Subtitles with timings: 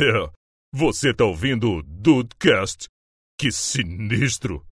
[0.00, 0.30] É,
[0.72, 2.86] você tá ouvindo o Dudecast?
[3.36, 4.62] Que sinistro!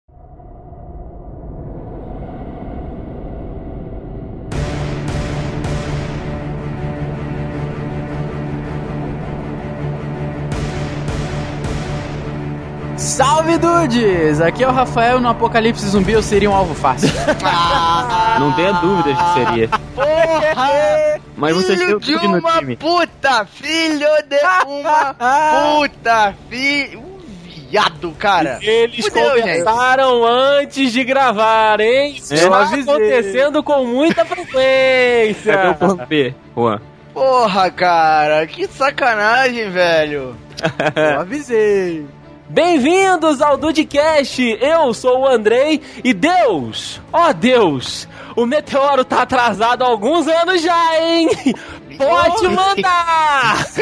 [12.97, 14.41] Salve dudes!
[14.41, 17.11] Aqui é o Rafael no Apocalipse Zumbi eu seria um alvo fácil.
[18.39, 19.69] Não tenha dúvidas que seria.
[19.93, 21.06] Porra!
[21.37, 22.77] Mas você filho tem de uma time.
[22.77, 23.45] puta!
[23.47, 25.15] Filho de uma
[25.79, 26.35] puta!
[26.49, 27.01] Filho...
[27.01, 28.59] Um viado, cara!
[28.63, 32.15] Eles Fudeu, conversaram antes de gravar, hein?
[32.17, 35.53] Isso É, eu está acontecendo com muita frequência.
[35.53, 36.81] Cadê o plano B, Juan?
[37.13, 38.47] Porra, cara!
[38.47, 40.37] Que sacanagem, velho!
[40.97, 42.07] Eu avisei.
[42.49, 44.41] Bem-vindos ao Dudcast!
[44.61, 50.63] Eu sou o Andrei e Deus, ó Deus, o meteoro tá atrasado há alguns anos
[50.63, 51.29] já, hein?
[51.97, 53.65] Pode mandar!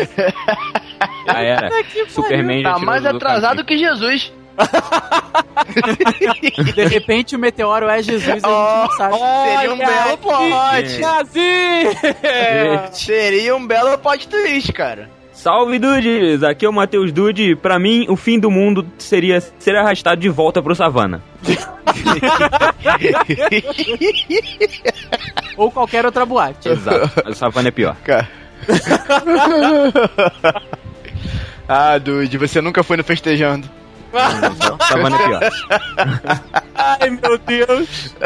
[1.27, 1.71] Já era.
[2.09, 4.33] Superman já Tá mais do atrasado que Jesus.
[6.74, 9.16] De repente o meteoro é Jesus e a gente não sabe.
[9.19, 11.01] Seria um belo plot!
[12.93, 15.11] Seria um belo plot twist, cara.
[15.45, 16.42] Salve Dudes!
[16.42, 17.54] Aqui é o Matheus Dude.
[17.54, 21.23] Pra mim, o fim do mundo seria ser arrastado de volta pro savana.
[25.59, 26.70] Ou qualquer outra boate.
[26.70, 27.10] Exato.
[27.22, 27.95] Mas o savana é pior.
[28.02, 28.26] Cara.
[31.68, 33.68] ah, Dude, você nunca foi no festejando.
[34.88, 35.42] Savana é pior.
[36.74, 38.16] Ai, meu Deus!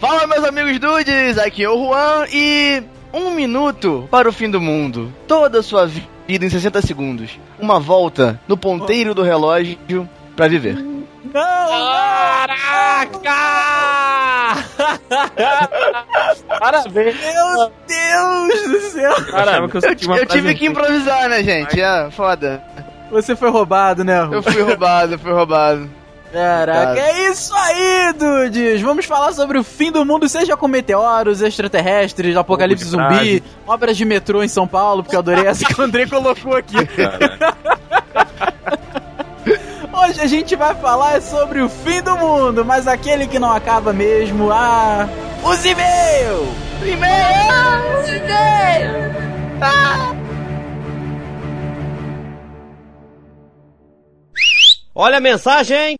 [0.00, 2.82] Fala, meus amigos dudes, aqui é o Juan e
[3.12, 5.12] um minuto para o fim do mundo.
[5.26, 7.38] Toda a sua vida em 60 segundos.
[7.58, 10.76] Uma volta no ponteiro do relógio pra viver.
[11.32, 13.30] Caraca!
[16.58, 17.16] Parabéns!
[17.20, 19.14] Meu Deus do céu!
[19.68, 21.80] Que eu, Eu, eu tive que improvisar, né, gente?
[21.80, 22.62] É, foda.
[23.10, 24.28] Você foi roubado, né?
[24.30, 25.90] Eu fui roubado, eu fui roubado.
[26.32, 28.80] Caraca, é isso aí, dudes!
[28.82, 34.04] Vamos falar sobre o fim do mundo, seja com meteoros, extraterrestres, apocalipse zumbi, obras de
[34.04, 36.86] metrô em São Paulo, porque eu adorei essa que o André colocou aqui.
[36.86, 37.54] Cara,
[39.92, 43.92] Hoje a gente vai falar sobre o fim do mundo, mas aquele que não acaba
[43.92, 45.08] mesmo, ah,
[45.42, 46.48] os e-mails!
[54.94, 55.96] Olha a mensagem!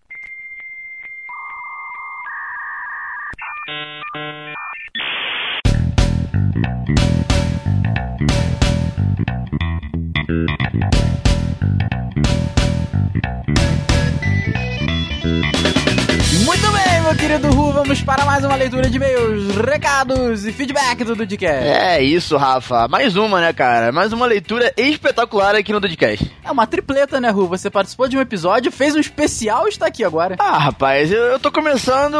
[18.60, 21.66] Leitura de e-mails, recados e feedback do Dudcast.
[21.66, 22.87] É isso, Rafa.
[22.88, 23.91] Mais uma, né, cara?
[23.91, 26.31] Mais uma leitura espetacular aqui no Dudcast.
[26.44, 27.48] É uma tripleta, né, Ru?
[27.48, 30.37] Você participou de um episódio, fez um especial e está aqui agora.
[30.38, 32.19] Ah, rapaz, eu, eu tô começando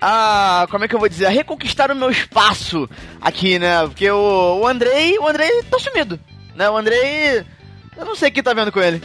[0.00, 0.66] a.
[0.70, 1.26] Como é que eu vou dizer?
[1.26, 2.88] A reconquistar o meu espaço
[3.20, 3.82] aqui, né?
[3.82, 5.18] Porque o, o Andrei.
[5.18, 6.18] O Andrei tá sumido.
[6.56, 6.70] Né?
[6.70, 7.44] O Andrei.
[7.98, 9.02] Eu não sei o que tá vendo com ele.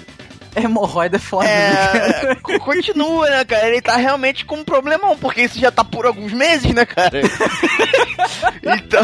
[0.64, 1.46] Hemorroida é foda.
[1.48, 2.32] né?
[2.32, 2.36] É.
[2.36, 3.68] co- continua, né, cara?
[3.68, 7.22] Ele tá realmente com um problemão, porque isso já tá por alguns meses, né, cara?
[8.64, 9.04] então.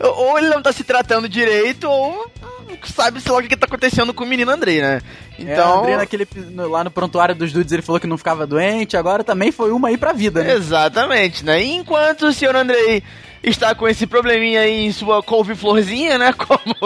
[0.16, 2.30] ou ele não tá se tratando direito, ou
[2.84, 5.00] sabe-se lá o que, que tá acontecendo com o menino Andrei, né?
[5.38, 5.80] Então, Então.
[5.80, 9.24] André, naquele, no- lá no prontuário dos dudes, ele falou que não ficava doente, agora
[9.24, 10.52] também foi uma aí pra vida, né?
[10.54, 11.62] Exatamente, né?
[11.62, 13.02] E enquanto o senhor Andrei
[13.42, 16.32] está com esse probleminha aí em sua couve-florzinha, né?
[16.32, 16.76] Como.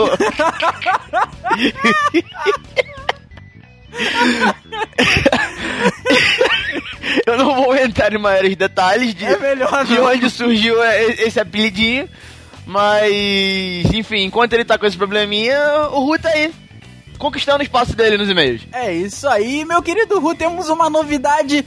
[7.27, 12.09] Eu não vou entrar em maiores detalhes de, É melhor de onde surgiu esse apelidinho.
[12.67, 13.12] Mas,
[13.93, 15.59] enfim, enquanto ele tá com esse probleminha,
[15.93, 16.53] o Ru tá aí.
[17.17, 18.62] Conquistando o espaço dele nos e-mails.
[18.73, 21.65] É isso aí, meu querido Ru, temos uma novidade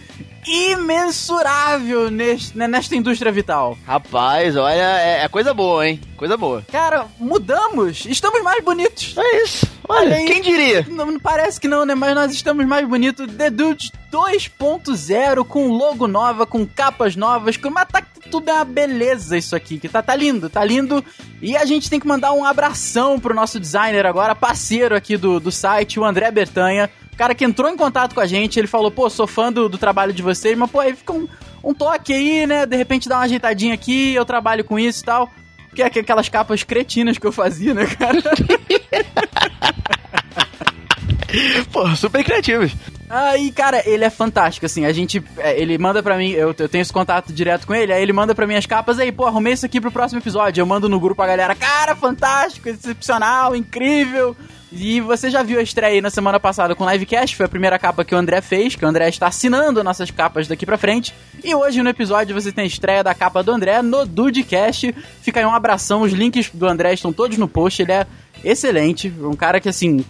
[0.49, 3.77] imensurável neste, né, nesta indústria vital.
[3.85, 6.01] Rapaz, olha, é, é coisa boa, hein?
[6.17, 6.65] Coisa boa.
[6.71, 9.15] Cara, mudamos, estamos mais bonitos.
[9.17, 9.67] É isso.
[9.87, 10.85] Olha, quem diria?
[10.89, 11.95] Não, parece que não, né?
[11.95, 13.27] Mas nós estamos mais bonitos.
[13.35, 17.69] The Dudes 2.0 com logo nova, com capas novas, com...
[17.69, 21.03] mas tá tudo é uma beleza isso aqui, que tá, tá lindo, tá lindo.
[21.41, 25.39] E a gente tem que mandar um abração pro nosso designer agora, parceiro aqui do,
[25.39, 26.89] do site, o André Bertanha.
[27.19, 29.67] O cara que entrou em contato com a gente, ele falou, pô, sou fã do,
[29.67, 31.27] do trabalho de vocês, mas pô, aí fica um,
[31.61, 32.65] um toque aí, né?
[32.65, 35.29] De repente dá uma ajeitadinha aqui, eu trabalho com isso e tal.
[35.75, 38.21] Que é aquelas capas cretinas que eu fazia, né, cara?
[41.73, 42.71] Pô, super criativos.
[43.09, 46.69] Aí, cara, ele é fantástico, assim, a gente, é, ele manda pra mim, eu, eu
[46.69, 49.25] tenho esse contato direto com ele, aí ele manda pra mim as capas, aí, pô,
[49.25, 53.55] arrumei isso aqui pro próximo episódio, eu mando no grupo a galera, cara, fantástico, excepcional,
[53.55, 54.35] incrível,
[54.71, 57.49] E você já viu a estreia aí na semana passada com o Livecast, foi a
[57.49, 60.77] primeira capa que o André fez, que o André está assinando nossas capas daqui pra
[60.77, 61.13] frente.
[61.43, 64.93] E hoje no episódio você tem a estreia da capa do André no Dudecast.
[65.21, 68.05] Fica aí um abração, os links do André estão todos no post, ele é
[68.43, 70.05] excelente, um cara que assim,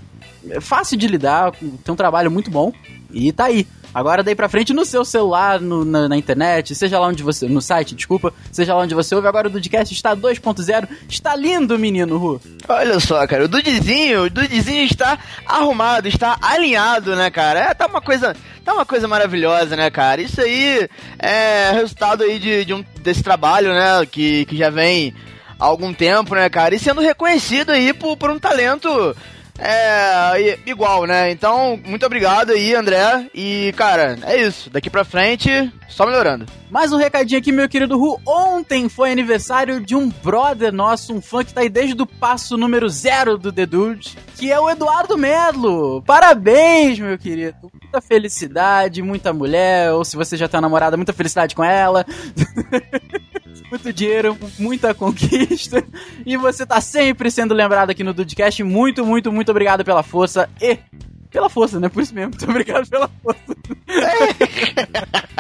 [0.49, 2.73] é fácil de lidar, tem um trabalho muito bom.
[3.11, 3.65] E tá aí.
[3.93, 7.47] Agora daí pra frente no seu celular, no- na, na internet, seja lá onde você.
[7.47, 9.27] No site, desculpa, seja lá onde você ouve.
[9.27, 10.87] Agora o Dudcast está 2.0.
[11.09, 12.39] Está lindo, menino Ru.
[12.67, 17.59] Olha só, cara, o Dudizinho, o Dudizinho está arrumado, está alinhado, né, cara?
[17.61, 20.21] É, tá uma coisa, tá uma coisa maravilhosa, né, cara?
[20.21, 20.87] Isso aí
[21.17, 25.13] é resultado aí de, de um, desse trabalho, né, que, que já vem
[25.59, 26.75] há algum tempo, né, cara?
[26.75, 29.15] E sendo reconhecido aí por, por um talento
[29.61, 31.31] é, igual, né?
[31.31, 33.29] Então, muito obrigado aí, André.
[33.33, 34.69] E, cara, é isso.
[34.69, 36.45] Daqui pra frente, só melhorando.
[36.69, 38.19] Mais um recadinho aqui, meu querido Ru.
[38.25, 42.57] Ontem foi aniversário de um brother nosso, um fã que tá aí desde o passo
[42.57, 46.01] número zero do The Dude, que é o Eduardo Merlo.
[46.03, 47.57] Parabéns, meu querido.
[47.81, 52.05] Muita felicidade, muita mulher, ou se você já tem uma namorada, muita felicidade com ela.
[53.69, 55.83] Muito dinheiro, muita conquista.
[56.25, 58.63] E você tá sempre sendo lembrado aqui no Dudecast.
[58.63, 60.77] Muito, muito, muito obrigado pela força e.
[61.29, 61.89] Pela força, né?
[61.89, 62.31] Por isso mesmo.
[62.41, 63.55] Muito obrigado pela força.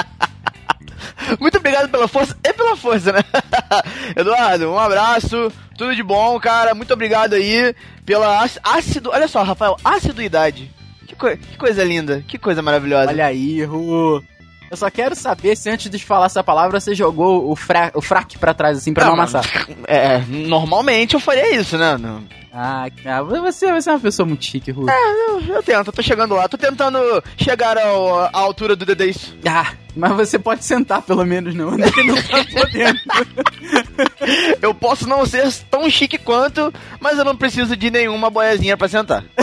[1.39, 3.23] Muito obrigado pela força e pela força, né?
[4.15, 6.73] Eduardo, um abraço, tudo de bom, cara.
[6.73, 7.73] Muito obrigado aí
[8.05, 9.09] pela áci- ácido.
[9.11, 10.71] Olha só, Rafael, aciduidade.
[11.07, 13.09] Que, coi- que coisa linda, que coisa maravilhosa.
[13.09, 14.23] Olha aí, Ru.
[14.69, 18.01] Eu só quero saber se antes de falar essa palavra você jogou o, fra o
[18.01, 19.67] fraque pra trás, assim, pra não, mas- amassar.
[19.87, 21.97] É, normalmente eu faria isso, né?
[21.97, 22.23] Não-
[22.53, 24.85] Ah, cara, você, você é uma pessoa muito chique, Ru.
[24.89, 26.99] Eu, eu tento, eu tô chegando lá, tô tentando
[27.37, 29.05] chegar ao- à altura do Dedê.
[29.11, 29.35] isso.
[29.47, 31.73] Ah, mas você pode sentar pelo menos, não.
[31.73, 32.99] Ele não tá podendo.
[34.61, 38.87] Eu posso não ser tão chique quanto, mas eu não preciso de nenhuma boiazinha pra
[38.87, 39.23] sentar.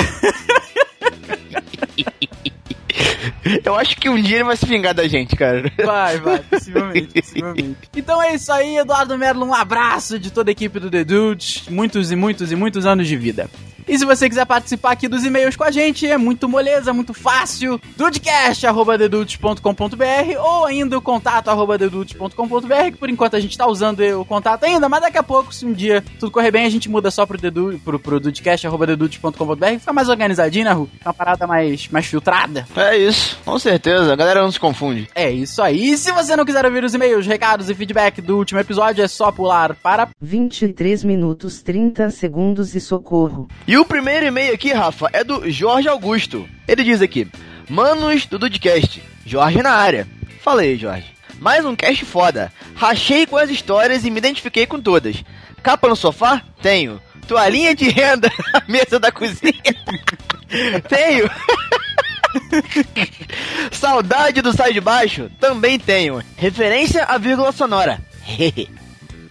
[3.64, 5.70] Eu acho que um dia ele vai se vingar da gente, cara.
[5.84, 7.76] Vai, vai, possivelmente, possivelmente.
[7.96, 9.46] Então é isso aí, Eduardo Merlo.
[9.46, 11.64] Um abraço de toda a equipe do The Dudes.
[11.68, 13.48] Muitos e muitos e muitos anos de vida.
[13.88, 17.14] E se você quiser participar aqui dos e-mails com a gente, é muito moleza, muito
[17.14, 17.80] fácil.
[17.96, 24.24] dudecast.dedudes.com.br ou ainda o contato arroba dedudes.com.br, que por enquanto a gente tá usando o
[24.24, 27.12] contato ainda, mas daqui a pouco, se um dia tudo correr bem, a gente muda
[27.12, 30.90] só pro, dedu, pro, pro dudecast.dedudes.com.br, fica mais organizadinho, né, Ru?
[31.04, 32.66] Uma parada mais, mais filtrada.
[32.74, 34.12] É isso, com certeza.
[34.12, 35.08] A galera não se confunde.
[35.14, 35.90] É isso aí.
[35.92, 39.08] E se você não quiser ouvir os e-mails, recados e feedback do último episódio, é
[39.08, 43.48] só pular para 23 minutos 30 segundos e socorro.
[43.66, 46.48] E o primeiro e-mail aqui, Rafa, é do Jorge Augusto.
[46.66, 47.28] Ele diz aqui:
[47.68, 50.06] Manos do Dudcast, Jorge na área.
[50.40, 51.16] Fala aí, Jorge.
[51.40, 52.52] Mais um cast foda.
[52.74, 55.22] Rachei com as histórias e me identifiquei com todas.
[55.62, 56.42] Capa no sofá?
[56.62, 57.00] Tenho.
[57.26, 59.52] Toalhinha de renda na mesa da cozinha?
[60.88, 61.28] Tenho.
[63.72, 65.30] Saudade do sai de baixo?
[65.40, 66.22] Também tenho.
[66.36, 68.00] Referência à vírgula sonora.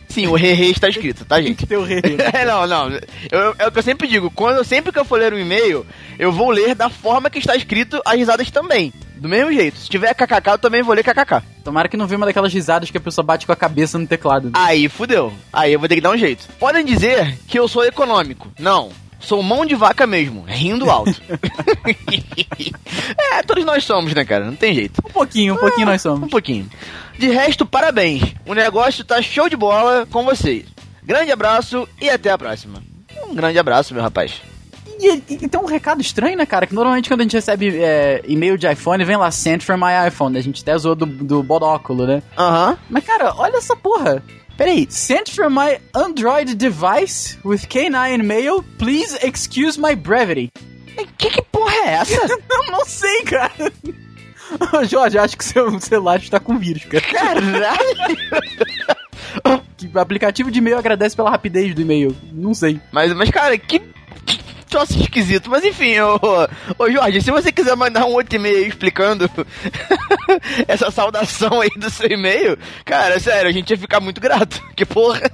[0.07, 1.65] Sim, o re está escrito, tá, gente?
[1.65, 2.01] teu rei.
[2.33, 2.89] É, não, não.
[3.31, 4.31] Eu- é o que eu sempre digo.
[4.31, 5.85] Quando, sempre que eu for ler um e-mail,
[6.17, 8.93] eu vou ler da forma que está escrito as risadas também.
[9.17, 9.77] Do mesmo jeito.
[9.77, 11.41] Se tiver kkk, eu também vou ler kkk.
[11.63, 14.07] Tomara que não venha uma daquelas risadas que a pessoa bate com a cabeça no
[14.07, 14.51] teclado.
[14.53, 15.33] Aí fudeu.
[15.51, 16.47] Aí eu vou ter que dar um jeito.
[16.59, 18.49] Podem dizer que eu sou econômico.
[18.59, 18.91] Não.
[19.25, 21.19] Sou mão de vaca mesmo, rindo alto.
[23.17, 24.45] é, todos nós somos, né, cara?
[24.45, 25.01] Não tem jeito.
[25.05, 26.29] Um pouquinho, um pouquinho nós Um somos.
[26.29, 26.69] pouquinho.
[27.17, 28.21] De resto, parabéns.
[28.45, 30.65] O negócio tá show de bola com vocês.
[31.03, 32.81] Grande abraço e até a próxima.
[33.27, 34.33] Um grande abraço, meu rapaz.
[34.99, 36.65] E, e- tem um recado estranho, né, cara?
[36.67, 40.07] Que normalmente quando a gente recebe é, e-mail de iPhone, vem lá, sent for my
[40.07, 40.37] iPhone.
[40.37, 42.21] A gente até zoou do, do bodóculo, né?
[42.37, 42.77] Aham.
[42.89, 44.21] Mas, cara, olha essa porra.
[44.57, 50.49] Peraí, sent for my Android device with K9 mail, please excuse my brevity.
[51.17, 52.15] Que que porra é essa?
[52.49, 53.71] Eu não sei, cara.
[54.87, 57.03] Jorge, acho que seu celular está com vírus, cara.
[57.03, 58.17] Caralho!
[59.75, 62.15] Que o aplicativo de e-mail agradece pela rapidez do e-mail.
[62.31, 62.79] Não sei.
[62.93, 63.81] Mas, mas cara, que,
[64.25, 64.44] que
[64.75, 65.49] troço esquisito.
[65.49, 66.19] Mas enfim, ô,
[66.77, 69.29] ô Jorge, se você quiser mandar um outro e-mail explicando
[70.67, 74.61] essa saudação aí do seu e-mail, cara, sério, a gente ia ficar muito grato.
[74.75, 75.31] Que porra,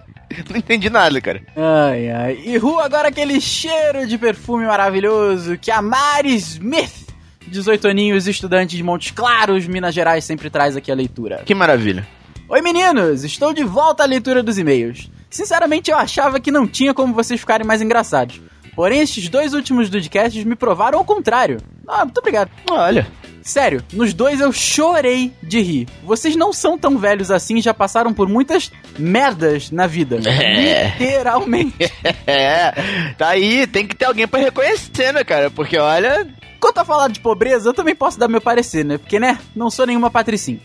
[0.48, 1.42] não entendi nada, cara.
[1.56, 2.42] Ai, ai.
[2.46, 7.08] E Ru, agora aquele cheiro de perfume maravilhoso que a Mari Smith,
[7.48, 11.42] 18 aninhos, estudante de Montes Claros, Minas Gerais, sempre traz aqui a leitura.
[11.44, 12.08] Que maravilha.
[12.48, 15.10] Oi meninos, estou de volta à leitura dos e-mails.
[15.28, 18.40] Sinceramente, eu achava que não tinha como vocês ficarem mais engraçados.
[18.76, 21.58] Porém, estes dois últimos podcasts me provaram o contrário.
[21.88, 22.50] Ah, muito obrigado.
[22.70, 23.08] Olha,
[23.42, 25.88] Sério, nos dois eu chorei de rir.
[26.04, 30.20] Vocês não são tão velhos assim já passaram por muitas merdas na vida.
[30.28, 30.96] É.
[31.00, 31.92] Literalmente.
[32.28, 32.72] É,
[33.18, 35.50] tá aí, tem que ter alguém pra reconhecer, né, cara?
[35.50, 36.28] Porque olha.
[36.60, 38.98] Quanto a falar de pobreza, eu também posso dar meu parecer, né?
[38.98, 40.60] Porque, né, não sou nenhuma patricinha.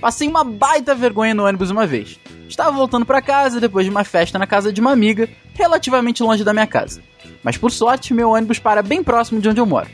[0.00, 2.18] Passei uma baita vergonha no ônibus uma vez.
[2.52, 6.44] Estava voltando pra casa depois de uma festa na casa de uma amiga, relativamente longe
[6.44, 7.02] da minha casa.
[7.42, 9.88] Mas por sorte, meu ônibus para bem próximo de onde eu moro.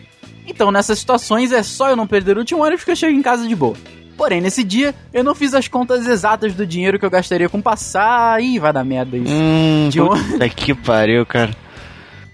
[0.45, 3.23] Então, nessas situações, é só eu não perder o último ônibus que eu chego em
[3.23, 3.77] casa de boa.
[4.17, 7.63] Porém, nesse dia, eu não fiz as contas exatas do dinheiro que eu gastaria com
[7.63, 8.43] passar.
[8.43, 9.33] Ih, vai dar merda isso.
[9.33, 11.53] Hum, De puta que pariu, cara.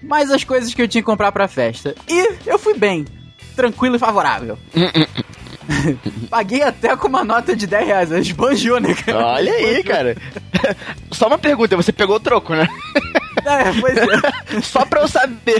[0.01, 1.93] mais as coisas que eu tinha que comprar pra festa.
[2.09, 3.05] E eu fui bem,
[3.55, 4.57] tranquilo e favorável.
[6.29, 9.25] Paguei até com uma nota de 10 reais, esbanjou, né, cara?
[9.25, 10.15] Olha aí, cara.
[11.11, 12.67] Só uma pergunta, você pegou o troco, né?
[13.45, 14.61] É, pois é.
[14.61, 15.59] Só pra eu saber.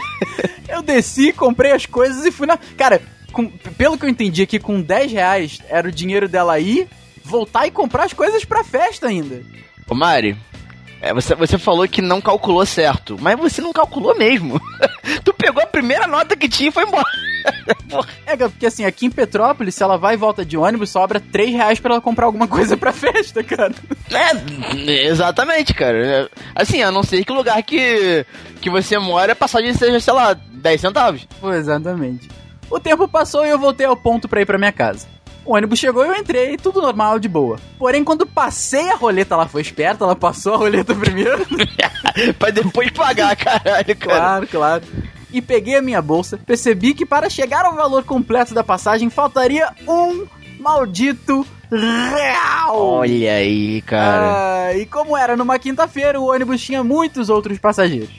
[0.67, 2.57] Eu desci, comprei as coisas e fui na.
[2.57, 2.99] Cara,
[3.31, 3.47] com-
[3.77, 6.87] pelo que eu entendi aqui, com 10 reais era o dinheiro dela ir,
[7.23, 9.43] voltar e comprar as coisas pra festa ainda.
[9.87, 10.35] Ô, Mari,
[11.01, 14.59] é, você, você falou que não calculou certo, mas você não calculou mesmo.
[15.23, 17.05] tu pegou a primeira nota que tinha e foi embora.
[18.25, 21.51] É, porque assim, aqui em Petrópolis, se ela vai e volta de ônibus, sobra 3
[21.53, 23.71] reais pra ela comprar alguma coisa pra festa, cara.
[24.11, 26.27] É, exatamente, cara.
[26.55, 28.25] Assim, a não ser que o lugar que,
[28.59, 31.27] que você mora, a passagem seja, sei lá, 10 centavos.
[31.39, 32.27] Pô, exatamente.
[32.69, 35.07] O tempo passou e eu voltei ao ponto pra ir pra minha casa.
[35.45, 37.59] O ônibus chegou e eu entrei, tudo normal, de boa.
[37.77, 41.45] Porém, quando passei a roleta, ela foi esperta, ela passou a roleta primeiro.
[42.39, 44.19] pra depois pagar, caralho, cara.
[44.19, 44.83] claro, claro.
[45.31, 49.69] E peguei a minha bolsa, percebi que para chegar ao valor completo da passagem faltaria
[49.87, 50.25] um
[50.59, 52.81] maldito real.
[52.81, 54.67] Olha aí, cara.
[54.67, 58.15] Ah, e como era numa quinta-feira, o ônibus tinha muitos outros passageiros.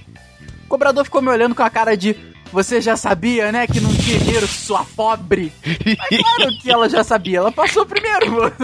[0.64, 2.14] O cobrador ficou me olhando com a cara de
[2.52, 5.52] você já sabia, né, que não tinha dinheiro, sua pobre.
[5.64, 8.52] Mas claro que ela já sabia, ela passou primeiro.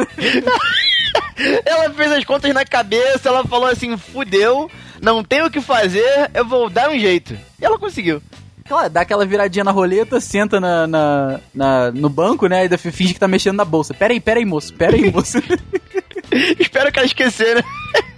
[1.64, 4.70] Ela fez as contas na cabeça, ela falou assim: fudeu,
[5.00, 7.34] não tenho o que fazer, eu vou dar um jeito.
[7.60, 8.22] E ela conseguiu.
[8.66, 13.12] Claro, dá aquela viradinha na roleta, senta na, na, na- no banco, né, e finge
[13.12, 13.92] que tá mexendo na bolsa.
[13.92, 15.38] Pera aí, pera aí, moço, pera aí, moço.
[16.58, 17.62] Espero que ela esquecer, né?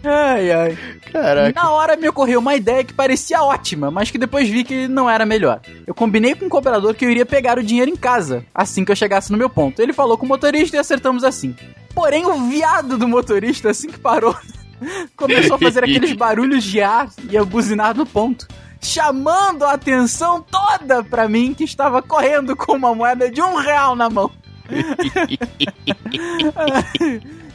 [0.04, 0.78] ai, ai.
[1.14, 1.54] Caraca.
[1.54, 5.08] Na hora me ocorreu uma ideia que parecia ótima, mas que depois vi que não
[5.08, 5.60] era melhor.
[5.86, 8.90] Eu combinei com o cobrador que eu iria pegar o dinheiro em casa, assim que
[8.90, 9.80] eu chegasse no meu ponto.
[9.80, 11.54] Ele falou com o motorista e acertamos assim.
[11.94, 14.36] Porém, o viado do motorista, assim que parou,
[15.16, 18.48] começou a fazer aqueles barulhos de ar e a buzinar no ponto.
[18.82, 23.94] Chamando a atenção toda pra mim que estava correndo com uma moeda de um real
[23.94, 24.32] na mão.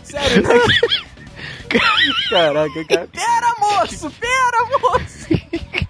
[0.01, 0.53] Sério, né?
[2.29, 3.07] Caraca, cara.
[3.07, 4.11] Pera, moço!
[4.11, 5.27] Pera, moço!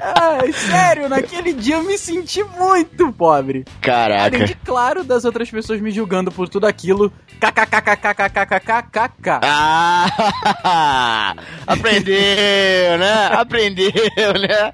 [0.00, 3.64] Ai, sério, naquele dia eu me senti muito pobre.
[3.80, 4.36] Caraca.
[4.36, 7.12] Além de, claro, das outras pessoas me julgando por tudo aquilo.
[7.40, 9.40] KKKKKKKKK.
[9.42, 11.34] Ah!
[11.66, 13.26] Aprendeu, né?
[13.32, 13.92] Aprendeu,
[14.38, 14.72] né?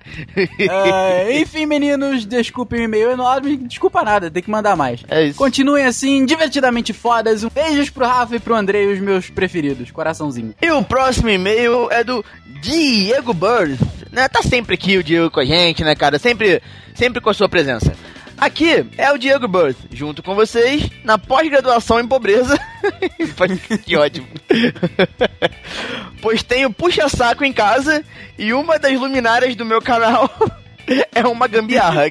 [0.69, 3.57] Ah, enfim, meninos, desculpem o e-mail enorme.
[3.57, 5.03] Desculpa nada, tem que mandar mais.
[5.09, 5.39] É isso.
[5.39, 7.45] Continuem assim, divertidamente fodas.
[7.45, 9.91] Um beijos pro Rafa e pro Andrei, os meus preferidos.
[9.91, 10.55] Coraçãozinho.
[10.61, 12.25] E o próximo e-mail é do
[12.61, 13.81] Diego Birth,
[14.17, 14.29] né?
[14.29, 16.19] Tá sempre aqui o Diego com a gente, né, cara?
[16.19, 16.63] Sempre,
[16.95, 17.93] sempre com a sua presença.
[18.39, 22.59] Aqui é o Diego Birth, junto com vocês, na pós-graduação em pobreza.
[23.85, 24.27] que ótimo.
[26.21, 28.03] pois tenho puxa-saco em casa
[28.39, 30.31] e uma das luminárias do meu canal
[31.15, 32.05] é uma gambiarra.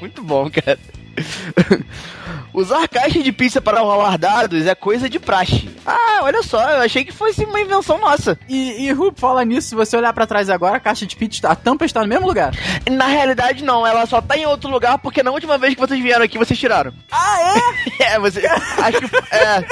[0.00, 0.78] Muito bom, cara.
[2.52, 5.68] Usar caixa de pizza para rolar dados é coisa de praxe.
[5.86, 8.38] Ah, olha só, eu achei que fosse uma invenção nossa.
[8.48, 11.46] E, e Ru, fala nisso, se você olhar pra trás agora, a caixa de pizza,
[11.48, 12.52] a tampa está no mesmo lugar.
[12.90, 16.02] Na realidade, não, ela só tá em outro lugar porque na última vez que vocês
[16.02, 16.92] vieram aqui, vocês tiraram.
[17.12, 17.58] Ah, é?
[18.14, 18.44] É, você.
[18.46, 19.34] acho que.
[19.34, 19.64] É.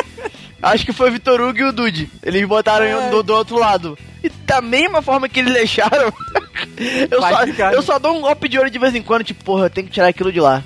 [0.63, 2.11] Acho que foi o Vitor Hugo e o Dude.
[2.23, 3.11] Eles botaram É.
[3.11, 3.97] do, do outro lado.
[4.23, 6.13] E da mesma forma que eles deixaram,
[7.11, 7.85] eu Vai só, ficar, eu né?
[7.87, 9.93] só dou um golpe de olho de vez em quando, tipo, porra, eu tenho que
[9.93, 10.63] tirar aquilo de lá.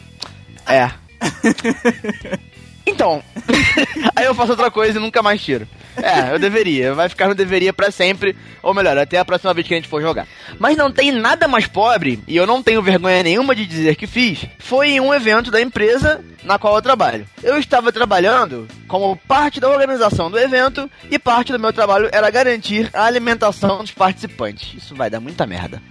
[0.70, 0.90] É.
[2.86, 3.22] Então,
[4.16, 5.66] aí eu faço outra coisa e nunca mais tiro.
[5.96, 6.94] É, eu deveria.
[6.94, 8.36] Vai ficar no deveria pra sempre.
[8.62, 10.26] Ou melhor, até a próxima vez que a gente for jogar.
[10.58, 14.06] Mas não tem nada mais pobre, e eu não tenho vergonha nenhuma de dizer que
[14.06, 17.26] fiz, foi em um evento da empresa na qual eu trabalho.
[17.42, 22.30] Eu estava trabalhando como parte da organização do evento e parte do meu trabalho era
[22.30, 24.74] garantir a alimentação dos participantes.
[24.74, 25.82] Isso vai dar muita merda.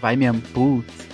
[0.00, 1.05] Vai mesmo, putz.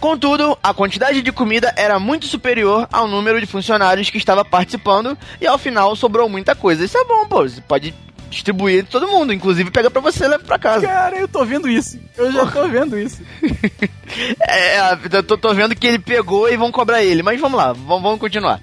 [0.00, 5.16] Contudo, a quantidade de comida era muito superior ao número de funcionários que estava participando
[5.40, 6.84] e ao final sobrou muita coisa.
[6.84, 7.42] Isso é bom, pô.
[7.42, 7.94] Você pode
[8.28, 10.86] distribuir entre todo mundo, inclusive pega pra você e leva pra casa.
[10.86, 11.98] Cara, eu tô vendo isso.
[12.16, 13.22] Eu já tô vendo isso.
[14.40, 17.22] É, é, eu tô, tô vendo que ele pegou e vão cobrar ele.
[17.22, 18.60] Mas vamos lá, vamos, vamos continuar.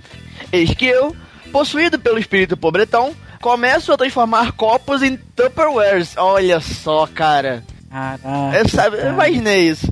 [0.52, 1.16] Eis que eu,
[1.52, 6.16] possuído pelo espírito pobretão, começo a transformar copos em Tupperwares.
[6.18, 7.64] Olha só, cara.
[7.92, 8.58] Caraca.
[8.58, 9.88] Eu, sabe, eu imaginei isso.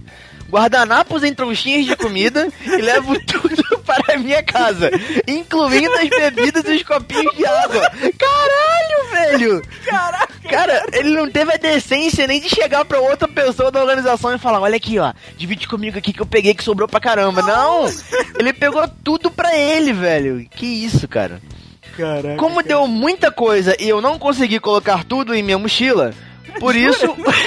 [0.52, 4.92] Guardanapos em trouxinhas de comida e levo tudo para a minha casa,
[5.28, 7.90] incluindo as bebidas e os copinhos de água.
[8.20, 9.62] Caralho, velho!
[9.86, 10.32] Caraca.
[10.50, 14.38] Cara, ele não teve a decência nem de chegar pra outra pessoa da organização e
[14.38, 17.42] falar: Olha aqui, ó, divide comigo aqui que eu peguei que sobrou pra caramba.
[17.42, 17.86] Não!
[18.38, 20.46] Ele pegou tudo pra ele, velho.
[20.50, 21.42] Que isso, cara.
[21.96, 22.36] Caraca.
[22.36, 26.14] Como deu muita coisa e eu não consegui colocar tudo em minha mochila,
[26.60, 27.06] por isso.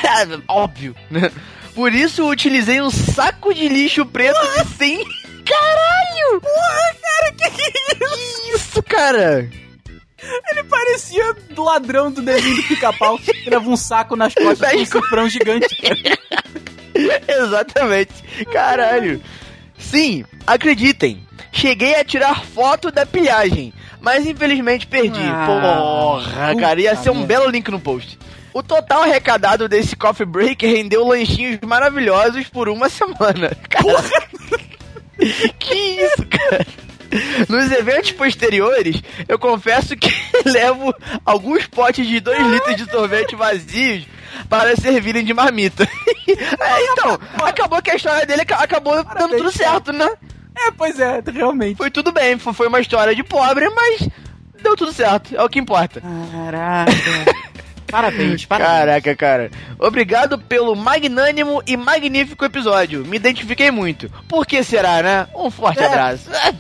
[0.49, 1.31] Óbvio, né?
[1.75, 4.99] Por isso eu utilizei um saco de lixo preto de 100.
[5.45, 6.41] Caralho!
[6.41, 8.15] Porra, cara, que que é isso?
[8.15, 9.51] Que isso, cara?
[10.51, 13.19] Ele parecia do ladrão do desenho do pica-pau.
[13.21, 15.67] que leva um saco nas costas com um cifrão gigante.
[17.29, 18.13] Exatamente.
[18.53, 19.21] Caralho.
[19.77, 21.27] Sim, acreditem.
[21.53, 25.21] Cheguei a tirar foto da pilhagem, mas infelizmente perdi.
[25.21, 28.19] Ah, Porra, cara, ia ser um belo link no post.
[28.55, 33.51] O total arrecadado desse coffee break rendeu lanchinhos maravilhosos por uma semana.
[33.69, 34.03] Cara,
[35.59, 36.67] que isso, cara?
[37.49, 40.13] Nos eventos posteriores, eu confesso que
[40.45, 40.93] levo
[41.25, 44.05] alguns potes de 2 litros de sorvete vazios
[44.49, 45.87] para servirem de marmita.
[46.27, 50.09] É, então, acabou que a história dele aca- acabou dando tudo certo, né?
[50.57, 51.77] É, pois é, realmente.
[51.77, 54.09] Foi tudo bem, fo- foi uma história de pobre, mas
[54.63, 56.01] deu tudo certo, é o que importa.
[56.01, 56.91] Caraca.
[57.95, 58.71] Parabéns, parabéns.
[58.79, 59.51] Caraca, cara.
[59.79, 63.05] Obrigado pelo magnânimo e magnífico episódio.
[63.07, 64.11] Me identifiquei muito.
[64.29, 65.27] Por que será, né?
[65.35, 65.87] Um forte É.
[65.87, 66.29] abraço.
[66.33, 66.53] É,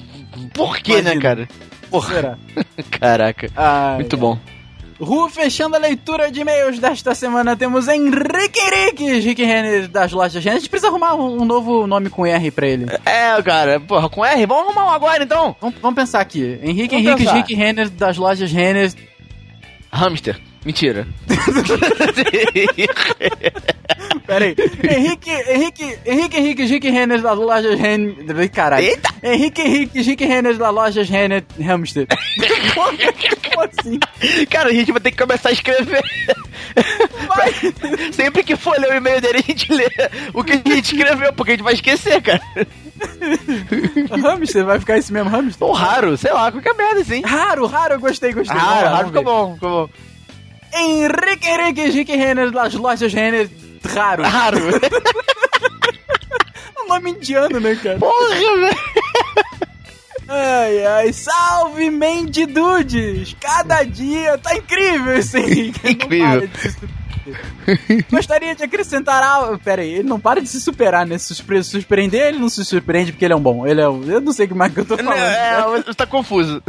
[0.54, 1.48] Por que, né, cara?
[1.90, 2.14] Porra.
[2.14, 2.38] Será?
[3.00, 3.48] Caraca.
[3.56, 4.38] Ai, Muito bom.
[5.00, 10.42] Ru, fechando a leitura de e-mails desta semana, temos Henrique Henrique, Rick Renner das lojas
[10.42, 10.56] Renner.
[10.58, 12.86] A gente precisa arrumar um, um novo nome com R pra ele.
[13.04, 15.56] É, cara, porra, com R, vamos arrumar um agora então.
[15.60, 16.60] Vamos, vamos pensar aqui.
[16.62, 17.34] Henrique Vamos Henrique, pensar.
[17.34, 18.92] Rick Renner das lojas Renner.
[19.92, 20.40] Hamster.
[20.64, 21.06] Mentira.
[24.26, 24.56] Pera aí.
[24.82, 28.50] Henrique, Henrique, Henrique Henrique, Rick Renner das lojas Renner.
[28.50, 28.86] Caralho.
[28.86, 29.10] Eita!
[29.22, 32.06] Henrique Henrique, Rick Renner das lojas Renner Hamster.
[32.74, 32.88] Como
[33.62, 33.98] assim?
[34.48, 36.02] Cara, a gente vai ter que começar a escrever.
[38.12, 39.86] Sempre que for ler o e-mail dele, a gente lê
[40.32, 42.40] o que a gente escreveu, porque a gente vai esquecer, cara.
[44.22, 45.68] Hamster, vai ficar esse mesmo hamster?
[45.68, 47.20] Ou raro, sei lá, qualquer merda assim.
[47.22, 48.56] Raro, raro, eu gostei, gostei.
[48.56, 49.90] Raro, raro vamos ficou bom, ficou bom.
[50.74, 53.48] Henrique Henrique, Rick Renner das lojas Renner
[53.84, 54.22] Raro.
[54.22, 54.58] Raro.
[56.84, 57.98] um nome indiano, né, cara?
[57.98, 58.76] Porra, velho.
[60.26, 63.36] Ai, ai, salve Mandy Dudes!
[63.38, 65.80] Cada dia tá incrível esse Henrique.
[65.84, 66.48] Ele não Incrível.
[68.10, 69.58] Gostaria de acrescentar algo.
[69.58, 71.18] Pera aí, ele não para de se superar, né?
[71.18, 73.66] Se surpre- surpreender, ele não se surpreende porque ele é um bom.
[73.66, 74.02] Ele é um...
[74.04, 75.18] Eu não sei o que mais que eu tô falando.
[75.18, 76.62] É, você tá confuso.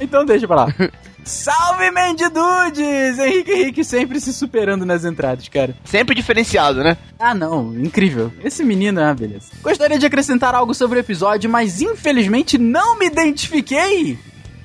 [0.00, 0.74] Então deixa pra lá.
[1.26, 3.18] Salve Mandy Dudes!
[3.18, 5.74] Henrique Henrique sempre se superando nas entradas, cara.
[5.84, 6.96] Sempre diferenciado, né?
[7.18, 8.32] Ah, não, incrível.
[8.44, 9.46] Esse menino é uma beleza.
[9.60, 14.16] Gostaria de acrescentar algo sobre o episódio, mas infelizmente não me identifiquei.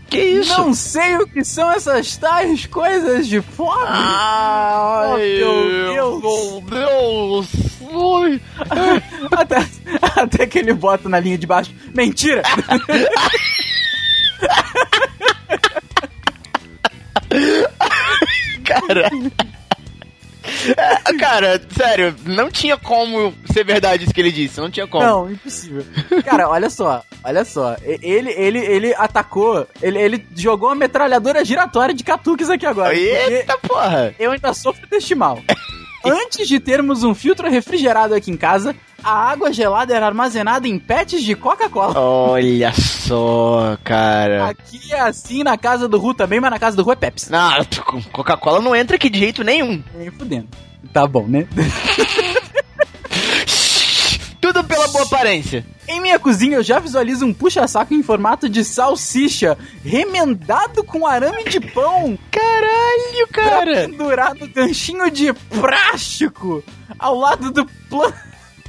[0.08, 0.56] Que isso?
[0.56, 3.88] Não sei o que são essas tais coisas de pobre.
[3.88, 5.52] Ai, Oh,
[5.88, 7.47] meu meu Deus.
[7.91, 8.39] Ui.
[9.32, 9.65] Até,
[10.15, 11.74] até que ele bota na linha de baixo.
[11.93, 12.41] Mentira!
[18.65, 19.10] Cara.
[20.76, 25.04] É, cara, sério, não tinha como ser verdade isso que ele disse, não tinha como.
[25.04, 25.86] Não, impossível.
[26.26, 27.76] Cara, olha só, olha só.
[27.84, 32.96] Ele, ele, ele atacou, ele, ele jogou uma metralhadora giratória de catuques aqui agora.
[32.96, 34.15] Eita porra!
[34.17, 35.39] eu ainda sofro deste mal.
[36.04, 40.78] Antes de termos um filtro refrigerado aqui em casa, a água gelada era armazenada em
[40.80, 42.00] pets de Coca-Cola.
[42.00, 44.50] Olha só, cara.
[44.50, 47.32] Aqui é assim na casa do Ru também, mas na casa do Ru é Pepsi.
[47.32, 47.52] Não,
[48.12, 49.84] Coca-Cola não entra aqui de jeito nenhum.
[49.96, 50.48] Nem fudendo.
[50.92, 51.48] Tá bom, né?
[54.52, 55.66] Tudo pela boa aparência.
[55.88, 61.46] Em minha cozinha eu já visualizo um puxa-saco em formato de salsicha, remendado com arame
[61.46, 63.88] de pão, Caralho, cara.
[63.88, 66.62] pendurar no ganchinho de plástico,
[67.00, 68.14] ao lado do plano...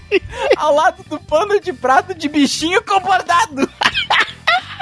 [0.56, 3.68] ao lado do pano de prato de bichinho com bordado.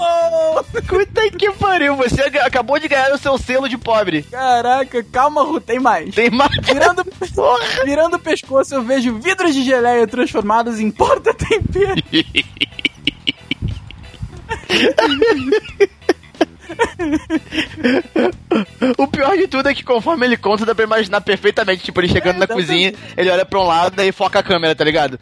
[0.00, 4.22] Oh, Puta que pariu, você ac- acabou de ganhar o seu selo de pobre.
[4.22, 6.14] Caraca, calma, Ru, tem mais.
[6.14, 6.50] Tem mais.
[6.62, 7.04] Virando,
[7.84, 12.02] virando o pescoço, eu vejo vidros de geleia transformados em porta-tempero.
[18.98, 21.84] O pior de tudo é que conforme ele conta, dá pra imaginar perfeitamente.
[21.84, 24.74] Tipo, ele chegando É, na cozinha, ele olha pra um lado, daí foca a câmera,
[24.74, 25.18] tá ligado?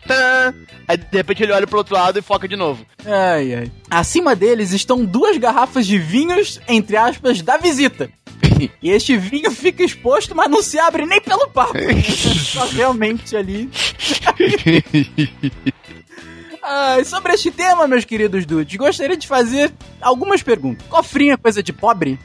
[0.87, 2.85] Aí de repente ele olha pro outro lado e foca de novo.
[3.05, 3.73] Ai, ai.
[3.91, 8.11] Acima deles estão duas garrafas de vinhos, entre aspas, da visita.
[8.81, 11.73] E este vinho fica exposto, mas não se abre nem pelo papo.
[12.39, 13.69] Só realmente ali.
[16.63, 20.87] Ai, sobre este tema, meus queridos dudes, gostaria de fazer algumas perguntas.
[20.89, 22.19] Cofrinho é coisa de pobre?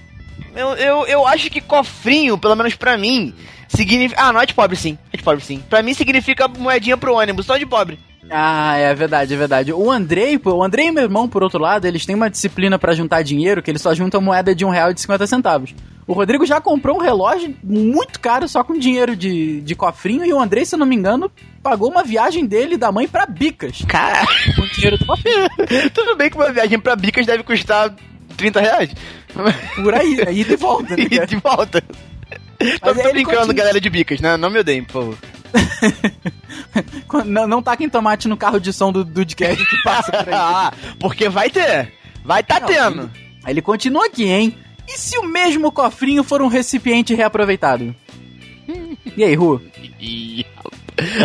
[0.56, 3.34] Eu, eu, eu acho que cofrinho, pelo menos pra mim,
[3.67, 4.21] significa.
[4.21, 4.97] Ah, não é de pobre sim.
[5.12, 5.63] É de pobre sim.
[5.67, 8.00] Pra mim significa moedinha pro ônibus, só de pobre.
[8.30, 9.73] Ah, é verdade, é verdade.
[9.73, 12.93] O Andrei, o Andrei e meu irmão, por outro lado, eles têm uma disciplina pra
[12.93, 15.73] juntar dinheiro que eles só juntam moeda de um real e de 50 centavos.
[16.08, 20.32] O Rodrigo já comprou um relógio muito caro só com dinheiro de, de cofrinho e
[20.32, 21.30] o Andrei, se eu não me engano,
[21.62, 25.48] pagou uma viagem dele e da mãe pra Bicas Cara, com dinheiro do cofrinho.
[25.93, 27.93] tudo bem que uma viagem pra Bicas deve custar
[28.38, 28.89] 30 reais.
[29.76, 31.84] Por aí, aí de volta, né, E de volta.
[32.60, 34.38] Mas Tô, tô ele brincando, continua- galera de Bicas, né?
[34.38, 35.17] Não me odeiem, por favor.
[37.26, 40.34] não, não taquem tomate no carro de som do Dudcast que passa por aí.
[40.34, 41.91] ah, porque vai ter.
[42.24, 43.12] Vai tá Não, tendo.
[43.43, 44.58] Aí ele continua aqui, hein?
[44.88, 47.93] E se o mesmo cofrinho for um recipiente reaproveitado?
[49.15, 49.62] E aí, Ru?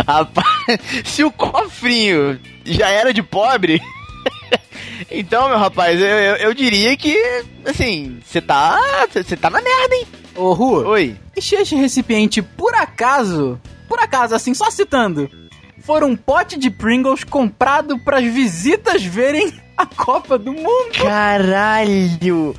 [0.07, 3.81] Rapaz, se o cofrinho já era de pobre,
[5.11, 7.17] então, meu rapaz, eu, eu, eu diria que,
[7.65, 8.79] assim, você tá.
[9.13, 10.07] Você tá na merda, hein?
[10.35, 11.17] Ô, Ru, Oi.
[11.37, 15.31] e se este recipiente, por acaso, por acaso, assim, só citando,
[15.83, 20.93] for um pote de Pringles comprado pras visitas verem a Copa do Mundo?
[21.03, 22.55] Caralho!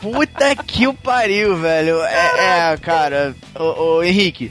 [0.00, 2.00] Puta que o pariu, velho.
[2.02, 3.34] É, é, cara.
[3.58, 4.50] Ô, ô, Henrique,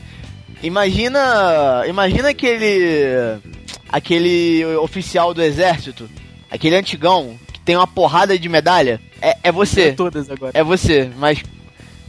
[0.62, 1.84] imagina.
[1.88, 3.40] Imagina aquele.
[3.90, 6.10] Aquele oficial do exército,
[6.52, 9.00] aquele antigão, que tem uma porrada de medalha.
[9.22, 9.94] É, é você.
[9.94, 10.52] Todas agora.
[10.54, 11.42] É você, mas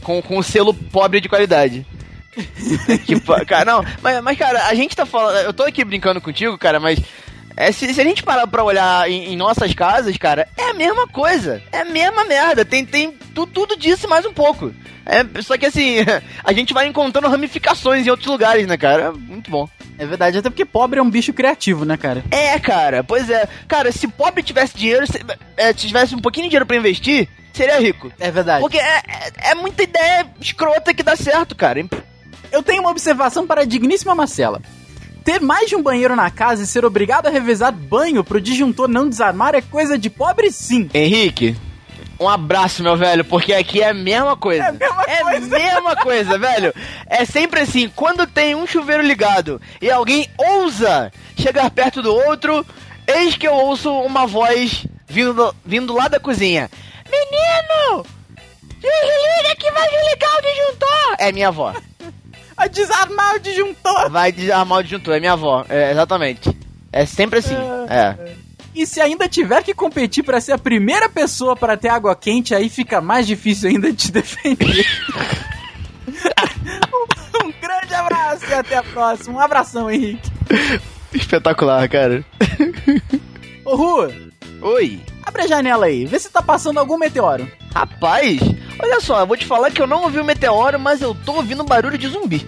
[0.03, 1.85] com, com selo pobre de qualidade.
[3.05, 5.37] que, cara, não, mas, mas, cara, a gente tá falando.
[5.37, 6.99] Eu tô aqui brincando contigo, cara, mas.
[7.55, 10.73] é, se, se a gente parar pra olhar em, em nossas casas, cara, é a
[10.73, 11.61] mesma coisa.
[11.71, 12.63] É a mesma merda.
[12.63, 14.73] Tem, tem tu- tudo disso e mais um pouco.
[15.05, 15.95] É, só que assim,
[16.43, 19.05] a gente vai encontrando ramificações em outros lugares, né, cara?
[19.05, 19.67] É Muito bom.
[19.97, 22.23] É verdade, até porque pobre é um bicho criativo, né, cara?
[22.31, 23.45] É, cara, pois é.
[23.67, 25.19] Cara, se pobre tivesse dinheiro, se,
[25.57, 28.09] é, tivesse um pouquinho de dinheiro pra investir, seria rico.
[28.17, 28.61] É verdade.
[28.61, 31.81] Porque é, é, é muita ideia escrota que dá certo, cara.
[32.51, 34.61] Eu tenho uma observação para a digníssima Marcela.
[35.23, 38.87] Ter mais de um banheiro na casa e ser obrigado a revezar banho pro disjuntor
[38.87, 40.89] não desarmar é coisa de pobre sim.
[40.93, 41.55] Henrique,
[42.19, 44.63] um abraço, meu velho, porque aqui é a mesma coisa.
[44.63, 45.47] É a mesma É coisa.
[45.59, 46.73] mesma coisa, velho.
[47.05, 52.65] É sempre assim, quando tem um chuveiro ligado e alguém ousa chegar perto do outro,
[53.07, 56.69] eis que eu ouço uma voz vindo, do- vindo lá da cozinha.
[57.11, 58.05] Menino!
[58.79, 61.15] Desliga que vai desligar o disjuntor!
[61.19, 61.73] É minha avó.
[62.59, 64.09] A desarmar o disjuntor.
[64.09, 65.65] Vai desarmar o disjuntor, é minha avó.
[65.69, 66.49] É, exatamente.
[66.91, 67.55] É sempre assim.
[67.89, 68.35] É.
[68.75, 72.53] E se ainda tiver que competir para ser a primeira pessoa para ter água quente,
[72.53, 74.85] aí fica mais difícil ainda de te defender.
[76.93, 79.35] um, um grande abraço e até a próxima.
[79.35, 80.29] Um abração, Henrique.
[81.13, 82.23] Espetacular, cara.
[83.65, 84.13] Ô, Ru,
[84.61, 84.99] Oi.
[85.29, 86.05] Abre a janela aí.
[86.05, 87.49] Vê se tá passando algum meteoro.
[87.73, 88.39] Rapaz,
[88.81, 91.33] olha só, eu vou te falar que eu não ouvi o meteoro, mas eu tô
[91.33, 92.45] ouvindo barulho de zumbi.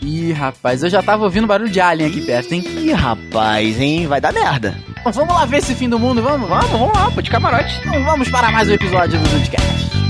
[0.00, 2.64] Ih, rapaz, eu já tava ouvindo barulho de alien aqui perto, hein?
[2.66, 4.08] Ih, rapaz, hein?
[4.08, 4.76] Vai dar merda.
[5.04, 6.48] Vamos lá ver esse fim do mundo, vamos?
[6.48, 7.80] Vamos, vamos lá, pô, de camarote.
[7.86, 10.01] Então vamos para mais um episódio do Dudcast.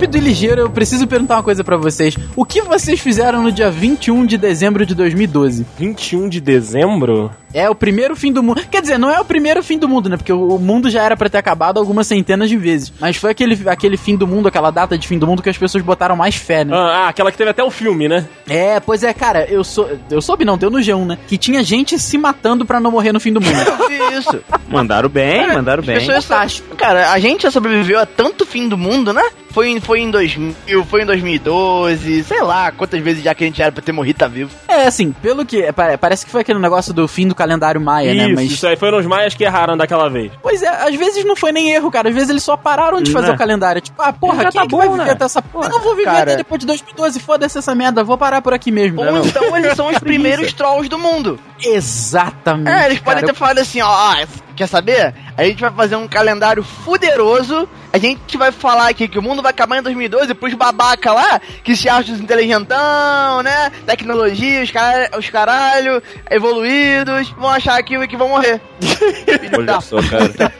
[0.00, 2.16] Rápido e ligeiro, eu preciso perguntar uma coisa pra vocês.
[2.34, 5.66] O que vocês fizeram no dia 21 de dezembro de 2012?
[5.78, 7.30] 21 de dezembro?
[7.52, 8.62] É o primeiro fim do mundo.
[8.70, 10.16] Quer dizer, não é o primeiro fim do mundo, né?
[10.16, 12.90] Porque o mundo já era pra ter acabado algumas centenas de vezes.
[12.98, 15.58] Mas foi aquele, aquele fim do mundo, aquela data de fim do mundo que as
[15.58, 16.74] pessoas botaram mais fé, né?
[16.74, 18.26] Ah, ah, aquela que teve até o filme, né?
[18.48, 19.90] É, pois é, cara, eu sou.
[20.10, 21.18] Eu soube não, deu no G1, né?
[21.28, 23.54] Que tinha gente se matando pra não morrer no fim do mundo.
[24.16, 24.40] Isso.
[24.68, 25.96] Mandaram bem, mandaram bem.
[25.96, 29.22] Pessoas Cara, a gente já sobreviveu a tanto fim do mundo, né?
[29.50, 33.60] Foi, foi em 2000, foi em 2012, sei lá quantas vezes já que a gente
[33.60, 34.50] era pra ter morrido tá vivo.
[34.80, 35.62] É, assim, pelo que.
[35.62, 38.24] é, pa- Parece que foi aquele negócio do fim do calendário maia, né?
[38.26, 38.50] isso, Mas.
[38.50, 40.32] isso aí foram os maias que erraram daquela vez.
[40.42, 42.08] Pois é, às vezes não foi nem erro, cara.
[42.08, 43.34] Às vezes eles só pararam de fazer Né?
[43.34, 43.80] o calendário.
[43.80, 45.12] Tipo, ah, porra, Já quem tá é que vai bom, viver né?
[45.12, 45.66] até essa porra?
[45.66, 46.22] Eu não vou viver Cara.
[46.22, 49.00] até depois de 2012, foda-se essa merda, vou parar por aqui mesmo.
[49.02, 51.38] Ou então eles são os primeiros trolls do mundo.
[51.62, 52.70] Exatamente.
[52.70, 53.32] É, eles podem cara.
[53.32, 54.14] ter falado assim, ó,
[54.56, 55.14] quer saber?
[55.36, 57.68] A gente vai fazer um calendário fuderoso.
[57.92, 61.40] A gente vai falar aqui que o mundo vai acabar em 2012 pros babaca lá,
[61.64, 63.70] que se acham os inteligentão, né?
[63.84, 68.60] Tecnologia, os, car os caralho, evoluídos, vão achar aquilo que vão morrer.
[69.58, 70.52] Olha só, cara.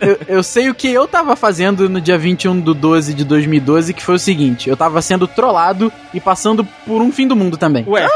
[0.00, 3.94] eu, eu sei o que eu tava fazendo no dia 21 do 12 de 2012,
[3.94, 7.56] que foi o seguinte: eu tava sendo trollado e passando por um fim do mundo
[7.56, 7.84] também.
[7.88, 8.06] Ué,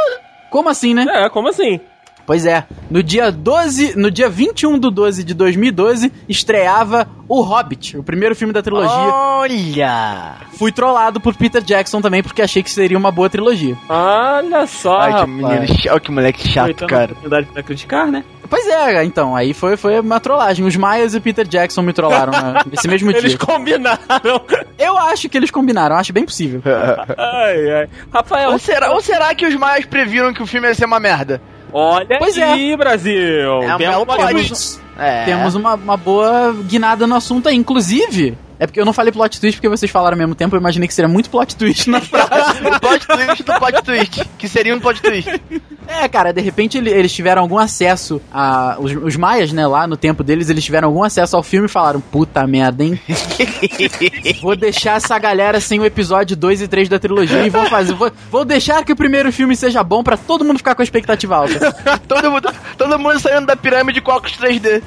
[0.50, 1.07] Como assim, né?
[1.09, 1.81] é, como assim?
[2.27, 7.97] Pois é, no dia 12, no dia 21 do 12 de 2012, estreava O Hobbit,
[7.99, 8.91] o primeiro filme da trilogia.
[8.93, 10.35] Olha!
[10.59, 13.77] Fui trollado por Peter Jackson também, porque achei que seria uma boa trilogia.
[13.89, 15.29] Olha só, Ai, que rapaz.
[15.31, 17.05] menino olha que moleque chato, Aproveitando a cara.
[17.13, 18.25] oportunidade pra criticar, né?
[18.49, 20.65] Pois é, então, aí foi, foi uma trollagem.
[20.67, 23.39] Os Maias e o Peter Jackson me trollaram na- nesse mesmo Eles dia.
[23.39, 24.43] combinaram.
[24.79, 26.61] Eu acho que eles combinaram, acho bem possível.
[27.17, 27.89] ai, ai.
[28.13, 31.01] Rafael, Ou será, ou será que os maias previram que o filme ia ser uma
[31.01, 31.41] merda?
[31.73, 32.43] Olha Pois é.
[32.45, 33.63] aí, Brasil.
[33.63, 34.33] É um Belo belo plot plot.
[34.49, 34.81] twist.
[34.99, 35.25] É.
[35.25, 37.57] Temos uma, uma boa guinada no assunto aí.
[37.57, 40.61] Inclusive, é porque eu não falei plot twist porque vocês falaram ao mesmo tempo, eu
[40.61, 42.59] imaginei que seria muito plot twist na frase.
[42.67, 44.25] o plot twist do plot twist.
[44.38, 45.29] Que seria um plot twist.
[45.88, 48.77] É, cara, de repente ele- eles tiveram algum acesso a.
[48.79, 51.69] Os, os maias, né, lá no tempo deles, eles tiveram algum acesso ao filme e
[51.71, 53.01] falaram: puta merda, hein?
[54.41, 57.95] Vou deixar essa galera sem o episódio 2 e 3 da trilogia e vou fazer.
[57.95, 60.85] Vou, vou deixar que o primeiro filme seja bom pra todo mundo ficar com a
[60.85, 61.73] expectativa alta.
[62.09, 64.83] todo, mundo, todo mundo saindo da pirâmide com óculos 3D.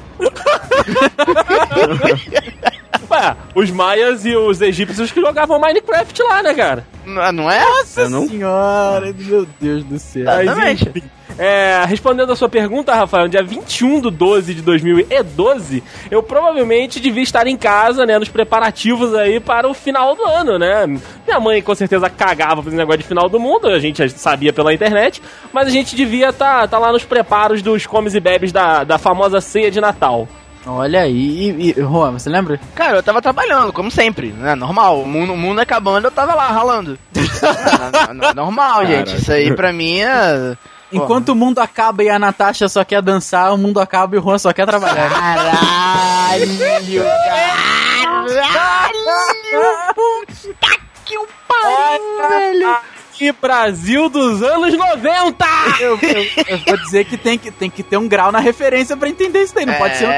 [3.09, 6.87] Ué, os maias e os egípcios que jogavam Minecraft lá, né, cara?
[7.05, 7.63] Não, não é?
[7.97, 8.27] Eu não...
[8.27, 10.25] Senhora, meu Deus do céu.
[10.25, 11.03] Mas, Exatamente.
[11.37, 17.23] É, respondendo a sua pergunta, Rafael, dia 21 de 12 de 2012, eu provavelmente devia
[17.23, 20.85] estar em casa, né, nos preparativos aí para o final do ano, né?
[21.25, 24.53] Minha mãe com certeza cagava pra esse negócio de final do mundo, a gente sabia
[24.53, 28.53] pela internet, mas a gente devia estar tá, lá nos preparos dos comes e bebes
[28.53, 30.29] da, da famosa ceia de Natal.
[30.67, 31.13] Olha aí,
[31.51, 32.59] e, e, Juan, você lembra?
[32.73, 34.55] Cara, eu tava trabalhando, como sempre, né?
[34.55, 35.01] Normal.
[35.01, 36.97] O mundo, o mundo acabando, eu tava lá ralando.
[37.15, 39.15] É, no- no- normal, gente.
[39.15, 40.57] Isso aí pra mim é.
[40.91, 44.21] Enquanto o mundo acaba e a Natasha só quer dançar, o mundo acaba e o
[44.23, 45.09] Juan só quer trabalhar.
[45.09, 46.45] Caralho!
[51.05, 52.77] Que o pariu, velho!
[53.41, 55.45] Brasil dos anos 90!
[55.79, 58.95] Eu, eu- eu vou dizer que tem, que tem que ter um grau na referência
[58.97, 59.65] pra entender isso daí.
[59.65, 60.17] Não pode ser um É,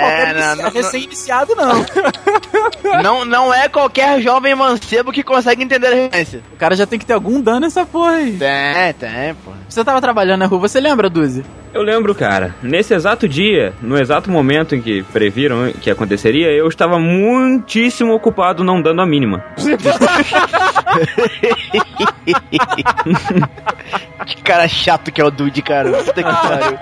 [0.55, 1.85] qualquer recém-iniciado, não.
[3.03, 6.41] Não, não é qualquer jovem mancebo que consegue entender a referência.
[6.53, 8.31] O cara já tem que ter algum dano nessa porra aí.
[8.37, 9.51] Tem, tem, pô.
[9.67, 11.43] Você tava trabalhando na rua, você lembra, Duzi?
[11.77, 16.67] Eu lembro, cara, nesse exato dia, no exato momento em que previram que aconteceria, eu
[16.67, 19.45] estava muitíssimo ocupado não dando a mínima.
[24.25, 25.91] Que cara chato que é o Dude, cara.
[25.91, 26.79] Puta que pariu.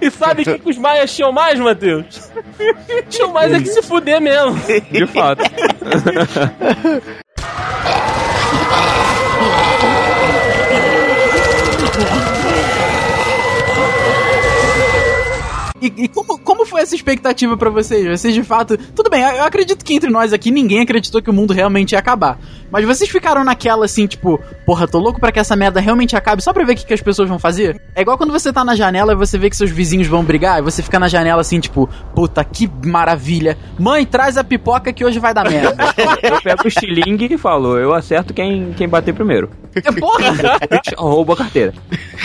[0.00, 2.30] E sabe o que, que os maias tinham mais, Matheus?
[3.08, 4.54] Tinham mais é que se fuder mesmo.
[4.90, 5.42] De fato.
[15.82, 18.06] E, e como, como foi essa expectativa pra vocês?
[18.06, 18.78] Vocês de fato.
[18.94, 21.98] Tudo bem, eu acredito que entre nós aqui ninguém acreditou que o mundo realmente ia
[21.98, 22.38] acabar.
[22.70, 26.40] Mas vocês ficaram naquela assim, tipo, porra, tô louco pra que essa merda realmente acabe
[26.40, 27.82] só pra ver o que, que as pessoas vão fazer?
[27.96, 30.60] É igual quando você tá na janela e você vê que seus vizinhos vão brigar
[30.60, 33.58] e você fica na janela assim, tipo, puta, que maravilha.
[33.76, 35.92] Mãe, traz a pipoca que hoje vai dar merda.
[36.22, 39.50] Eu pego o estilingue e falo, eu acerto quem, quem bater primeiro.
[39.74, 40.32] É, porra!
[40.96, 41.74] Roubo a carteira.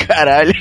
[0.07, 0.53] Caralho.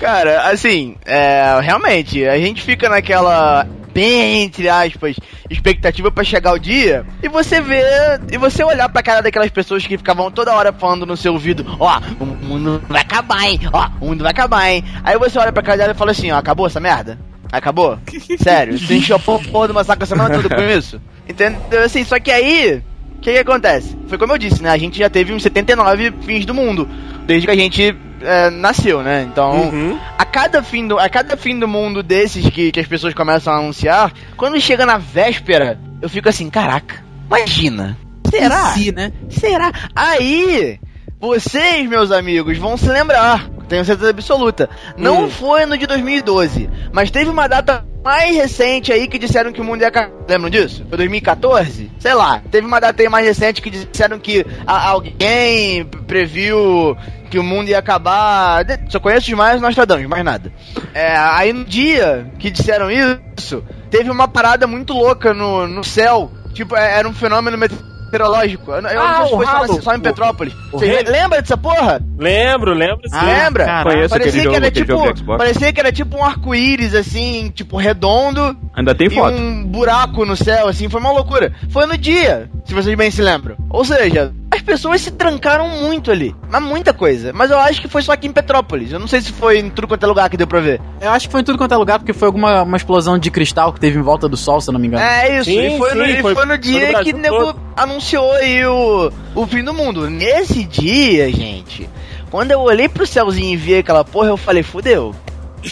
[0.00, 5.16] Cara, assim, é, realmente, a gente fica naquela bem entre aspas
[5.48, 7.82] expectativa pra chegar o dia e você vê
[8.30, 11.64] e você olhar pra cara daquelas pessoas que ficavam toda hora falando no seu ouvido,
[11.80, 13.60] ó, o mundo vai acabar, hein?
[13.72, 14.84] Ó, o mundo vai acabar, hein?
[15.02, 17.18] Aí você olha pra cara dela e fala assim, ó, acabou essa merda?
[17.50, 17.98] Acabou?
[18.38, 18.78] Sério?
[18.78, 21.00] Você encheu a porra do massacre a semana toda com isso?
[21.28, 21.82] Entendeu?
[21.82, 22.82] Assim, só que aí
[23.16, 23.96] o que, que acontece?
[24.08, 24.70] Foi como eu disse, né?
[24.70, 26.88] A gente já teve uns 79 fins do mundo,
[27.26, 29.26] desde que a gente é, nasceu, né?
[29.30, 29.98] Então, Uhum.
[30.18, 33.52] a, cada fim do, a cada fim do mundo desses que, que as pessoas começam
[33.52, 37.96] a anunciar, quando chega na véspera, eu fico assim, caraca, imagina.
[38.30, 38.72] Será?
[38.72, 39.12] Si, né?
[39.30, 39.72] Será?
[39.94, 40.78] Aí,
[41.20, 43.48] vocês, meus amigos, vão se lembrar.
[43.68, 44.68] Tenho certeza absoluta.
[44.96, 45.30] Não Hum.
[45.30, 49.64] foi no de 2012, mas teve uma data mais recente aí que disseram que o
[49.64, 50.12] mundo ia acabar.
[50.28, 50.84] Lembram disso?
[50.88, 51.90] Foi 2014?
[51.98, 52.40] Sei lá.
[52.50, 56.96] Teve uma data aí mais recente que disseram que alguém previu
[57.30, 58.64] que o mundo ia acabar.
[58.88, 60.52] Só conheço os mais Nostradamus, mais nada.
[60.94, 66.30] É, aí no dia que disseram isso, teve uma parada muito louca no, no céu.
[66.54, 68.70] Tipo, é- era um fenômeno meteorológico meteorológico.
[68.72, 70.54] Eu, eu Ah, não sei se o foi só, em Petrópolis.
[70.72, 71.10] o Você ralo.
[71.10, 72.00] lembra dessa porra?
[72.18, 73.16] Lembro, lembro sim.
[73.16, 73.82] Ah, Lembra?
[73.84, 75.24] Conheço Parecia que era tipo.
[75.36, 78.56] Parecia que era tipo um arco-íris, assim, tipo, redondo.
[78.74, 79.36] Ainda tem e foto.
[79.36, 81.52] um buraco no céu, assim, foi uma loucura.
[81.70, 83.56] Foi no dia, se vocês bem se lembram.
[83.70, 84.32] Ou seja,
[84.66, 86.34] pessoas se trancaram muito ali.
[86.50, 87.32] Mas muita coisa.
[87.32, 88.92] Mas eu acho que foi só aqui em Petrópolis.
[88.92, 90.80] Eu não sei se foi em tudo quanto é lugar que deu pra ver.
[91.00, 93.30] Eu acho que foi em tudo quanto é lugar, porque foi alguma uma explosão de
[93.30, 95.02] cristal que teve em volta do sol, se eu não me engano.
[95.04, 97.12] É isso, Sim, e foi, no, sim, e foi- foi no foi dia no que
[97.12, 97.60] o nego todo.
[97.76, 100.10] anunciou aí o, o fim do mundo.
[100.10, 101.88] Nesse dia, gente,
[102.30, 105.14] quando eu olhei pro céuzinho e vi aquela porra, eu falei, fudeu.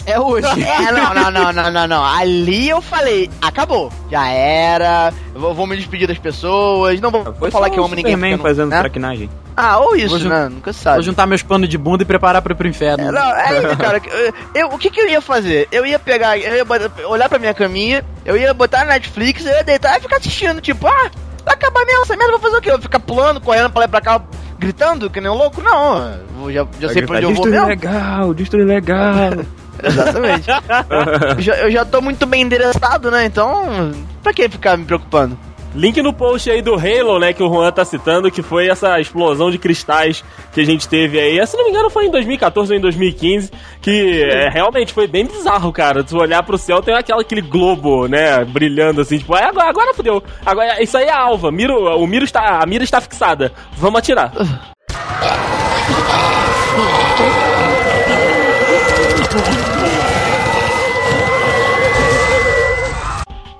[0.07, 0.47] É hoje.
[0.65, 2.05] É, não, não, não, não, não, não.
[2.05, 3.93] Ali eu falei, acabou.
[4.11, 5.13] Já era.
[5.35, 7.01] eu Vou, vou me despedir das pessoas.
[7.01, 8.13] Não vou, Foi falar que eu o amo ninguém.
[8.13, 8.81] Superman eu fazendo né?
[8.81, 9.31] traquinagem.
[9.57, 10.49] Ah, ou isso, Vou né?
[10.49, 10.97] Nunca sabe.
[10.97, 13.05] Vou juntar meus panos de bunda e preparar pra ir pro inferno.
[13.09, 14.03] É, não, é isso, cara.
[14.05, 15.69] Eu, eu- o que, que eu ia fazer?
[15.71, 19.47] Eu ia pegar, eu ia botar- olhar pra minha caminha, eu ia botar na Netflix,
[19.47, 21.09] eu ia deitar e ficar assistindo, tipo, ah,
[21.45, 22.69] vai acabar mesmo essa merda, vou fazer o quê?
[22.71, 24.21] Eu vou ficar pulando, correndo pra lá e pra cá,
[24.59, 25.63] gritando, que nem um louco?
[25.63, 27.67] Não, eu já, já sei pra onde eu vou Destruir mesmo.
[27.69, 29.15] legal, destruir legal.
[29.85, 30.49] Exatamente.
[31.37, 33.25] eu, já, eu já tô muito bem endereçado, né?
[33.25, 33.93] Então,
[34.23, 35.39] pra que ficar me preocupando?
[35.75, 39.01] Link no post aí do Halo, né, que o Juan tá citando, que foi essa
[39.01, 41.45] explosão de cristais que a gente teve aí.
[41.49, 43.51] Se não me engano, foi em 2014 ou em 2015,
[43.83, 46.05] que é, realmente foi bem bizarro, cara.
[46.05, 49.95] Tu olhar pro céu, tem aquela, aquele globo, né, brilhando assim, tipo, "Ah, agora, agora
[49.95, 50.23] fodeu.
[50.47, 51.51] Agora, isso aí é a alva.
[51.51, 53.51] Miro, o miro está, a mira está fixada.
[53.77, 54.33] Vamos atirar.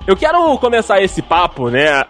[0.07, 2.03] Eu quero começar esse papo, né,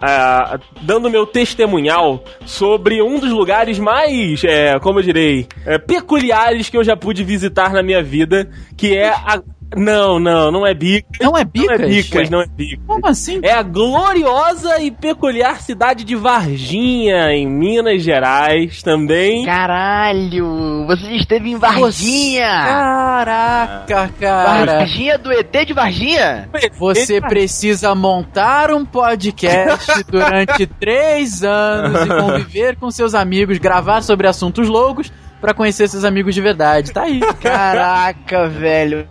[0.81, 6.75] dando meu testemunhal sobre um dos lugares mais, é, como eu direi, é, peculiares que
[6.75, 9.41] eu já pude visitar na minha vida, que é a...
[9.75, 11.19] Não, não, não é Bicas.
[11.19, 11.89] Não é Não é Bicas?
[11.89, 12.86] Bicas, não é Bicas.
[12.86, 13.39] Como assim?
[13.41, 19.45] É a gloriosa e peculiar cidade de Varginha, em Minas Gerais, também.
[19.45, 22.47] Caralho, você esteve em Varginha!
[22.47, 24.78] Caraca, cara.
[24.80, 26.49] Varginha do ET de Varginha?
[26.78, 34.28] Você precisa montar um podcast durante três anos e conviver com seus amigos, gravar sobre
[34.28, 36.91] assuntos loucos pra conhecer seus amigos de verdade.
[36.91, 37.19] Tá aí.
[37.41, 39.08] Caraca, velho.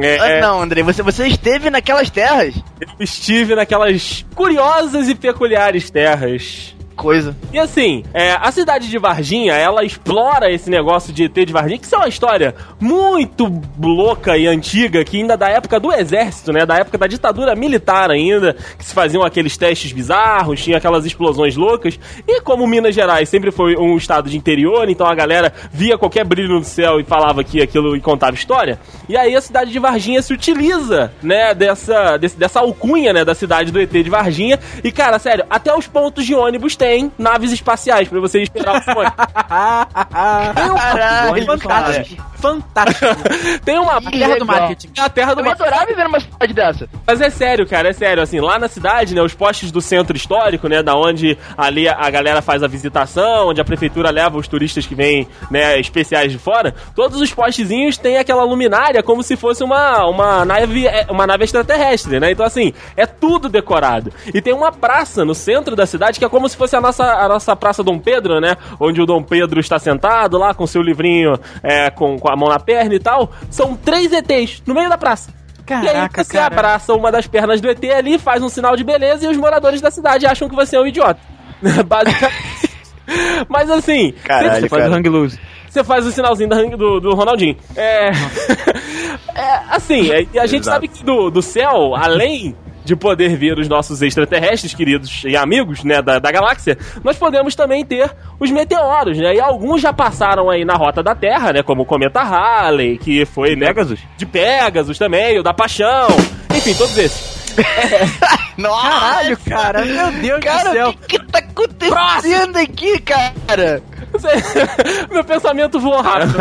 [0.00, 0.40] É, é.
[0.40, 2.54] Não, Andrei, você, você esteve naquelas terras?
[2.80, 6.74] Eu estive naquelas curiosas e peculiares terras.
[7.02, 7.36] Coisa.
[7.52, 11.76] E assim, é, a cidade de Varginha, ela explora esse negócio de ET de Varginha,
[11.78, 16.52] que isso é uma história muito louca e antiga, que ainda da época do exército,
[16.52, 16.64] né?
[16.64, 21.56] Da época da ditadura militar ainda, que se faziam aqueles testes bizarros, tinha aquelas explosões
[21.56, 21.98] loucas.
[22.26, 26.24] E como Minas Gerais sempre foi um estado de interior, então a galera via qualquer
[26.24, 28.78] brilho no céu e falava que aquilo e contava história.
[29.08, 33.34] E aí a cidade de Varginha se utiliza, né, dessa, desse- dessa alcunha, né, da
[33.34, 34.60] cidade do ET de Varginha.
[34.84, 38.82] E cara, sério, até os pontos de ônibus tem naves espaciais pra você esperar o
[38.98, 40.82] ônibus.
[40.82, 42.22] Caralho, fantástico.
[42.42, 43.06] Fantástico.
[43.64, 44.90] Tem uma A terra do marketing.
[44.96, 45.68] É a terra do Eu marketing.
[45.68, 46.88] adorar viver numa cidade dessa.
[47.06, 48.22] Mas é sério, cara, é sério.
[48.22, 52.10] Assim, lá na cidade, né, os postes do centro histórico, né, da onde ali a
[52.10, 56.38] galera faz a visitação, onde a prefeitura leva os turistas que vêm, né, especiais de
[56.38, 61.26] fora, todos os postezinhos têm aquela luminária como se fosse uma, uma nave é, uma
[61.26, 62.32] nave extraterrestre, né?
[62.32, 64.12] Então, assim, é tudo decorado.
[64.34, 67.04] E tem uma praça no centro da cidade que é como se fosse a nossa,
[67.04, 68.56] a nossa Praça Dom Pedro, né?
[68.80, 72.48] Onde o Dom Pedro está sentado lá com seu livrinho é, com, com a mão
[72.48, 73.30] na perna e tal.
[73.50, 75.32] São três ETs no meio da praça.
[75.68, 76.46] e aí Caraca, você cara.
[76.46, 79.80] abraça uma das pernas do ET ali, faz um sinal de beleza e os moradores
[79.80, 81.20] da cidade acham que você é um idiota.
[81.86, 82.72] Basicamente.
[83.48, 85.38] Mas assim, Caralho, Você faz o hang loose.
[85.68, 87.56] você faz o sinalzinho da- do, do Ronaldinho.
[87.76, 88.10] É.
[89.34, 90.74] é assim, é- e a gente Exato.
[90.76, 92.54] sabe que do, do céu, além
[92.84, 97.54] de poder ver os nossos extraterrestres queridos e amigos, né, da, da galáxia, nós podemos
[97.54, 99.34] também ter os meteoros, né?
[99.34, 101.62] E alguns já passaram aí na rota da Terra, né?
[101.62, 104.00] Como o cometa Halley, que foi, né, Pegasus?
[104.16, 106.08] de Pegasus também, o da Paixão,
[106.54, 107.42] enfim, todos esses.
[108.56, 109.84] Nossa, Caralho, cara.
[109.84, 110.88] Meu Deus do Cara, céu.
[110.90, 113.82] o que, que tá acontecendo aqui, cara?
[115.10, 116.34] Meu pensamento voou rápido.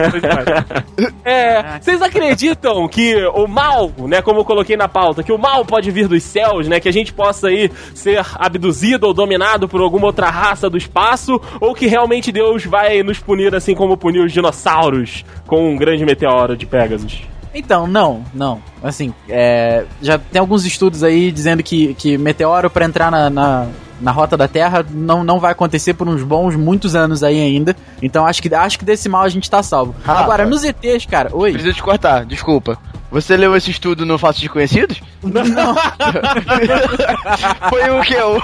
[1.24, 5.64] É, vocês acreditam que o mal, né, como eu coloquei na pauta, que o mal
[5.64, 9.82] pode vir dos céus, né, que a gente possa aí ser abduzido ou dominado por
[9.82, 14.26] alguma outra raça do espaço, ou que realmente Deus vai nos punir assim como puniu
[14.26, 17.22] os dinossauros com um grande meteoro de Pegasus?
[17.54, 18.62] Então, não, não.
[18.82, 23.68] Assim, é, já tem alguns estudos aí dizendo que, que meteoro, pra entrar na, na,
[24.02, 27.76] na rota da Terra não, não vai acontecer por uns bons muitos anos aí ainda.
[28.02, 29.96] Então acho que, acho que desse mal a gente tá salvo.
[30.04, 30.22] Rafa.
[30.22, 31.54] Agora, nos ETs, cara, oi.
[31.54, 32.78] Preciso te cortar, desculpa.
[33.12, 35.02] Você leu esse estudo no Fatos Desconhecidos?
[35.22, 35.76] Não,
[37.70, 38.16] Foi o que?
[38.16, 38.40] O...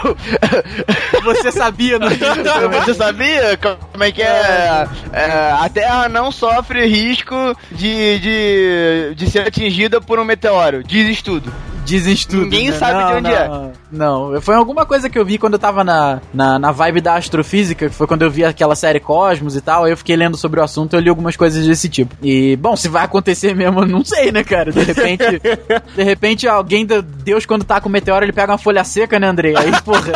[1.23, 2.09] você sabia, não?
[2.09, 4.87] Você sabia como é que é?
[5.13, 7.33] É, A Terra não sofre risco
[7.71, 10.83] de, de, de ser atingida por um meteoro.
[10.83, 11.51] Diz estudo.
[11.87, 12.43] Dizem estudo.
[12.43, 12.77] Ninguém né?
[12.77, 13.71] sabe Não, de onde não, é.
[13.89, 17.15] Não, foi alguma coisa que eu vi quando eu tava na, na, na vibe da
[17.15, 20.35] astrofísica, que foi quando eu vi aquela série Cosmos e tal, aí eu fiquei lendo
[20.35, 22.13] sobre o assunto e eu li algumas coisas desse tipo.
[22.21, 24.69] E, bom, se vai acontecer mesmo, eu não sei, né, cara?
[24.69, 25.23] De repente,
[25.95, 29.27] de repente alguém, Deus quando tá com o meteoro, ele pega uma folha seca, né,
[29.27, 29.55] Andrei?
[29.55, 30.11] Aí, porra,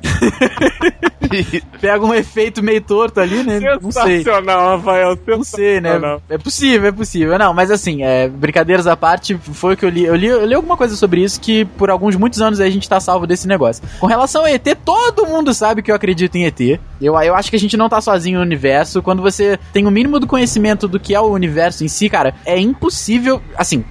[1.80, 3.60] pega um efeito meio torto ali, né?
[3.80, 4.18] Não sei.
[4.18, 5.18] Sensacional, Rafael.
[5.26, 6.00] Não sei, né?
[6.28, 7.38] É possível, é possível.
[7.38, 10.04] Não, mas assim, é, brincadeiras à parte, foi o que eu li.
[10.04, 12.88] Eu li, eu li alguma coisa sobre isso que por alguns muitos anos a gente
[12.88, 13.82] tá salvo desse negócio.
[13.98, 16.60] Com relação a ET, todo mundo sabe que eu acredito em ET.
[17.00, 19.02] Eu, eu acho que a gente não tá sozinho no universo.
[19.02, 22.34] Quando você tem o mínimo do conhecimento do que é o universo em si, cara,
[22.44, 23.40] é impossível.
[23.56, 23.84] Assim,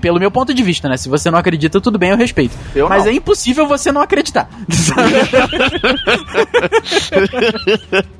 [0.00, 0.96] pelo meu ponto de vista, né?
[0.96, 2.56] Se você não acredita, tudo bem, eu respeito.
[2.74, 3.10] Eu Mas não.
[3.12, 4.48] é impossível você não acreditar.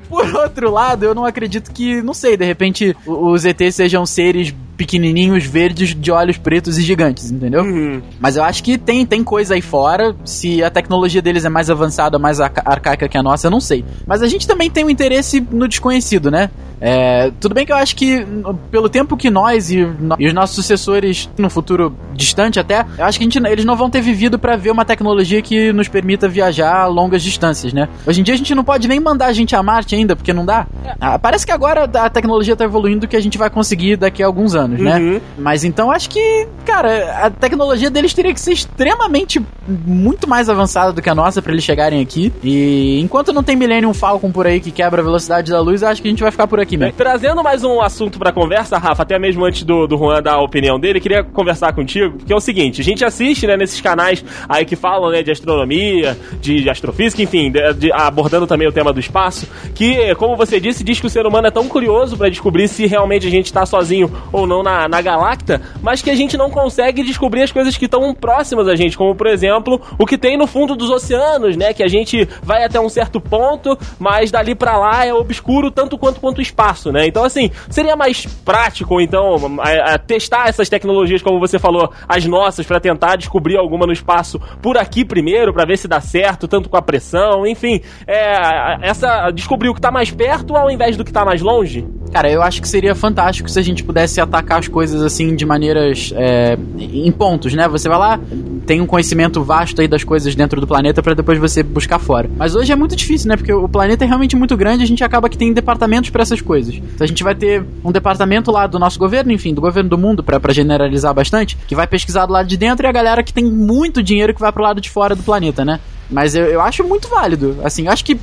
[0.08, 4.52] Por outro lado, eu não acredito que, não sei, de repente os ETs sejam seres
[4.76, 7.62] pequenininhos, verdes, de olhos pretos e gigantes, entendeu?
[7.62, 8.02] Uhum.
[8.18, 10.16] Mas eu acho que tem, tem coisa aí fora.
[10.24, 13.60] Se a tecnologia deles é mais avançada, mais arca- arcaica que a nossa, eu não
[13.60, 13.84] sei.
[14.06, 16.50] Mas a gente também tem um interesse no desconhecido, né?
[16.80, 18.26] É, tudo bem que eu acho que,
[18.70, 19.86] pelo tempo que nós e,
[20.18, 23.76] e os nossos sucessores, no futuro distante até, eu acho que a gente, eles não
[23.76, 27.88] vão ter vivido pra ver uma tecnologia que nos permita viajar a longas distâncias, né?
[28.06, 30.32] Hoje em dia a gente não pode nem mandar a gente a Marte ainda, porque
[30.32, 30.66] não dá.
[31.00, 34.26] Ah, parece que agora a tecnologia tá evoluindo que a gente vai conseguir daqui a
[34.26, 34.98] alguns anos, né?
[34.98, 35.20] Uhum.
[35.38, 40.92] Mas então acho que, cara, a tecnologia deles teria que ser extremamente muito mais avançada
[40.92, 42.32] do que a nossa pra eles chegarem aqui.
[42.42, 45.88] E enquanto não tem Millennium Falcon por aí que quebra a velocidade da luz, eu
[45.88, 46.94] acho que a gente vai ficar por aqui mesmo.
[46.96, 50.42] Trazendo mais um assunto pra conversa, Rafa, até mesmo antes do, do Juan dar a
[50.42, 54.24] opinião dele, queria conversar contigo, que é o seguinte, a gente assiste, né, nesses canais
[54.48, 58.72] aí que falam, né, de astronomia, de, de astrofísica, enfim, de- de- abordando também o
[58.72, 62.16] tema do espaço, que, como você disse, diz que o ser humano é tão curioso
[62.16, 66.10] pra descobrir se realmente a gente tá sozinho ou não na, na Galacta, mas que
[66.10, 69.80] a gente não consegue descobrir as coisas que estão próximas a gente, como, por exemplo,
[69.98, 73.20] o que tem no fundo dos oceanos, né, que a gente vai até um certo
[73.20, 76.59] ponto, mas dali pra lá é obscuro tanto quanto quanto o espaço,
[76.92, 77.06] né?
[77.06, 82.24] Então, assim, seria mais prático, então, a- a testar essas tecnologias, como você falou, as
[82.26, 86.46] nossas, pra tentar descobrir alguma no espaço por aqui primeiro, pra ver se dá certo,
[86.46, 90.96] tanto com a pressão, enfim, é, essa descobrir o que tá mais perto ao invés
[90.96, 91.86] do que tá mais longe.
[92.12, 95.46] Cara, eu acho que seria fantástico se a gente pudesse atacar as coisas assim de
[95.46, 97.68] maneiras é, em pontos, né?
[97.68, 98.20] Você vai lá,
[98.66, 102.28] tem um conhecimento vasto aí das coisas dentro do planeta pra depois você buscar fora.
[102.36, 103.36] Mas hoje é muito difícil, né?
[103.36, 106.40] Porque o planeta é realmente muito grande, a gente acaba que tem departamentos pra essas
[106.40, 106.49] coisas.
[106.58, 109.98] Então a gente vai ter um departamento lá do nosso governo, enfim, do governo do
[109.98, 113.32] mundo, pra generalizar bastante, que vai pesquisar do lado de dentro e a galera que
[113.32, 115.80] tem muito dinheiro que vai pro lado de fora do planeta, né?
[116.10, 117.58] Mas eu, eu acho muito válido.
[117.62, 118.18] Assim, eu acho que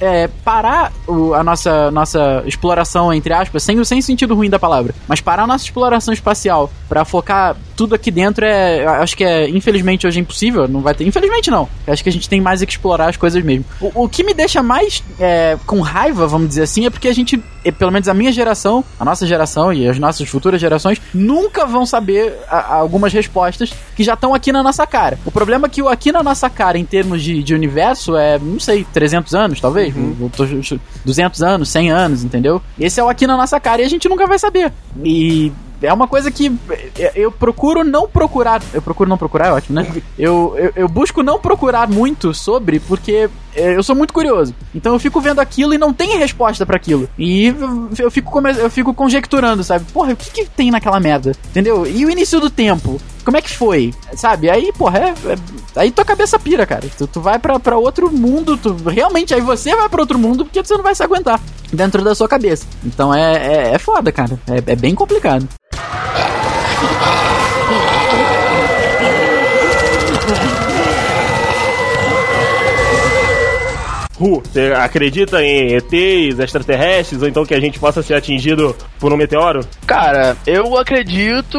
[0.00, 4.94] é, parar o- a nossa, nossa exploração, entre aspas, sem, sem sentido ruim da palavra,
[5.08, 8.84] mas parar a nossa exploração espacial pra focar tudo aqui dentro é.
[8.86, 10.68] Acho que é, infelizmente, hoje é impossível.
[10.68, 11.04] Não vai ter.
[11.06, 11.68] Infelizmente, não.
[11.86, 13.64] Eu acho que a gente tem mais é que explorar as coisas mesmo.
[13.80, 17.14] O, o que me deixa mais é, com raiva, vamos dizer assim, é porque a
[17.14, 21.00] gente, é, pelo menos a minha geração, a nossa geração e as nossas futuras gerações,
[21.12, 25.18] nunca vão saber a- algumas respostas que já estão aqui na nossa cara.
[25.24, 28.36] O problema é que o aqui na nossa cara, em termos de, de universo, é,
[28.38, 29.94] não sei, 300 anos, talvez?
[30.36, 30.44] Tô-
[31.04, 32.60] 200 anos, 100 anos, entendeu?
[32.78, 34.72] Esse é o aqui na nossa cara e a gente nunca vai saber.
[35.04, 36.52] E é uma coisa que
[36.98, 38.60] é, eu procuro não procurar.
[38.74, 40.02] Eu procuro não procurar, é ótimo, né?
[40.18, 44.54] Eu, eu, eu busco não procurar muito sobre, porque eu sou muito curioso.
[44.74, 47.08] Então eu fico vendo aquilo e não tem resposta pra aquilo.
[47.18, 47.54] E
[47.98, 49.84] eu- fico, eu fico conjecturando, sabe?
[49.92, 51.32] Porra, o que, que tem naquela merda?
[51.50, 51.86] Entendeu?
[51.86, 53.00] E o início do tempo?
[53.24, 53.94] Como é que foi?
[54.16, 54.50] Sabe?
[54.50, 55.38] Aí, porra, é, é-
[55.80, 56.88] aí tua cabeça pira, cara.
[56.98, 60.62] Tu, tu vai pra outro mundo, tu realmente aí você vai pra outro mundo porque
[60.64, 61.40] você não vai se aguentar
[61.72, 62.66] dentro da sua cabeça.
[62.84, 63.36] Então é,
[63.70, 64.38] é, é foda, cara.
[64.48, 65.46] É, é bem complicado.
[74.52, 79.16] Você acredita em ETs, extraterrestres, ou então que a gente possa ser atingido por um
[79.16, 79.66] meteoro?
[79.86, 81.58] Cara, eu acredito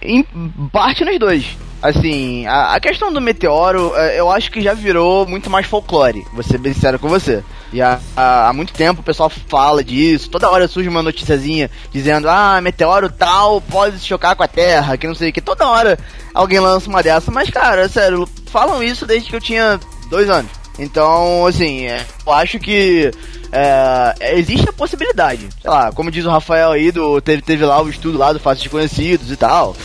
[0.00, 0.24] em,
[0.72, 1.56] parte nos dois.
[1.82, 6.42] Assim, a, questão do meteoro, eh, eu acho que já virou muito mais folclore, vou
[6.42, 7.44] ser bem sincero com você.
[7.74, 11.70] E há, há, há muito tempo o pessoal fala disso, toda hora surge uma noticiazinha
[11.92, 15.42] dizendo, ah, meteoro tal pode se chocar com a Terra, que não sei o que.
[15.42, 15.98] Toda hora
[16.32, 19.78] alguém lança uma dessa, mas cara, sério, falam isso desde que eu tinha
[20.08, 20.50] Dois anos.
[20.78, 23.10] Então, assim, é, eu acho que
[23.52, 25.48] é, existe a possibilidade.
[25.60, 28.40] Sei lá, como diz o Rafael aí, do, teve, teve lá o estudo lá do
[28.40, 29.76] Fácil de Conhecidos e tal.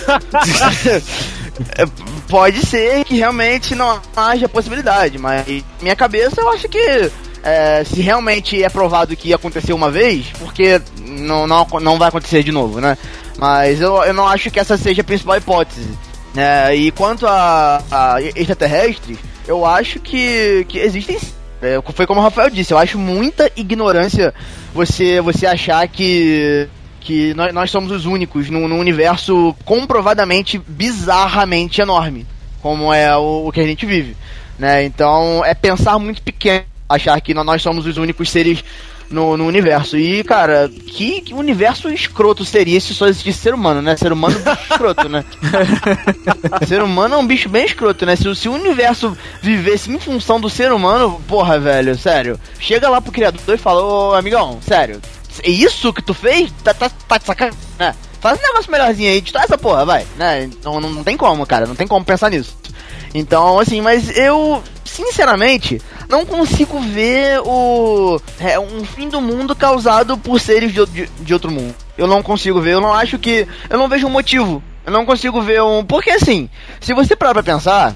[1.77, 1.85] É,
[2.29, 5.45] pode ser que realmente não haja possibilidade, mas
[5.81, 7.11] minha cabeça eu acho que
[7.43, 12.09] é, se realmente é provado que ia acontecer uma vez, porque não, não, não vai
[12.09, 12.97] acontecer de novo, né?
[13.37, 15.89] Mas eu, eu não acho que essa seja a principal hipótese.
[16.35, 19.17] É, e quanto a, a extraterrestres,
[19.49, 21.17] eu acho que, que existem.
[21.59, 24.33] É, foi como o Rafael disse, eu acho muita ignorância
[24.73, 26.69] você, você achar que
[27.01, 32.27] que nós, nós somos os únicos num, num universo comprovadamente bizarramente enorme,
[32.61, 34.15] como é o, o, que a gente vive,
[34.59, 34.83] né?
[34.83, 38.63] Então é pensar muito pequeno, achar que nós somos os únicos seres
[39.09, 39.97] no, no universo.
[39.97, 43.95] E, cara, que, que, universo escroto seria se só existisse ser humano, né?
[43.97, 45.25] Ser humano é um bicho escroto, né?
[46.67, 48.15] ser humano é um bicho bem escroto, né?
[48.15, 52.39] Se, se o universo vivesse em função do ser humano, porra, velho, sério.
[52.59, 55.01] Chega lá pro criador e fala, ô amigão, sério,
[55.43, 56.51] é isso que tu fez?
[56.63, 57.95] Tá, tá, tá de sacanagem, né?
[58.19, 60.49] Faz um negócio melhorzinho aí, destrói essa porra, vai, né?
[60.63, 62.57] Não, não, não tem como, cara, não tem como pensar nisso.
[63.13, 64.61] Então, assim, mas eu,
[64.99, 71.07] sinceramente, não consigo ver o é, um fim do mundo causado por seres de, de,
[71.07, 71.73] de, outro mundo.
[71.97, 73.47] Eu não consigo ver, eu não acho que.
[73.69, 74.61] Eu não vejo um motivo.
[74.85, 75.83] Eu não consigo ver um.
[75.85, 76.49] Porque assim,
[76.81, 77.95] se você parar pra pensar,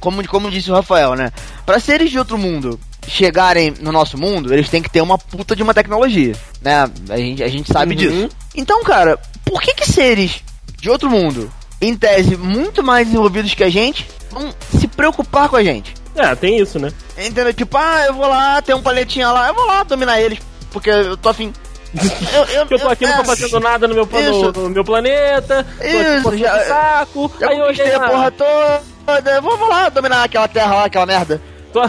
[0.00, 1.30] como, como disse o Rafael, né?
[1.64, 5.54] Para seres de outro mundo chegarem no nosso mundo, eles têm que ter uma puta
[5.54, 6.90] de uma tecnologia, né?
[7.08, 7.98] A gente, a gente sabe uhum.
[7.98, 8.28] disso.
[8.54, 10.42] Então, cara, por que que seres
[10.80, 15.56] de outro mundo, em tese muito mais desenvolvidos que a gente, vão se preocupar com
[15.56, 15.99] a gente?
[16.20, 16.92] É, tem isso, né?
[17.18, 17.54] Entendeu?
[17.54, 20.38] Tipo, ah, eu vou lá, tem um paletinha lá, eu vou lá dominar eles,
[20.70, 21.52] porque eu tô afim.
[22.32, 24.84] Eu, eu, eu tô aqui, eu, não tô fazendo nada no meu, no, no meu
[24.84, 29.68] planeta, isso, tô aqui já, saco, já aí eu olhei a porra toda, vou, vou
[29.68, 31.42] lá dominar aquela terra lá, aquela merda.
[31.72, 31.80] Tô,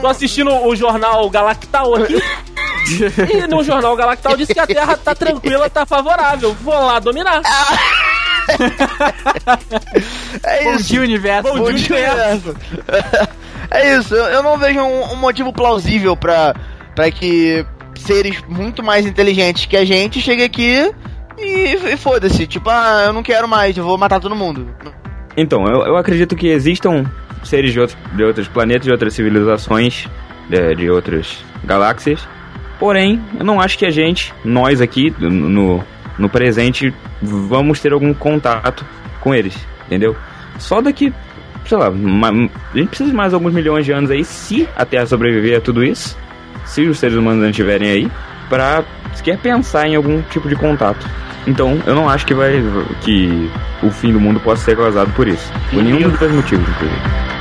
[0.00, 2.20] tô assistindo o jornal Galactal aqui.
[3.32, 6.52] e no jornal Galactal diz que a Terra tá tranquila, tá favorável.
[6.60, 7.40] Vou lá dominar.
[10.42, 10.72] é isso.
[10.72, 11.52] Bom dia, universo.
[11.52, 12.56] Bom, Bom dia, universo.
[13.70, 14.14] É isso.
[14.14, 16.54] Eu não vejo um, um motivo plausível pra
[17.12, 17.64] que
[17.96, 20.90] seres muito mais inteligentes que a gente cheguem aqui
[21.38, 22.46] e, e foda-se.
[22.46, 24.68] Tipo, ah, eu não quero mais, eu vou matar todo mundo.
[25.36, 27.04] Então, eu, eu acredito que existam
[27.44, 30.06] seres de, outro, de outros planetas, de outras civilizações,
[30.48, 32.26] de, de outras galáxias.
[32.78, 35.84] Porém, eu não acho que a gente, nós aqui, no,
[36.18, 38.84] no presente, vamos ter algum contato
[39.20, 39.56] com eles,
[39.86, 40.16] entendeu?
[40.58, 41.12] Só daqui,
[41.68, 44.84] sei lá, uma, a gente precisa de mais alguns milhões de anos aí, se a
[44.84, 46.16] Terra sobreviver a tudo isso,
[46.64, 48.10] se os seres humanos não estiverem aí,
[48.48, 48.82] pra
[49.14, 51.06] sequer pensar em algum tipo de contato.
[51.46, 52.62] Então, eu não acho que vai
[53.02, 53.50] que
[53.82, 55.52] o fim do mundo possa ser causado por isso.
[55.70, 57.37] Por nenhum dos dois motivos, inclusive.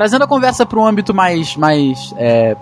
[0.00, 2.56] Trazendo a conversa para um âmbito mais, mais é,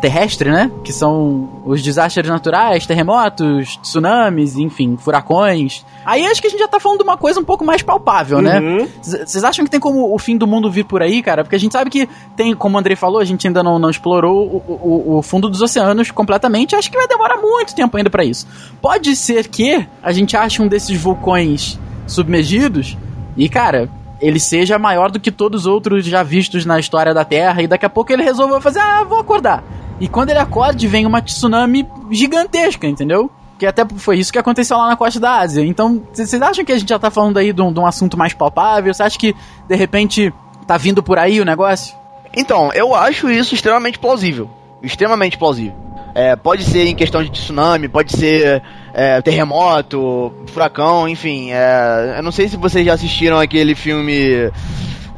[0.00, 0.70] terrestre, né?
[0.84, 5.84] Que são os desastres naturais, terremotos, tsunamis, enfim, furacões.
[6.06, 8.40] Aí acho que a gente já tá falando de uma coisa um pouco mais palpável,
[8.40, 8.60] né?
[8.60, 8.88] uhum.
[9.02, 11.42] Vocês acham que tem como o fim do mundo vir por aí, cara?
[11.42, 13.90] Porque a gente sabe que tem, como o Andrei falou, a gente ainda não, não
[13.90, 16.76] explorou o, o, o fundo dos oceanos completamente.
[16.76, 18.46] Acho que vai demorar muito tempo ainda para isso.
[18.80, 21.76] Pode ser que a gente ache um desses vulcões
[22.06, 22.96] submergidos
[23.36, 23.90] e, cara,
[24.24, 27.66] ele seja maior do que todos os outros já vistos na história da Terra e
[27.66, 29.62] daqui a pouco ele resolveu fazer, ah, vou acordar.
[30.00, 33.30] E quando ele acorde, vem uma tsunami gigantesca, entendeu?
[33.58, 35.62] Que até foi isso que aconteceu lá na costa da Ásia.
[35.64, 38.16] Então, vocês acham que a gente já tá falando aí de um, de um assunto
[38.16, 38.92] mais palpável?
[38.94, 39.34] Você acha que,
[39.68, 40.32] de repente,
[40.66, 41.94] tá vindo por aí o negócio?
[42.34, 44.50] Então, eu acho isso extremamente plausível.
[44.82, 45.76] Extremamente plausível.
[46.14, 48.62] É, pode ser em questão de tsunami, pode ser
[48.92, 51.50] é, terremoto, furacão, enfim.
[51.50, 54.50] É, eu não sei se vocês já assistiram aquele filme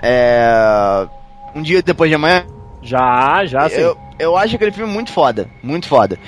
[0.02, 1.06] é,
[1.54, 2.46] Um Dia Depois de Amanhã.
[2.80, 3.76] Já, já sim.
[3.76, 6.18] Eu, eu acho aquele filme muito foda, muito foda.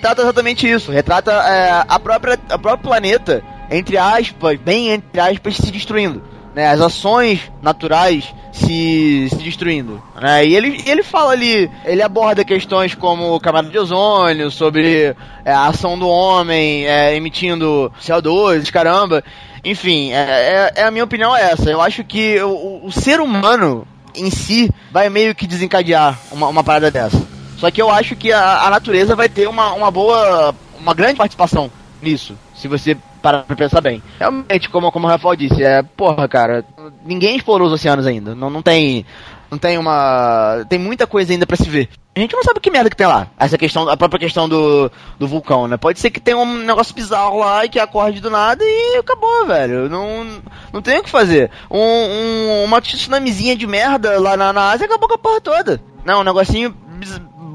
[0.00, 5.56] Trata exatamente isso, retrata é, a própria, a próprio planeta, entre aspas, bem entre aspas,
[5.56, 10.00] se destruindo né, as ações naturais se, se destruindo.
[10.20, 10.46] Né?
[10.46, 15.66] E ele, ele fala ali, ele aborda questões como camada de ozônio, sobre é, a
[15.66, 19.24] ação do homem é, emitindo CO2, caramba.
[19.64, 21.70] Enfim, é, é, é, a minha opinião é essa.
[21.70, 26.62] Eu acho que o, o ser humano em si vai meio que desencadear uma, uma
[26.62, 27.20] parada dessa.
[27.58, 31.16] Só que eu acho que a, a natureza vai ter uma, uma boa, uma grande
[31.16, 34.02] participação nisso, se você parar pra pensar bem.
[34.18, 36.62] Realmente, como, como o Rafael disse, é, porra, cara,
[37.04, 38.34] ninguém explorou os oceanos ainda.
[38.34, 39.06] Não, não tem.
[39.50, 40.64] Não tem uma.
[40.68, 41.88] Tem muita coisa ainda pra se ver.
[42.16, 43.28] A gente não sabe que merda que tem lá.
[43.38, 45.76] Essa questão, a própria questão do, do vulcão, né?
[45.76, 49.46] Pode ser que tenha um negócio bizarro lá e que acorde do nada e acabou,
[49.46, 49.88] velho.
[49.88, 50.26] Não,
[50.72, 51.50] não tem o que fazer.
[51.70, 55.80] Um, um- uma tsunamizinha de merda lá na, na Ásia acabou com a porra toda.
[56.04, 56.74] Não, um negocinho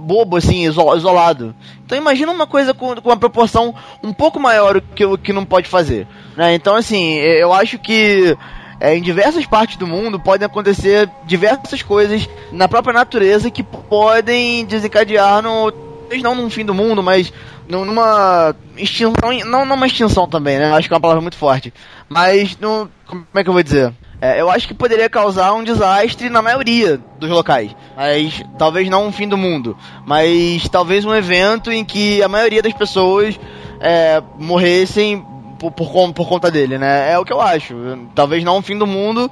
[0.10, 1.53] bobo, assim, iso- isolado.
[1.86, 5.45] Então imagina uma coisa com, com uma proporção um pouco maior que, o que não
[5.45, 6.07] pode fazer.
[6.36, 6.55] Né?
[6.55, 8.36] Então, assim, eu acho que
[8.80, 14.66] é, em diversas partes do mundo podem acontecer diversas coisas na própria natureza que podem
[14.66, 15.72] desencadear no.
[15.72, 17.32] talvez não num fim do mundo, mas
[17.68, 19.14] nu- numa extinção.
[19.45, 20.72] Não numa extinção também, né?
[20.74, 21.72] Acho que é uma palavra muito forte.
[22.10, 22.89] Mas no.
[23.05, 23.93] Como é que eu vou dizer?
[24.22, 27.76] É, eu acho que poderia causar um desastre na maioria dos locais.
[27.95, 29.78] Mas talvez não um fim do mundo.
[30.05, 33.39] Mas talvez um evento em que a maioria das pessoas
[33.80, 35.26] é, morressem
[35.57, 37.11] por, por, por conta dele, né?
[37.11, 37.76] É o que eu acho.
[38.13, 39.32] Talvez não o fim do mundo,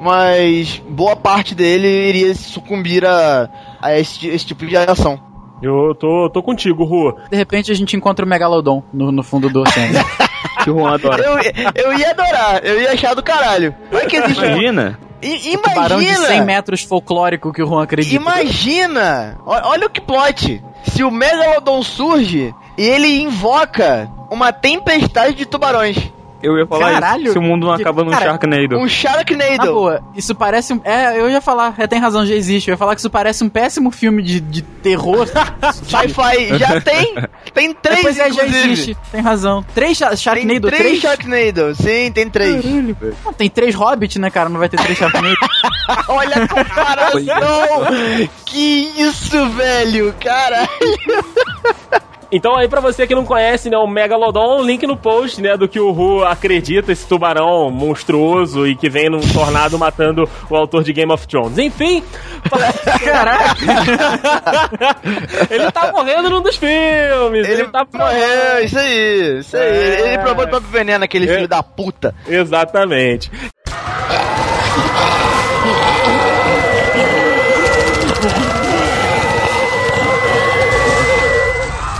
[0.00, 3.48] mas boa parte dele iria sucumbir a,
[3.80, 5.20] a esse, esse tipo de ação.
[5.60, 7.16] Eu tô, tô contigo, Ru.
[7.28, 9.98] De repente a gente encontra o Megalodon no, no fundo do oceano.
[10.64, 11.22] Que o Juan adora.
[11.24, 11.38] Eu,
[11.74, 13.74] eu ia adorar, eu ia achar do caralho.
[13.92, 14.98] Olha que existe um- Imagina?
[15.20, 16.44] I- Tubarão de 100 Imagina!
[16.44, 18.14] metros folclórico que o Juan acredita.
[18.14, 19.36] Imagina!
[19.44, 20.62] O- Olha o que plot!
[20.84, 25.96] Se o Megalodon surge e ele invoca uma tempestade de tubarões.
[26.42, 27.24] Eu ia falar Caralho.
[27.24, 27.32] isso.
[27.32, 28.76] Se o mundo não Que- acaba num cara, Sharknado.
[28.78, 29.72] Um Na Sharknado.
[29.72, 30.80] boa, isso parece um.
[30.84, 32.68] É, eu ia falar, é, tem razão, já existe.
[32.68, 35.26] Eu ia falar que isso parece um péssimo filme de, de terror.
[35.74, 36.56] Sci-fi.
[36.58, 37.14] Já tem.
[37.52, 38.72] Tem três, Pois é, já inclusive.
[38.72, 39.64] existe, tem razão.
[39.74, 40.66] Três Sha- Tem Sharknado?
[40.68, 41.00] três Três?
[41.00, 41.74] Sharknado.
[41.74, 42.64] Sim, tem três.
[43.24, 44.48] Não, tem três Hobbit, né, cara?
[44.48, 45.34] Não vai ter três Sharknado.
[46.08, 47.18] Olha a comparação!
[48.44, 50.14] que isso, velho!
[50.20, 50.68] Caralho!
[52.30, 55.66] Então aí pra você que não conhece, né, o Megalodon, link no post, né, do
[55.66, 60.84] que o Ru acredita, esse tubarão monstruoso e que vem num tornado matando o autor
[60.84, 61.56] de Game of Thrones.
[61.56, 62.02] Enfim,
[63.04, 63.56] Caraca!
[65.50, 67.48] ele tá morrendo num dos filmes.
[67.48, 69.62] Ele, Ele tá morreu, isso aí, isso aí.
[69.62, 70.00] É.
[70.08, 71.34] Ele provou o próprio veneno, aquele É.
[71.34, 72.14] filho da puta.
[72.26, 73.30] Exatamente.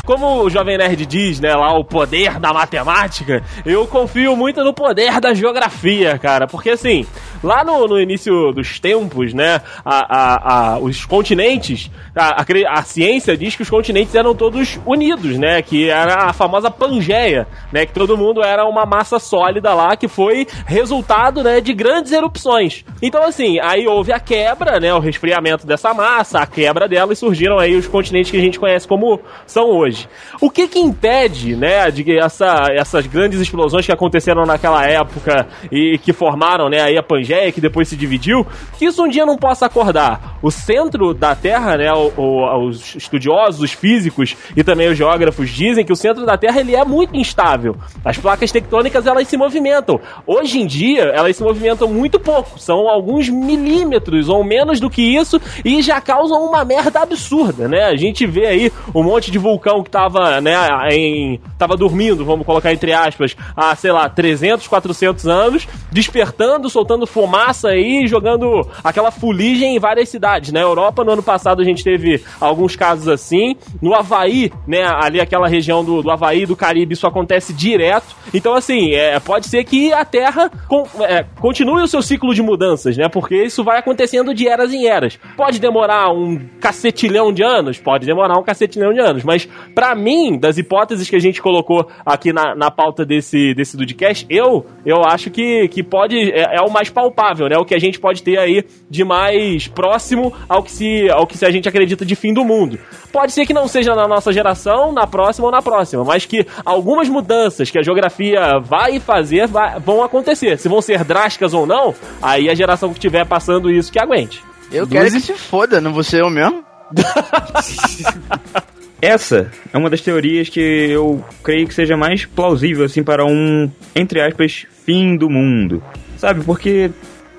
[0.09, 4.73] Como o Jovem Nerd diz, né, lá o poder da matemática, eu confio muito no
[4.73, 7.05] poder da geografia, cara, porque assim,
[7.45, 12.83] lá no, no início dos tempos, né, a, a- a- os continentes, a, a a
[12.85, 17.85] ciência diz que os continentes eram todos unidos, né, que era a famosa Pangeia, né,
[17.85, 22.83] que todo mundo era uma massa sólida lá que foi resultado, né, de grandes erupções.
[23.03, 27.17] Então assim, aí houve a quebra, né, o resfriamento dessa massa, a quebra dela e
[27.17, 29.97] surgiram aí os continentes que a gente conhece como são hoje.
[30.40, 35.99] O que que impede, né, de essa, essas grandes explosões que aconteceram naquela época e
[35.99, 38.46] que formaram, né, aí a Pangeia, que depois se dividiu,
[38.78, 40.38] que isso um dia não possa acordar?
[40.42, 45.51] O centro da Terra, né, o- o- os estudiosos, os físicos e também os geógrafos
[45.51, 47.76] dizem que o centro da Terra ele é muito instável.
[48.05, 50.01] As placas tectônicas elas se movimentam.
[50.26, 55.03] Hoje em dia elas se movimentam muito pouco, são alguns milímetros ou menos do que
[55.03, 57.84] isso e já causam uma merda absurda, né?
[57.84, 60.55] A gente vê aí um monte de vulcão tava, né,
[60.93, 67.07] em tava dormindo, vamos colocar entre aspas, há, sei lá, 300, 400 anos, despertando, soltando
[67.07, 70.62] fumaça aí, jogando aquela fuligem em várias cidades, né?
[70.62, 75.49] Europa no ano passado a gente teve alguns casos assim, no Havaí, né, ali aquela
[75.49, 78.14] região do, do Havaí, do Caribe, isso acontece direto.
[78.32, 82.43] Então, assim, é, pode ser que a Terra con- é, continue o seu ciclo de
[82.43, 83.09] mudanças, né?
[83.09, 85.18] Porque isso vai acontecendo de eras em eras.
[85.36, 87.78] Pode demorar um cacetilhão de anos?
[87.78, 89.24] Pode demorar um cacetilhão de anos.
[89.24, 89.49] Mas,
[89.79, 94.26] pra mim, das hipóteses que a gente colocou aqui na, na pauta desse, desse Dudcast,
[94.29, 96.16] eu, eu acho que, que pode.
[96.33, 97.57] É, é o mais palpável, né?
[97.57, 101.39] O que a gente pode ter aí de mais próximo ao que, se, ao que
[101.39, 102.76] se a gente acredita de fim do mundo.
[103.12, 106.45] Pode ser que não seja na nossa geração, na próxima ou na próxima, mas que
[106.64, 110.59] algumas mudanças que a geografia vai fazer vai- vão acontecer.
[110.59, 114.43] Se vão ser drásticas ou não, aí a geração que estiver passando isso que aguente.
[114.72, 116.64] Eu quero que se foda, não vou ser eu mesmo?
[119.01, 123.70] Essa é uma das teorias que eu creio que seja mais plausível, assim, para um,
[123.94, 125.82] entre aspas, fim do mundo.
[126.16, 126.42] Sabe?
[126.44, 126.90] Porque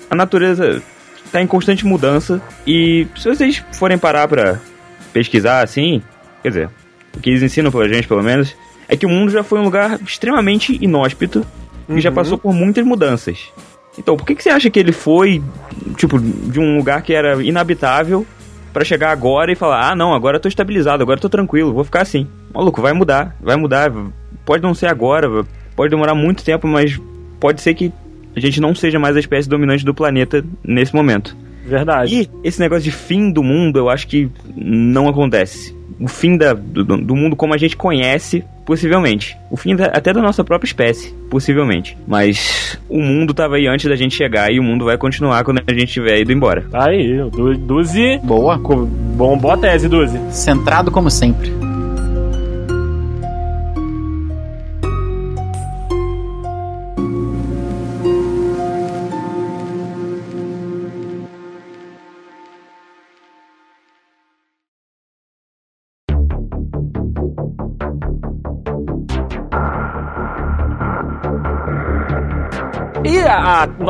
[0.08, 0.82] a natureza
[1.24, 4.58] está em constante mudança e se vocês forem parar para
[5.12, 6.02] pesquisar, assim,
[6.42, 6.70] quer dizer,
[7.16, 8.56] o que eles ensinam pra gente, pelo menos,
[8.88, 11.46] é que o mundo já foi um lugar extremamente inóspito
[11.88, 13.52] e já passou por muitas mudanças.
[13.98, 15.42] Então, por que, que você acha que ele foi,
[15.96, 18.26] tipo, de um lugar que era inabitável
[18.72, 21.72] pra chegar agora e falar: ah, não, agora eu tô estabilizado, agora eu tô tranquilo,
[21.72, 22.26] vou ficar assim.
[22.54, 23.92] Maluco, vai mudar, vai mudar.
[24.44, 25.28] Pode não ser agora,
[25.76, 26.98] pode demorar muito tempo, mas
[27.38, 27.92] pode ser que
[28.34, 31.36] a gente não seja mais a espécie dominante do planeta nesse momento.
[31.64, 32.14] Verdade.
[32.14, 35.74] E esse negócio de fim do mundo, eu acho que não acontece.
[36.00, 39.36] O fim da, do, do mundo como a gente conhece, possivelmente.
[39.50, 41.96] O fim da- até da nossa própria espécie, possivelmente.
[42.08, 45.60] Mas o mundo tava aí antes da gente chegar e o mundo vai continuar quando
[45.66, 46.62] a gente tiver ido embora.
[46.70, 47.18] Tá aí,
[47.58, 48.18] Duzi.
[48.24, 48.56] Boa.
[48.56, 50.18] Bom, boa tese, Duzi.
[50.30, 51.52] Centrado como sempre.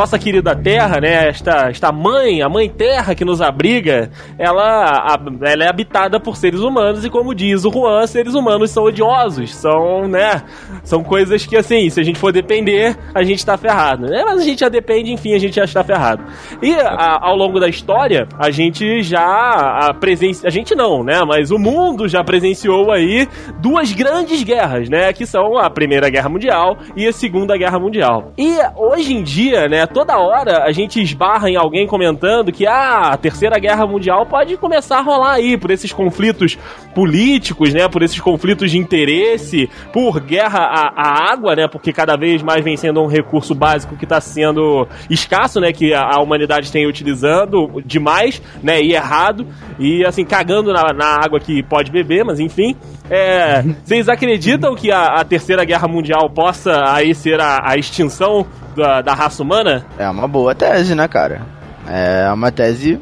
[0.01, 1.29] Nossa querida Terra, né?
[1.29, 6.61] Esta, esta mãe, a mãe Terra que nos abriga, ela, ela é habitada por seres
[6.61, 10.43] humanos e como diz o Juan, seres humanos são odiosos, são, né?
[10.85, 14.23] São coisas que assim, se a gente for depender, a gente tá ferrado, né?
[14.25, 16.23] Mas a gente já depende, enfim, a gente já está ferrado.
[16.63, 21.21] E a- ao longo da história, a gente já a presença, a gente não, né?
[21.27, 23.29] Mas o mundo já presenciou aí
[23.59, 25.13] duas grandes guerras, né?
[25.13, 28.33] Que são a Primeira Guerra Mundial e a Segunda Guerra Mundial.
[28.39, 29.87] E hoje em dia, né?
[29.93, 34.57] Toda hora a gente esbarra em alguém comentando que ah, a Terceira Guerra Mundial pode
[34.57, 36.57] começar a rolar aí por esses conflitos
[36.95, 37.89] políticos, né?
[37.89, 41.67] Por esses conflitos de interesse, por guerra à, à água, né?
[41.67, 45.73] Porque cada vez mais vem sendo um recurso básico que está sendo escasso, né?
[45.73, 48.81] Que a, a humanidade tem utilizando demais, né?
[48.81, 49.45] E errado.
[49.77, 52.77] E assim, cagando na, na água que pode beber, mas enfim.
[53.11, 58.47] É, vocês acreditam que a, a Terceira Guerra Mundial possa aí ser a, a extinção
[58.77, 59.85] da, da raça humana?
[59.99, 61.43] É uma boa tese, né, cara?
[61.89, 63.01] É uma tese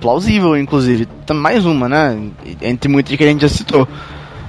[0.00, 1.06] plausível, inclusive.
[1.26, 2.30] Tem Mais uma, né?
[2.62, 3.86] Entre muitas que a gente já citou.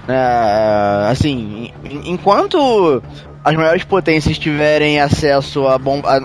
[0.07, 3.01] É, assim, en- enquanto
[3.43, 5.75] as maiores potências tiverem acesso a,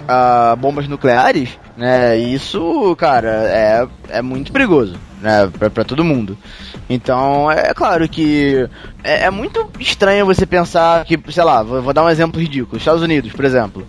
[0.08, 2.16] a- a bombas nucleares, né?
[2.16, 5.50] Isso, cara, é, é muito perigoso, né?
[5.58, 6.36] Pra, pra todo mundo.
[6.88, 8.68] Então, é claro que
[9.02, 12.76] é, é muito estranho você pensar que, sei lá, vou, vou dar um exemplo ridículo.
[12.78, 13.86] Estados Unidos, por exemplo.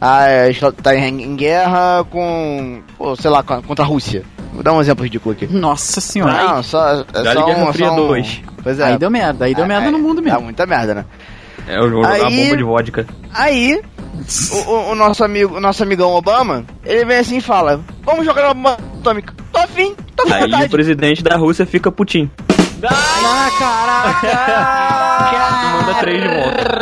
[0.00, 4.22] Ah, é, está- tá em, em guerra com, pô, sei lá, contra a Rússia.
[4.54, 5.46] Vou dar um exemplo ridículo aqui.
[5.46, 6.32] Nossa senhora.
[6.32, 8.42] Não, só, é só um, só um- 2.
[8.62, 8.84] Pois é.
[8.84, 10.40] Aí deu merda, aí deu merda no mundo Dá mesmo.
[10.42, 11.04] muita merda, né?
[11.68, 13.06] É o, o- a Aí- bomba de vodka.
[13.34, 13.80] Aí,
[14.52, 18.24] o, o- o nosso amigo, o nosso amigão Obama, ele vem assim e fala: Vamos
[18.24, 19.34] jogar uma bomba atômica.
[19.52, 22.30] Tô afim, tô com Aí o presidente da Rússia fica putinho.
[22.80, 24.28] Ah, caraca!
[25.86, 26.78] Manda três de volta.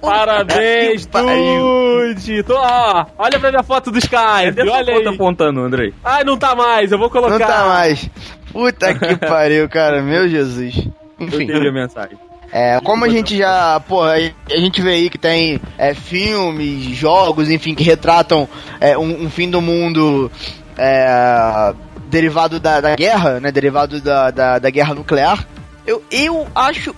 [0.00, 1.06] Parabéns.
[1.06, 2.42] Dude!
[2.42, 5.14] Tô, ó, olha pra minha foto do Skype, olha foto aí.
[5.14, 5.92] apontando, Andrei?
[6.04, 7.38] Ai, não tá mais, eu vou colocar.
[7.38, 8.08] Não tá mais.
[8.52, 10.02] Puta que pariu, cara.
[10.02, 10.76] Meu Jesus.
[11.20, 11.44] Eu Enfim.
[11.44, 12.16] entendi a mensagem.
[12.50, 17.50] É, como a gente já, porra, a gente vê aí que tem é, filmes, jogos,
[17.50, 18.48] enfim, que retratam
[18.80, 20.30] é, um, um fim do mundo
[20.76, 21.74] é,
[22.06, 23.52] derivado da, da guerra, né?
[23.52, 25.46] Derivado da, da, da guerra nuclear.
[25.86, 26.94] Eu, eu acho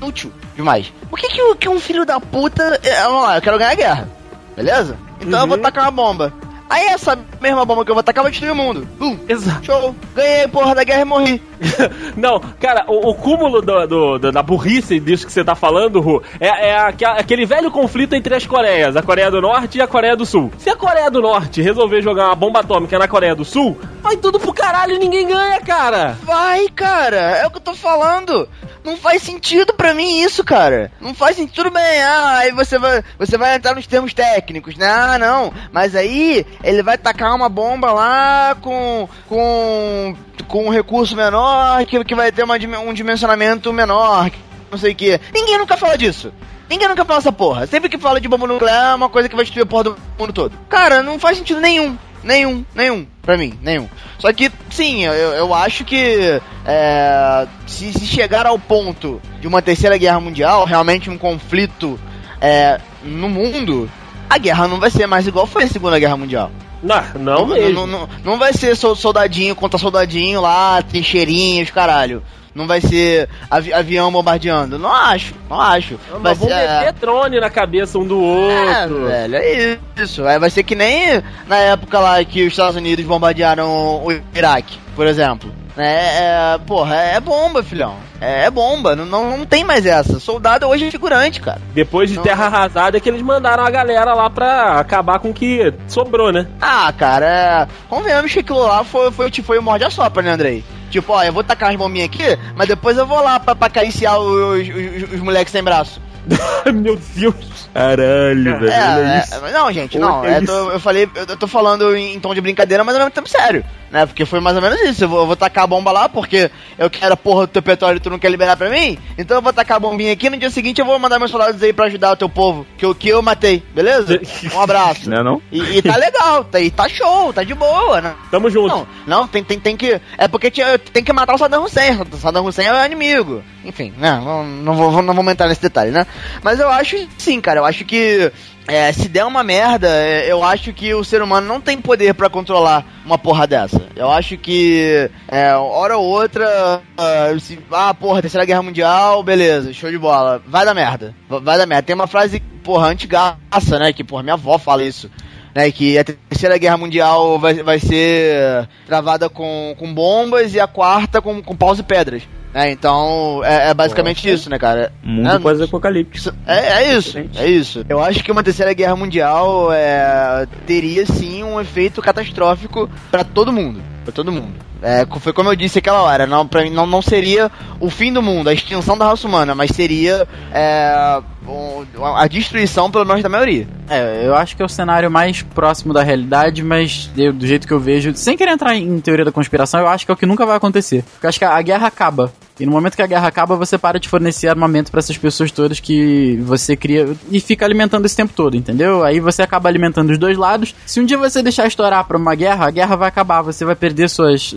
[0.00, 0.92] inútil demais.
[1.10, 2.78] Por que, que, que um filho da puta.
[2.82, 4.08] é, vamos lá, eu quero ganhar a guerra.
[4.56, 4.96] Beleza?
[5.20, 5.62] Então eu vou Uhum.
[5.62, 6.32] tacar uma bomba.
[6.70, 8.88] Aí essa mesma bomba que eu vou tacar vai destruir o mundo.
[8.98, 9.18] Bum!
[9.28, 9.64] Exato.
[9.66, 9.94] Show!
[10.14, 11.42] Ganhei, porra, da guerra e morri.
[12.16, 16.00] Não, cara, o, o cúmulo do, do- do- da burrice disso que você tá falando,
[16.00, 19.82] Ru, é, é aque- aquele velho conflito entre as Coreias, a Coreia do Norte e
[19.82, 20.50] a Coreia do Sul.
[20.58, 24.16] Se a Coreia do Norte resolver jogar uma bomba atômica na Coreia do Sul, vai
[24.16, 26.16] tudo pro caralho e ninguém ganha, cara.
[26.22, 28.48] Vai, cara, é o que eu tô falando.
[28.84, 30.92] Não faz sentido pra mim isso, cara.
[31.00, 31.54] Não faz sentido.
[31.54, 34.86] Tudo bem, ah, aí você vai, você vai entrar nos termos técnicos, né?
[34.86, 35.50] Ah, não.
[35.72, 40.14] Mas aí ele vai tacar uma bomba lá com com
[40.48, 41.53] com um recurso menor
[41.86, 44.30] que, que vai ter uma, um dimensionamento menor,
[44.70, 45.20] não sei o que.
[45.32, 46.32] Ninguém nunca fala disso.
[46.68, 47.66] Ninguém nunca fala essa porra.
[47.66, 49.96] Sempre que fala de bomba nuclear é uma coisa que vai destruir a porra do
[50.18, 50.58] mundo todo.
[50.68, 51.96] Cara, não faz sentido nenhum.
[52.22, 53.06] Nenhum, nenhum.
[53.20, 53.88] Pra mim, nenhum.
[54.18, 59.60] Só que, sim, eu, eu acho que é, se, se chegar ao ponto de uma
[59.60, 62.00] terceira guerra mundial, realmente um conflito
[62.40, 63.90] é, no mundo,
[64.28, 66.50] a guerra não vai ser mais igual foi a Segunda Guerra Mundial.
[66.84, 67.86] Não, não mesmo.
[67.86, 72.22] Não, não, não vai ser sol- soldadinho contra soldadinho lá, trincheirinhas, caralho.
[72.54, 74.78] Não vai ser avi- avião bombardeando.
[74.78, 75.98] Não acho, não acho.
[76.10, 79.06] Vai Nós vamos ser, é, meter drone na cabeça um do é, outro.
[79.06, 80.26] velho, é isso.
[80.26, 83.68] É, vai ser que nem na época lá que os Estados Unidos bombardearam
[84.04, 85.50] o Iraque, por exemplo.
[85.76, 87.96] É, é, porra, é bomba, filhão.
[88.20, 90.20] É, é bomba, não, não, não tem mais essa.
[90.20, 91.60] Soldado hoje é figurante, cara.
[91.74, 92.22] Depois de Não.
[92.22, 96.30] Terra Arrasada é que eles mandaram a galera lá pra acabar com o que sobrou,
[96.30, 96.46] né?
[96.60, 97.68] Ah, cara, é...
[97.88, 100.62] convenhamos que aquilo lá foi, foi, foi o morde a sopra, né, Andrei?
[100.94, 103.66] Tipo, ó, eu vou tacar as bombinhas aqui, mas depois eu vou lá pra, pra
[103.66, 106.00] acariciar os, os, os moleques sem braço.
[106.72, 107.68] Meu Deus.
[107.74, 108.72] Caralho, velho.
[108.72, 109.34] olha É, isso.
[109.44, 110.24] é, não, gente, não.
[110.24, 113.10] É, tô- eu falei, eu, tô falando em, em tom de brincadeira, mas ao mesmo
[113.10, 114.06] tempo sério, né?
[114.06, 115.04] Porque foi mais ou menos isso.
[115.04, 117.62] Eu vou, eu vou tacar a bomba lá porque eu quero a porra do teu
[117.62, 118.96] petróleo e tu não quer liberar pra mim.
[119.18, 120.30] Então eu vou tacar a bombinha aqui.
[120.30, 122.84] No dia seguinte eu vou mandar meus soldados aí pra ajudar o teu povo, que
[122.86, 124.20] eu, que eu matei, beleza?
[124.54, 125.10] Um abraço.
[125.10, 125.42] Não é não?
[125.50, 128.14] E, e tá legal, tá, e tá show, tá de boa, né?
[128.30, 128.68] Tamo junto.
[128.68, 130.00] Não, não, tem, tem, tem que.
[130.16, 132.00] É porque tinha, tem que matar o Saddam Hussein.
[132.12, 133.42] O Saddam Hussein é o inimigo.
[133.64, 134.20] Enfim, né?
[134.24, 136.06] Não, não, vou, não vou entrar nesse detalhe, né?
[136.42, 138.30] Mas eu acho, sim, cara, eu acho que.
[138.68, 142.14] é, se der uma merda, é, eu acho que o ser humano não tem poder
[142.14, 143.82] pra controlar uma porra dessa.
[143.94, 149.72] Eu acho que, é, hora ou outra, ah, se, ah, porra, terceira guerra mundial, beleza,
[149.72, 150.42] show de bola.
[150.46, 151.14] Vai dar merda.
[151.28, 151.82] Va- Vai dar merda.
[151.82, 153.92] Tem uma frase, porra, antigaça, né?
[153.92, 155.10] Que, porra, minha avó fala isso
[155.54, 160.66] né, que a terceira guerra mundial vai, vai ser travada com, com bombas e a
[160.66, 162.24] quarta com, com paus e pedras.
[162.54, 164.92] Né, então, é, é basicamente isso, né, cara?
[165.02, 166.18] Mundo É, pós-apocalipse.
[166.18, 167.84] isso- É, é isso, é isso.
[167.88, 173.52] Eu acho que uma terceira guerra mundial é, teria sim um efeito catastrófico pra todo
[173.52, 173.80] mundo.
[174.04, 174.52] Pra todo mundo.
[174.82, 177.50] É, foi como eu disse aquela hora, não, pra mim, não, não seria
[177.80, 181.84] o fim do mundo, a extinção da raça humana, mas seria é, um-
[182.14, 183.66] a destruição, pelo menos, da maioria.
[183.88, 187.66] É, eu acho que é o cenário mais próximo da realidade, mas eu- do jeito
[187.66, 190.16] que eu vejo, sem querer entrar em teoria da conspiração, eu acho que é o
[190.18, 191.02] que nunca vai acontecer.
[191.14, 192.30] Porque eu acho que a, a guerra acaba.
[192.58, 195.50] E no momento que a guerra acaba, você para de fornecer armamento pra essas pessoas
[195.50, 199.02] todas que você cria e fica alimentando esse tempo todo, entendeu?
[199.02, 200.74] Aí você acaba alimentando os dois lados.
[200.86, 203.74] Se um dia você deixar estourar pra uma guerra, a guerra vai acabar, você vai
[203.74, 204.54] perder suas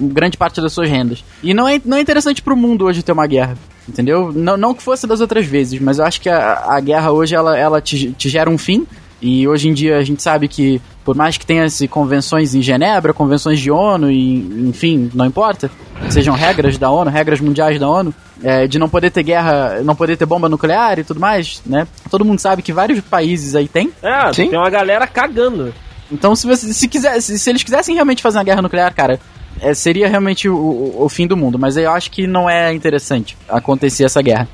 [0.00, 1.24] grande parte das suas rendas.
[1.42, 3.56] E não é, não é interessante pro mundo hoje ter uma guerra.
[3.88, 4.30] Entendeu?
[4.34, 7.34] Não, não que fosse das outras vezes, mas eu acho que a, a guerra hoje
[7.34, 8.86] ela, ela te, te gera um fim.
[9.20, 12.62] E hoje em dia a gente sabe que, por mais que tenha se convenções em
[12.62, 15.70] Genebra, convenções de ONU, e, enfim, não importa,
[16.08, 19.96] sejam regras da ONU, regras mundiais da ONU, é, de não poder ter guerra, não
[19.96, 21.86] poder ter bomba nuclear e tudo mais, né?
[22.10, 23.92] Todo mundo sabe que vários países aí tem.
[24.02, 24.50] É, Sim.
[24.50, 25.74] tem uma galera cagando.
[26.10, 29.20] Então, se, você, se, quiser, se, se eles quisessem realmente fazer uma guerra nuclear, cara,
[29.60, 31.58] é, seria realmente o, o, o fim do mundo.
[31.58, 34.48] Mas eu acho que não é interessante acontecer essa guerra.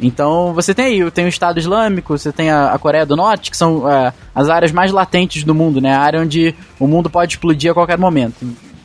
[0.00, 3.50] Então, você tem aí, tem o Estado Islâmico, você tem a, a Coreia do Norte,
[3.50, 5.94] que são é, as áreas mais latentes do mundo, né?
[5.94, 8.34] A área onde o mundo pode explodir a qualquer momento.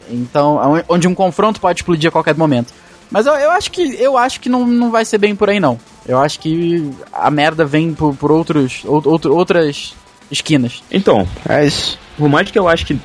[0.10, 2.74] Então, onde um confronto pode explodir a qualquer momento.
[3.12, 5.60] Mas eu, eu acho que eu acho que não, não vai ser bem por aí,
[5.60, 5.80] não.
[6.08, 9.96] Eu acho que a merda vem por, por outros, ou- outro, outras
[10.32, 10.84] esquinas.
[10.92, 11.98] Então, É isso.
[12.18, 13.00] por mais que eu acho que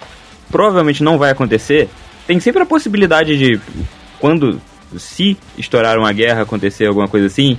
[0.50, 1.88] provavelmente não vai acontecer,
[2.26, 3.58] tem sempre a possibilidade de,
[4.20, 4.60] quando,
[4.98, 7.58] se estourar uma guerra, acontecer alguma coisa assim,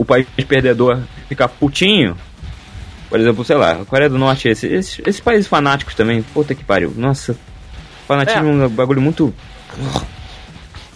[0.00, 2.16] o país perdedor ficar putinho.
[3.08, 6.54] Por exemplo, sei lá, a Coreia do Norte, esse- esses, esses países fanáticos também, puta
[6.54, 6.92] que pariu.
[6.96, 7.36] Nossa,
[8.06, 9.34] fanatismo é um bagulho muito.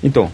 [0.03, 0.31] Então,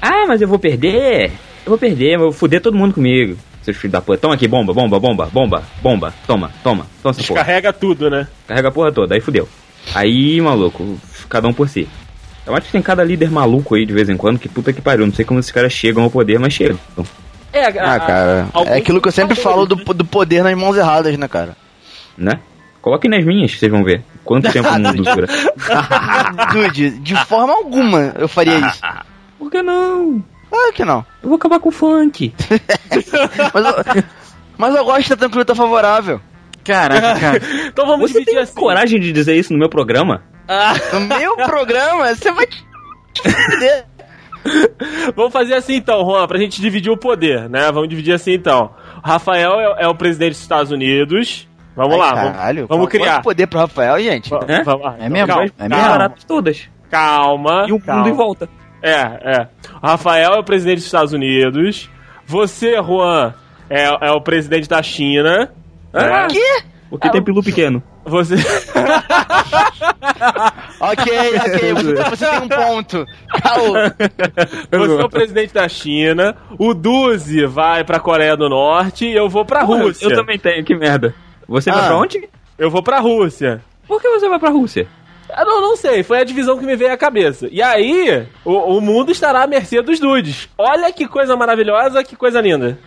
[0.00, 1.26] ah, mas eu vou perder,
[1.64, 3.36] eu vou perder, eu vou foder todo mundo comigo.
[3.62, 7.22] Seus filhos da puta, toma aqui, bomba, bomba, bomba, bomba, bomba, toma, toma, toma essa
[7.22, 7.40] porra.
[7.40, 8.28] Descarrega tudo, né?
[8.46, 9.48] Carrega a porra toda, aí fudeu.
[9.94, 11.88] Aí, maluco, cada um por si.
[12.46, 14.80] Eu acho que tem cada líder maluco aí de vez em quando, que puta que
[14.80, 15.04] pariu.
[15.06, 16.78] Não sei como esses caras chegam ao poder, mas chegam.
[17.58, 18.46] É, Ah, cara.
[18.66, 21.56] É aquilo que eu sempre falo do, fatores, do poder nas mãos erradas, né, cara?
[22.16, 22.38] Né?
[22.82, 24.02] Coloquem nas minhas, vocês vão ver.
[24.24, 25.26] Quanto tempo o mundo dura.
[26.52, 28.80] Dude, de forma alguma eu faria isso.
[29.38, 30.22] Por que não?
[30.50, 31.04] Claro que não.
[31.22, 32.32] Eu vou acabar com o funk.
[33.52, 34.04] Mas eu,
[34.56, 36.20] mas eu gosto da tranquilidade favorável.
[36.64, 37.38] Caraca, cara.
[37.38, 37.40] né?
[37.66, 38.54] Então vamos Você dividir tem assim.
[38.54, 40.22] coragem de dizer isso no meu programa?
[40.92, 42.64] No meu programa, você vai te.
[45.14, 47.70] Vamos fazer assim então, Juan, pra gente dividir o poder, né?
[47.72, 48.70] Vamos dividir assim então.
[49.02, 51.48] O Rafael é, é o presidente dos Estados Unidos.
[51.74, 53.22] Vamos Ai, lá, vamos- caralho, vamos, quanto criar.
[53.22, 54.30] poder pro Rafael, gente.
[54.30, 54.62] Va- É?
[54.62, 54.96] vamos lá.
[54.98, 55.26] É mesmo?
[55.28, 55.90] Calma, É calma, mesmo?
[55.90, 56.68] Baratas todas.
[56.90, 57.64] calma.
[57.68, 58.02] E o calma.
[58.02, 58.48] mundo em volta.
[58.82, 59.48] É, é.
[59.82, 61.90] O Rafael é o presidente dos Estados Unidos.
[62.26, 63.34] Você, Juan,
[63.68, 65.52] é, é o presidente da China.
[65.92, 66.26] Ah, É.
[66.28, 66.62] Que?
[66.90, 67.82] Porque tem pilu pequeno.
[68.06, 68.34] Você.
[70.78, 71.04] Ok,
[71.38, 73.06] ok, você, você tem um ponto.
[73.42, 73.72] Caô.
[74.70, 76.36] Você é o presidente da China.
[76.58, 80.04] O Duzi vai pra Coreia do Norte e eu vou pra Porra, Rússia.
[80.06, 81.14] Eu também tenho, que merda.
[81.48, 81.86] Você vai Ah.
[81.86, 82.28] pra onde?
[82.58, 83.62] Eu vou pra Rússia.
[83.88, 84.86] Por que você vai pra Rússia?
[85.36, 87.48] Eu não, não sei, foi a divisão que me veio à cabeça.
[87.50, 90.48] E aí, o, o mundo estará à mercê dos dudes.
[90.58, 92.78] Olha que coisa maravilhosa, que coisa linda.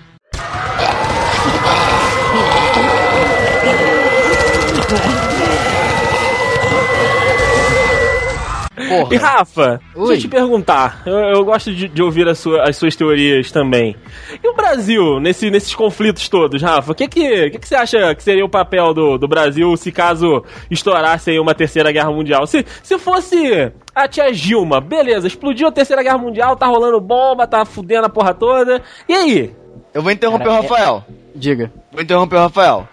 [8.89, 9.13] Porra.
[9.13, 10.07] E Rafa, Oi.
[10.07, 11.03] deixa eu te perguntar.
[11.05, 13.95] Eu, eu gosto de, de ouvir a sua- as suas teorias também.
[14.43, 16.91] E o Brasil, nesse- nesses conflitos todos, Rafa?
[16.93, 19.91] O que, que, que, que você acha que seria o papel do, do Brasil se
[19.91, 22.47] caso estourasse aí uma terceira guerra mundial?
[22.47, 27.45] Se, se fosse a tia Gilma, beleza, explodiu a terceira guerra mundial, tá rolando bomba,
[27.45, 28.81] tá fudendo a porra toda.
[29.07, 29.53] E aí?
[29.93, 31.03] Eu vou interromper Cara, o Rafael.
[31.35, 31.71] Diga.
[31.91, 32.87] Vou interromper o Rafael.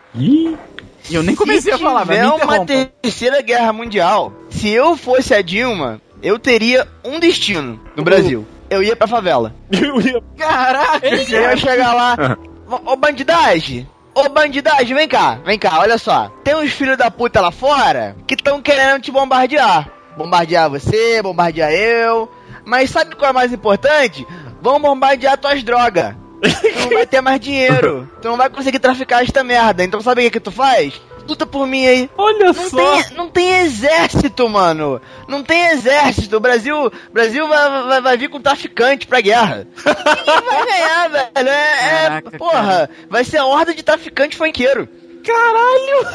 [1.10, 2.66] E eu nem comecei a falar, mas Se me uma
[3.02, 8.46] terceira guerra mundial, se eu fosse a Dilma, eu teria um destino no Brasil.
[8.68, 9.54] Eu ia pra favela.
[9.70, 12.16] Eu ia- Caraca, Eu ia chegar lá.
[12.84, 13.88] Ô bandidagem!
[14.12, 16.30] Ô bandidagem, vem cá, vem cá, olha só.
[16.42, 19.88] Tem uns filhos da puta lá fora que estão querendo te bombardear.
[20.16, 22.28] Bombardear você, bombardear eu.
[22.64, 24.26] Mas sabe qual é mais importante?
[24.60, 26.14] Vão bombardear tuas drogas.
[26.42, 28.10] Tu não vai ter mais dinheiro.
[28.20, 29.82] Tu não vai conseguir traficar esta merda.
[29.82, 31.00] Então sabe o que, que tu faz?
[31.28, 32.10] Luta por mim aí.
[32.16, 32.76] Olha Não só!
[33.02, 35.00] tem, não tem exército, mano.
[35.26, 36.36] Não tem exército.
[36.36, 39.66] O Brasil, Brasil vai, vai, vai vir com traficante pra guerra.
[39.76, 41.48] Ninguém vai ganhar, velho.
[41.48, 42.90] É, é- Caraca, porra, cara.
[43.10, 44.88] vai ser a horda de traficante funkeiro.
[45.24, 46.06] Caralho!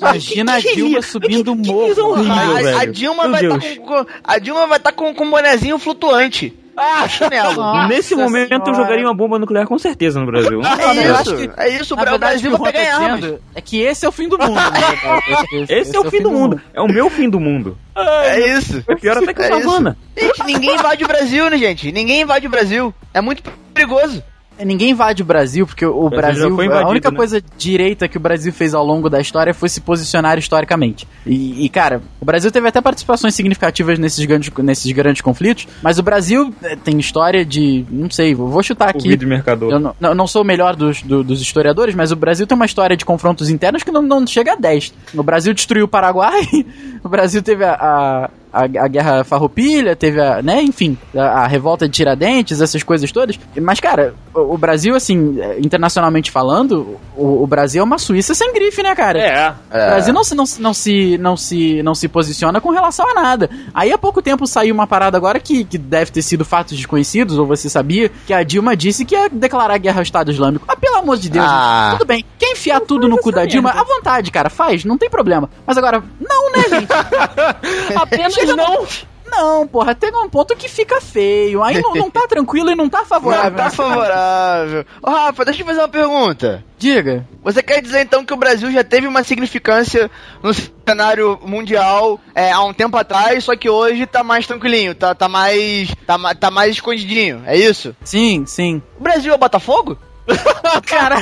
[0.00, 2.10] Imagina a Dilma subindo o morro.
[2.10, 2.84] horrível, a.
[2.86, 3.54] Dilma vai Deus.
[3.64, 6.52] tá com, com- a Dilma vai estar com, com um bonezinho flutuante.
[6.76, 7.54] Ah, Chinelo.
[7.56, 8.74] Nossa Nesse momento eu senhora.
[8.74, 10.60] jogaria uma bomba nuclear com certeza no Brasil.
[10.64, 11.94] É eu isso, acho que- é isso.
[11.94, 13.20] O Na o verdade, Brasil vai tá armas.
[13.20, 14.54] dizendo é que esse é o fim do mundo.
[14.54, 15.66] na verdade.
[15.68, 16.60] Esse é o fim do mundo.
[16.72, 17.76] É o meu fim do mundo.
[17.96, 18.82] É isso.
[18.88, 19.48] É pior até que o É.
[19.48, 19.96] Savana.
[20.16, 21.92] Gente, ninguém invade o Brasil, né, gente?
[21.92, 22.94] Ninguém invade o Brasil.
[23.12, 23.42] É muito
[23.74, 24.22] perigoso.
[24.64, 26.48] Ninguém invade o Brasil, porque o Brasil Brasil.
[26.50, 27.16] já foi a invadido, única né?
[27.16, 31.06] coisa direita que o Brasil fez ao longo da história foi se posicionar historicamente.
[31.26, 35.98] E, e, cara, o Brasil teve até participações significativas nesses grandes, nesses grandes conflitos, mas
[35.98, 37.84] o Brasil eh, tem história de.
[37.90, 39.08] Não sei, vou chutar O aqui.
[39.08, 39.70] vídeo mercador.
[39.72, 42.56] Eu não, não- não sou o melhor dos, do- dos historiadores, mas o Brasil tem
[42.56, 44.92] uma história de confrontos internos que não, não chega a 10.
[45.14, 46.42] O Brasil destruiu o Paraguai,
[47.02, 51.46] o Brasil teve a, a, a, a Guerra Farroupilha, teve a, né, enfim, a, a
[51.46, 53.38] revolta de Tiradentes, essas coisas todas.
[53.60, 58.52] Mas, cara, o, o Brasil, assim, internacionalmente falando, o, o Brasil é uma Suíça sem
[58.52, 59.18] grife, né, cara?
[59.18, 59.50] É.
[59.50, 63.08] O Brasil não se, não, se- não, se, não, se, não se posiciona com relação
[63.10, 63.48] a nada.
[63.74, 67.38] Aí há pouco tempo saiu uma parada agora que, que deve ter sido fatos desconhecidos,
[67.38, 70.64] ou você sabia, que a Dilma disse que ia declarar guerra ao Estado Islâmico.
[70.68, 71.88] Ah, pelo amor de Deus, Ah.
[71.90, 72.24] gente, tudo bem.
[72.38, 73.70] Quer enfiar tudo no cu da Dilma?
[73.70, 75.48] À vontade, cara, faz, não tem problema.
[75.66, 76.88] Mas agora, não, né, gente?
[77.96, 78.86] Apenas Chega não.
[79.30, 81.62] Não, porra, tem um ponto que fica feio.
[81.62, 83.50] Aí não, não tá tranquilo e não tá favorável.
[83.52, 84.84] Não, tá favorável.
[85.00, 86.64] Ô, Rafa, deixa eu fazer uma pergunta.
[86.76, 87.24] Diga.
[87.44, 90.10] Você quer dizer então que o Brasil já teve uma significância
[90.42, 95.14] no cenário mundial é, há um tempo atrás, só que hoje tá mais tranquilinho, tá,
[95.14, 95.94] tá mais.
[96.04, 97.94] Tá, tá mais escondidinho, é isso?
[98.02, 98.82] Sim, sim.
[98.98, 99.96] O Brasil é o Botafogo?
[100.86, 101.16] Cara,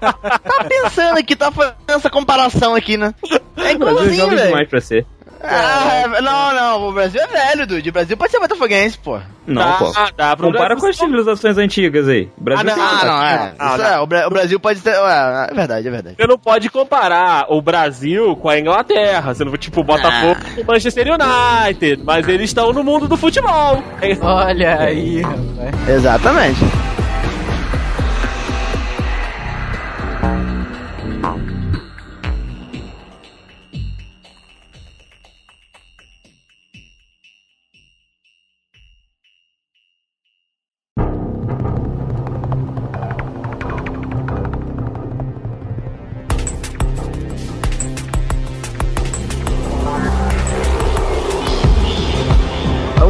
[0.00, 3.14] Tá pensando aqui, tá fazendo essa comparação aqui, né?
[3.56, 4.46] É igualzinho, velho.
[4.46, 5.06] demais pra ser.
[5.42, 7.88] Ah, é- não, não, o Brasil é velho, dude.
[7.90, 9.18] O Brasil pode ser botafoguense, pô.
[9.46, 9.92] Não, Dá- pô.
[10.16, 12.28] dá pro Compara Brasil com as civilizações antigas aí.
[12.36, 13.52] O Brasil Ah, tem- Ah, não, é.
[13.58, 13.86] Ah, Isso não.
[13.86, 14.90] é, o, Bra- o Brasil pode ser.
[14.90, 16.16] É, é verdade, é verdade.
[16.18, 19.32] Você não pode comparar o Brasil com a Inglaterra.
[19.32, 22.02] Você não tipo o Botafogo com o Manchester United.
[22.04, 23.82] Mas eles estão no mundo do futebol.
[24.02, 25.88] É- olha aí, rapaz.
[25.88, 26.60] Exatamente.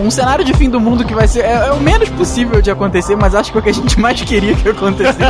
[0.08, 1.40] Um cenário de fim do mundo que vai ser.
[1.40, 4.00] É, é o menos possível de acontecer, mas acho que é o que a gente
[4.00, 5.18] mais queria que acontecesse.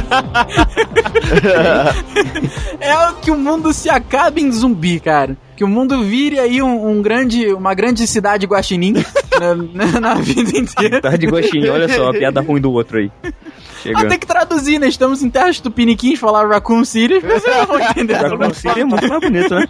[2.79, 5.37] é o que o mundo se acabe em zumbi, cara.
[5.57, 8.95] Que o mundo vire aí um, um grande, uma grande cidade guaxinim
[9.75, 11.01] na, na- vida inteira.
[11.01, 13.11] Tá de gostinho, olha só, a piada ruim do outro aí.
[13.25, 13.33] Ah,
[13.83, 14.09] Chegando.
[14.09, 14.87] tem que traduzir, né?
[14.87, 18.15] Estamos em terras tupiniquins, falar Raccoon City, as pessoas não vão entender.
[18.15, 19.67] Já consigo, é muito mais bonito, né?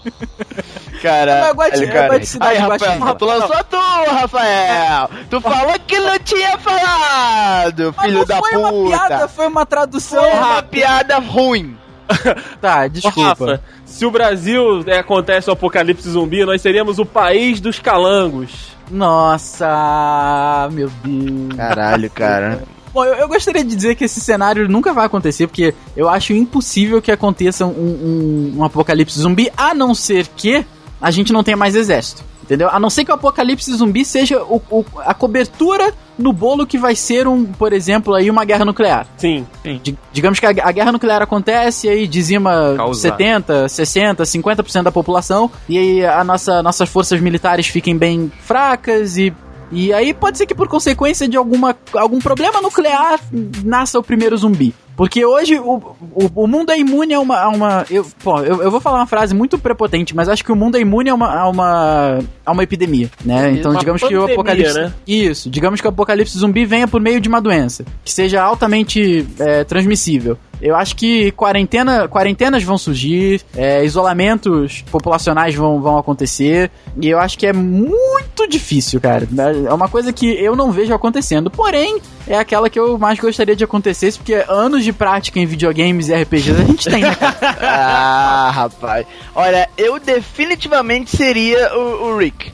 [1.03, 2.09] Cara, Mas Guati- ele, cara.
[2.09, 2.59] Guati- cidade Aí.
[2.59, 5.11] Rafael, tu lançou a tua, Rafael.
[5.31, 8.61] Tu falou que não tinha falado, Mas filho não da foi puta.
[8.69, 10.23] uma piada, foi uma tradução.
[10.23, 11.77] Foi uma piada ruim.
[12.61, 13.23] Tá, desculpa.
[13.29, 18.77] Rafa, se o Brasil é, acontece o apocalipse zumbi, nós seríamos o país dos calangos.
[18.91, 21.55] Nossa, meu Deus.
[21.57, 22.63] Caralho, cara.
[22.93, 26.33] Bom, eu, eu gostaria de dizer que esse cenário nunca vai acontecer, porque eu acho
[26.33, 30.65] impossível que aconteça um, um- um apocalipse zumbi, a não ser que
[31.01, 32.23] a gente não tenha mais exército.
[32.43, 32.71] Entendeu?
[32.71, 36.79] A não ser que o apocalipse zumbi seja o- o- a cobertura no bolo que
[36.79, 39.07] vai ser um, por exemplo, aí uma guerra nuclear.
[39.19, 39.47] Sim.
[39.83, 43.11] Di- digamos que a, a guerra nuclear acontece e aí dizima Causar.
[43.11, 49.19] 70, 60, 50% da população e aí a nossa, nossas forças militares fiquem bem fracas
[49.19, 49.31] e
[49.71, 53.21] e aí pode ser que por consequência de alguma, algum problema nuclear
[53.63, 54.75] nasça o primeiro zumbi.
[54.99, 55.77] Porque hoje o,
[56.13, 57.39] o, o mundo é imune a uma.
[57.39, 60.51] A uma eu, pô, eu, eu vou falar uma frase muito prepotente, mas acho que
[60.51, 63.53] o mundo é imune a uma, a uma, a uma epidemia, né?
[63.53, 64.75] Então Uma digamos que o pandemia, apocalipse.
[64.75, 64.93] né?
[65.07, 69.25] Isso, digamos que o apocalipse zumbi venha por meio de uma doença que seja altamente
[69.39, 70.37] é, transmissível.
[70.61, 77.21] Eu acho que quarentena, quarentenas vão surgir, é, isolamentos populacionais vão, vão acontecer, e eu
[77.21, 79.29] acho que é muito difícil, cara.
[79.65, 81.49] É uma coisa que eu não vejo acontecendo.
[81.49, 86.09] Porém, é aquela que eu mais gostaria de acontecesse, porque anos de prática em videogames
[86.09, 87.17] e RPGs a gente tem, né?
[87.61, 89.07] Ah, rapaz.
[89.35, 92.53] Olha, eu definitivamente seria o, o Rick.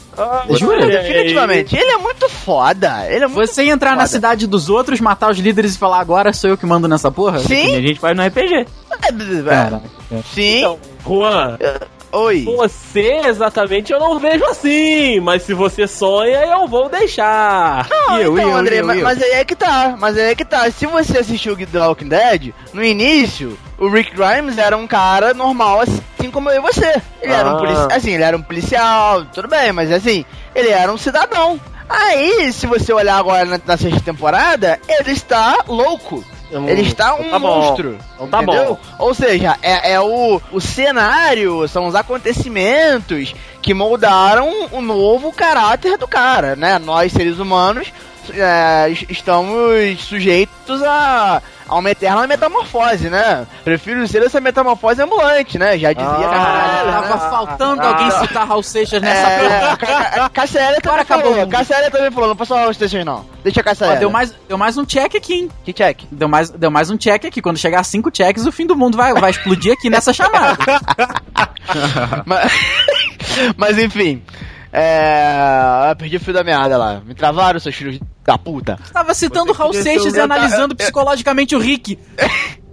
[0.59, 0.87] Jura?
[0.87, 1.77] Definitivamente.
[1.77, 3.05] Ele é muito foda.
[3.09, 4.09] Ele é muito Você entrar na foda.
[4.09, 7.41] cidade dos outros, matar os líderes e falar agora sou eu que mando nessa porra?
[7.41, 7.77] Que Sim.
[7.77, 8.66] a gente faz no RPG.
[9.49, 9.83] Cara,
[10.33, 10.59] Sim.
[10.59, 11.59] Então, Juan,
[12.15, 12.45] Oi.
[12.45, 17.87] você exatamente eu não vejo assim, mas se você sonha, eu vou deixar.
[17.91, 19.05] Não, eu, então, eu, André, eu, mas, eu.
[19.05, 20.71] mas aí é que tá, mas aí é que tá.
[20.71, 25.81] Se você assistiu The Walking Dead, no início, o Rick Grimes era um cara normal,
[25.81, 27.01] assim como eu e você.
[27.21, 27.59] Ele era um Ah.
[27.59, 31.61] policial, assim, ele era um policial, tudo bem, mas assim, ele era um cidadão.
[31.89, 36.25] Aí, se você olhar agora na, na sexta temporada, ele está louco.
[36.51, 37.61] Ele está um Tá bom.
[37.61, 37.99] monstro.
[38.14, 38.64] Então tá entendeu?
[38.74, 38.78] bom.
[39.07, 45.97] Ou seja, é, é o, o cenário, são os acontecimentos que moldaram o novo caráter
[45.97, 46.78] do cara, né?
[46.78, 47.92] Nós, seres humanos,
[48.33, 53.47] é, es- estamos sujeitos a, a uma eterna metamorfose, né?
[53.64, 55.79] Prefiro ser essa metamorfose ambulante, né?
[55.79, 57.31] Já dizia Ah, Caralho, Caralho, tava né?
[57.31, 57.89] faltando Ah.
[57.89, 59.55] alguém citar Raul Seixas nessa porra.
[59.55, 61.49] É, Ca- Cassia também Agora falou.
[61.49, 63.25] Cassia também falou, não falar os textos não.
[63.43, 63.97] Deixa a Ó, Cassia.
[63.97, 65.51] deu, mais, deu mais um check aqui, hein?
[65.64, 66.03] Que check.
[66.11, 67.41] Deu mais, deu mais um check aqui.
[67.43, 70.57] Quando chegar a cinco checks, o fim do mundo vai, vai explodir aqui nessa chamada.
[72.27, 72.53] mas,
[73.57, 74.22] mas enfim.
[74.72, 75.89] É.
[75.91, 77.01] eu Perdi o fio da meada lá.
[77.05, 78.79] Me travaram, seus filhos da puta.
[78.93, 81.99] Tava citando Raul Seixas e analisando psicologicamente o Rick.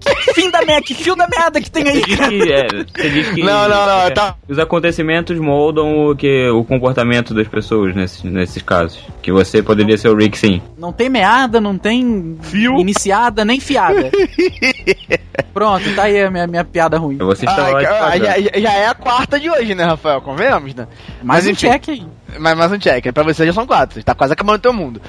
[0.04, 2.02] Que fim da merda, que fio da merda que tem aí.
[2.02, 4.36] Diz que, é, você diz que Não, não, não, é, tá.
[4.50, 9.00] os acontecimentos moldam o, que, o comportamento das pessoas nesses, nesses casos.
[9.22, 10.60] Que você poderia ser o Rick, sim.
[10.76, 12.80] Não tem meada, não tem Fio.
[12.80, 14.10] iniciada, nem fiada.
[15.54, 17.18] Pronto, tá aí a minha, minha piada ruim.
[17.18, 20.22] Você está Ah, já, já- é a quarta de hoje, né, Rafael?
[20.22, 20.88] Convenhamos, né?
[21.22, 21.68] Mais Mas um enfim.
[21.70, 22.08] check aí.
[22.40, 23.12] Mais, mais um check.
[23.14, 23.96] Pra você já são quatro.
[23.96, 25.02] Você tá quase acabando o teu mundo.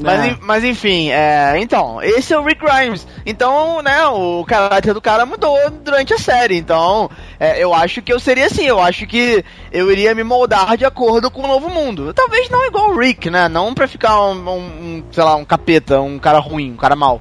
[0.00, 0.36] Mas, É.
[0.40, 3.06] mas enfim, é, então, esse é o Rick Grimes.
[3.26, 6.56] Então, né, o caráter do cara mudou durante a série.
[6.56, 8.64] Então, é, eu acho que eu seria assim.
[8.66, 12.14] Eu acho que eu iria me moldar de acordo com o novo mundo.
[12.14, 13.48] Talvez não igual o Rick, né?
[13.48, 16.96] Não pra ficar um, um- um, sei lá, um capeta, um cara ruim, um cara
[16.96, 17.20] mau.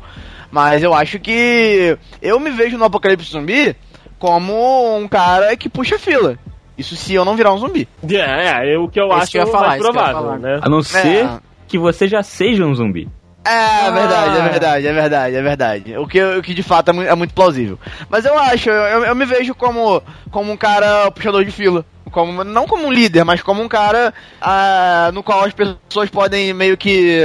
[0.50, 3.76] Mas eu acho que eu me vejo no Apocalipse Zumbi
[4.18, 6.38] como um cara que puxa fila.
[6.78, 7.88] Isso se eu não virar um zumbi.
[8.10, 10.02] É, é, o que eu É acho que eu ia falar, mais isso que eu
[10.02, 10.40] ia provável, falar.
[10.40, 10.60] né?
[10.62, 11.40] A não ser É.
[11.70, 13.08] que você já seja um zumbi.
[13.46, 14.48] É, é verdade, é Ah.
[14.50, 15.98] verdade, é verdade, é verdade.
[15.98, 17.80] O que, o que de fato é muito, é muito plausível.
[18.10, 21.86] Mas eu acho, eu, eu me vejo como, como um cara puxador de fila.
[22.12, 26.54] Como, não como um líder, mas como um cara ah, no qual as pessoas podem
[26.54, 27.22] meio que.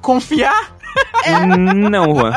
[0.00, 0.77] Confiar?
[1.90, 2.32] Não, Juan.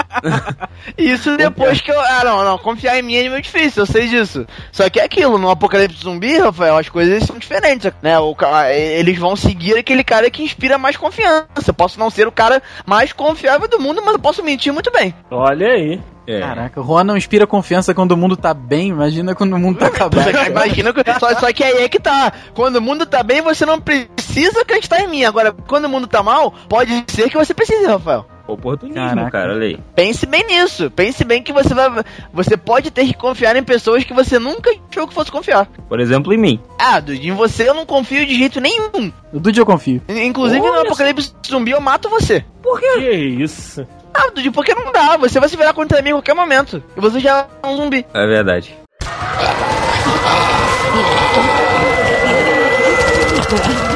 [0.97, 1.99] Isso depois que eu.
[1.99, 2.57] Ah, não, não.
[2.57, 4.45] Confiar em mim é meio difícil, eu sei disso.
[4.71, 8.19] Só que é aquilo, no apocalipse zumbi, Rafael, as coisas são diferentes, né?
[8.19, 8.35] O,
[8.73, 11.47] eles vão seguir aquele cara que inspira mais confiança.
[11.67, 14.91] Eu posso não ser o cara mais confiável do mundo, mas eu posso mentir muito
[14.91, 15.13] bem.
[15.29, 16.01] Olha aí.
[16.27, 16.39] É.
[16.39, 19.79] Caraca, o Juan não inspira confiança quando o mundo tá bem, imagina quando o mundo
[19.79, 20.29] tá acabando.
[20.47, 21.19] Imagina que.
[21.19, 22.31] Só, só que aí é que tá.
[22.53, 25.23] Quando o mundo tá bem, você não precisa acreditar em mim.
[25.23, 28.25] Agora, quando o mundo tá mal, pode ser que você precise, Rafael.
[28.47, 29.31] Oportunismo, Caraca.
[29.31, 29.79] cara, olha aí.
[29.95, 30.91] Pense bem nisso.
[30.91, 31.89] Pense bem que você vai.
[32.33, 35.67] Você pode ter que confiar em pessoas que você nunca achou que fosse confiar.
[35.87, 36.59] Por exemplo, em mim.
[36.77, 39.11] Ah, Dude, em você eu não confio de jeito nenhum.
[39.31, 40.01] No Dude eu confio.
[40.09, 42.43] Inclusive Olha no Apocalipse Zumbi eu mato você.
[42.79, 43.87] Que isso?
[44.13, 45.17] Ah, Dude, porque não dá.
[45.17, 46.83] Você vai se virar contra mim em qualquer momento.
[46.95, 48.05] E você já é um zumbi.
[48.13, 48.75] É verdade.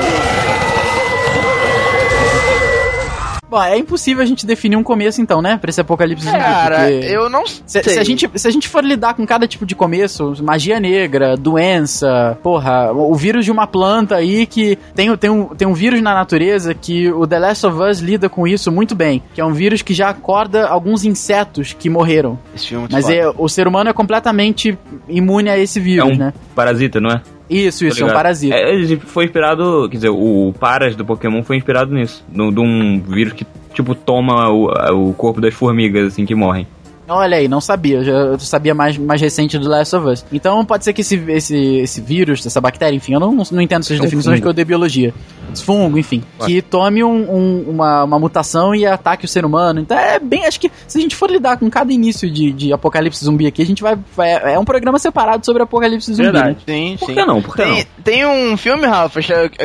[3.50, 5.58] Bom, é impossível a gente definir um começo então, né?
[5.58, 6.38] Pra esse apocalipse zumbi.
[6.38, 7.84] Cara, porque eu não Se, sei.
[7.84, 11.38] se a gente, se a gente for lidar com cada tipo de começo, magia negra,
[11.38, 16.02] doença, porra, o, vírus de uma planta aí que tem, tem, um, tem um vírus
[16.02, 19.46] na natureza que o The Last of Us lida com isso muito bem, que é
[19.46, 22.38] um vírus que já acorda alguns insetos que morreram.
[22.56, 24.78] Esse filme é muito Mas é, o ser humano é completamente
[25.08, 26.34] imune a esse É vírus, um né?
[26.56, 27.22] parasita, não é?
[27.50, 28.56] Isso, isso, é um parasita.
[28.56, 32.24] É, ele foi inspirado, quer dizer, o Paras do Pokémon foi inspirado nisso.
[32.30, 36.68] De um vírus que, tipo, toma o, o corpo das formigas, assim, que morrem.
[37.08, 37.98] Olha aí, não sabia.
[37.98, 40.26] Eu, já, eu sabia mais, mais recente do Last of Us.
[40.32, 43.82] Então pode ser que esse, esse, esse vírus, essa bactéria, enfim, eu não, não entendo
[43.82, 44.42] essas É um definições fungo.
[44.42, 45.14] que eu dei biologia.
[45.54, 46.24] Esse fungo, enfim.
[46.40, 46.48] Ué.
[46.48, 49.80] Que tome um- um- uma, uma mutação e ataque o ser humano.
[49.80, 50.46] Então é bem.
[50.46, 53.62] Acho que se a gente for lidar com cada início de, de apocalipse zumbi aqui,
[53.62, 53.96] a gente vai.
[54.16, 56.24] vai- é um programa separado sobre apocalipse zumbi.
[56.32, 56.58] Verdade.
[56.68, 56.74] né?
[56.74, 57.14] Sim, Por sim.
[57.14, 57.42] que não?
[57.42, 57.86] Por que Tem, não?
[58.04, 59.20] tem um filme, Rafa,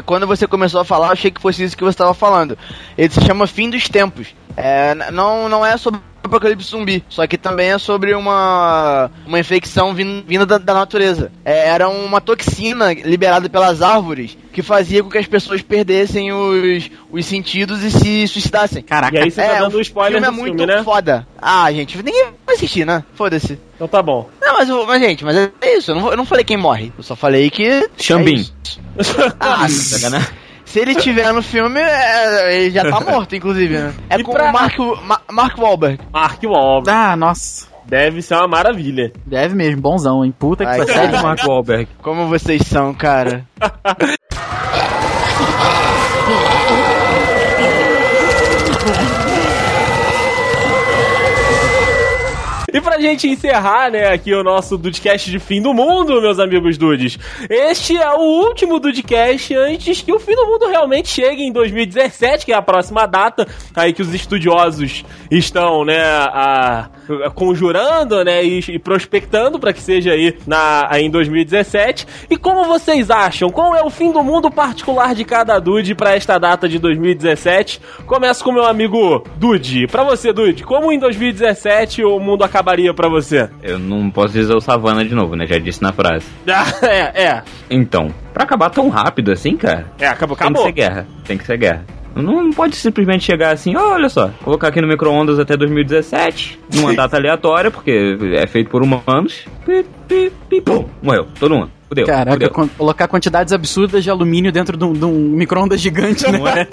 [0.05, 2.57] quando você começou a falar, eu achei que fosse isso que você estava falando.
[2.99, 4.29] Ele se chama Fim dos Tempos.
[4.57, 9.95] É, não, não é sobre apocalipse zumbi, só que também é sobre uma, uma infecção
[9.95, 11.31] vin- vinda da, da natureza.
[11.45, 16.91] É, era uma toxina liberada pelas árvores que fazia com que as pessoas perdessem os,
[17.11, 18.83] os sentidos e se suicidassem.
[18.83, 19.17] Caraca.
[19.17, 20.83] E aí você tá é, dando o spoiler filme é muito filme, né?
[20.83, 21.27] foda.
[21.41, 23.05] Ah, gente, ninguém vai assistir, né?
[23.15, 23.59] Foda-se.
[23.77, 24.29] Então tá bom.
[24.41, 25.91] Não, mas, eu- mas gente, mas é isso.
[25.93, 26.93] Eu não, eu não falei quem morre.
[26.99, 27.89] Eu só falei que.
[27.99, 28.33] Xambim.
[28.35, 28.81] é isso.
[29.39, 30.29] ah, Sacanagem.
[30.71, 33.93] Se ele tiver no filme, é, ele já tá morto, inclusive, né?
[34.09, 36.01] É E com pra- o Mark, Ma- Mark Wahlberg.
[36.13, 36.91] Mark Wahlberg.
[36.99, 37.69] Ah, nossa.
[37.87, 39.13] Deve ser uma maravilha.
[39.27, 40.33] Deve mesmo, bonzão, hein?
[40.39, 41.23] Puta que pariu.
[41.23, 41.89] Mark Wahlberg.
[42.01, 43.45] Como vocês são, cara.
[52.73, 56.79] E pra gente encerrar, né, aqui o nosso Dudcast de fim do mundo, meus amigos
[56.79, 57.19] Dudes.
[57.49, 62.47] Este é o último Dudcast antes que o fim do mundo realmente chegue em 2017,
[62.47, 66.89] que é a próxima data, aí que os estudiosos estão, né, a,
[67.27, 72.07] a- conjurando, né, e, e prospectando para que seja aí, na, aí em 2017.
[72.31, 73.51] E como vocês acham?
[73.51, 77.81] Qual é o fim do mundo particular de cada Dude para esta data de 2017?
[78.07, 79.87] Começo com meu amigo Dude.
[79.89, 83.49] Pra você, Dude, como em 2017 o mundo acabaria pra você?
[83.63, 85.47] Eu não posso dizer o Savana de novo, né?
[85.47, 86.27] Já disse na frase.
[86.83, 87.43] é, é.
[87.71, 90.67] Então, pra acabar tão rápido assim, cara, É, acabou, tem que acabou.
[90.67, 91.07] ser guerra.
[91.25, 91.85] Tem que ser guerra.
[92.15, 96.93] Não, pode simplesmente chegar assim, "Ó, olha só, colocar aqui no micro-ondas até 2017, numa
[96.95, 99.45] data aleatória, porque é feito por humanos.
[99.65, 101.71] Pi, pi, pi, pum, morreu, todo mundo.
[101.91, 102.07] Fudeu.
[102.07, 102.51] Caraca, fudeu.
[102.51, 106.39] con- colocar quantidades absurdas de alumínio dentro de um, de um micro-ondas gigante, né?
[106.39, 106.69] Não é?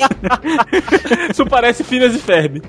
[1.32, 2.62] Isso parece Phineas e Ferb.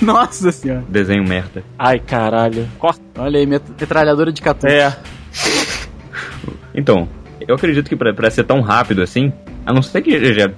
[0.00, 0.84] Nossa senhora.
[0.88, 1.64] Desenho merda.
[1.76, 2.68] Ai, caralho.
[2.78, 3.00] Corta.
[3.18, 4.68] Olha aí, met- metralhadora de catu.
[4.68, 4.96] É.
[6.74, 7.08] Então,
[7.46, 9.32] eu acredito que pra, pra ser tão rápido assim,
[9.66, 10.48] a não ser que já,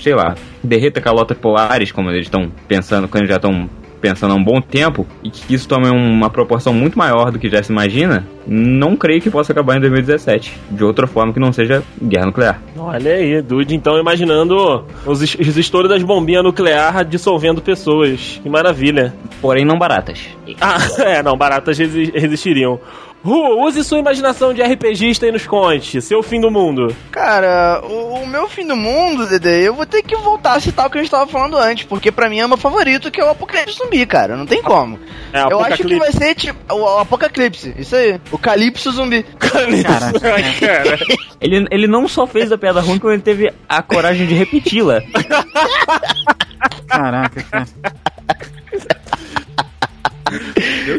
[0.00, 3.70] sei lá, derreta calotas polares, como eles estão pensando, quando eles já estão
[4.00, 7.48] pensando há um bom tempo, e que isso tome uma proporção muito maior do que
[7.48, 10.56] já se imagina, não creio que possa acabar em 2017.
[10.70, 12.62] De outra forma que não seja guerra nuclear.
[12.76, 18.40] Olha aí, Dude, então imaginando os, os estouros das bombinhas nucleares dissolvendo pessoas.
[18.42, 19.14] Que maravilha.
[19.40, 20.20] Porém, não baratas.
[20.60, 22.78] Ah, é, não, baratas resi- resistiriam.
[23.22, 26.00] Ru, use sua imaginação de RPGista e nos conte.
[26.00, 26.94] Seu fim do mundo.
[27.10, 30.86] Cara, o, o meu fim do mundo, Dede, eu vou ter que voltar a citar
[30.86, 33.20] o que a gente tava falando antes, porque pra mim é o meu favorito, que
[33.20, 34.36] é o Apocalipse Zumbi, cara.
[34.36, 34.98] Não tem como.
[35.32, 38.18] É, eu acho que vai ser tipo o, o Apocalipse, isso aí.
[38.32, 39.22] O Calypso Zumbi.
[39.38, 40.34] Caraca.
[40.34, 40.98] Ai, cara.
[41.40, 45.02] Ele, ele não só fez a piada ruim, como ele teve a coragem de repeti-la.
[46.88, 47.66] Caraca, cara.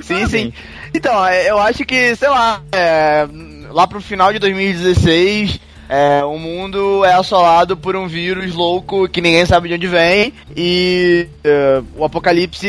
[0.02, 0.54] Sim, sim.
[0.94, 3.28] Então, é, eu acho que, sei lá, é,
[3.72, 9.22] lá pro final de 2016, é, o mundo é assolado por um vírus louco que
[9.22, 12.68] ninguém sabe de onde vem e é, o apocalipse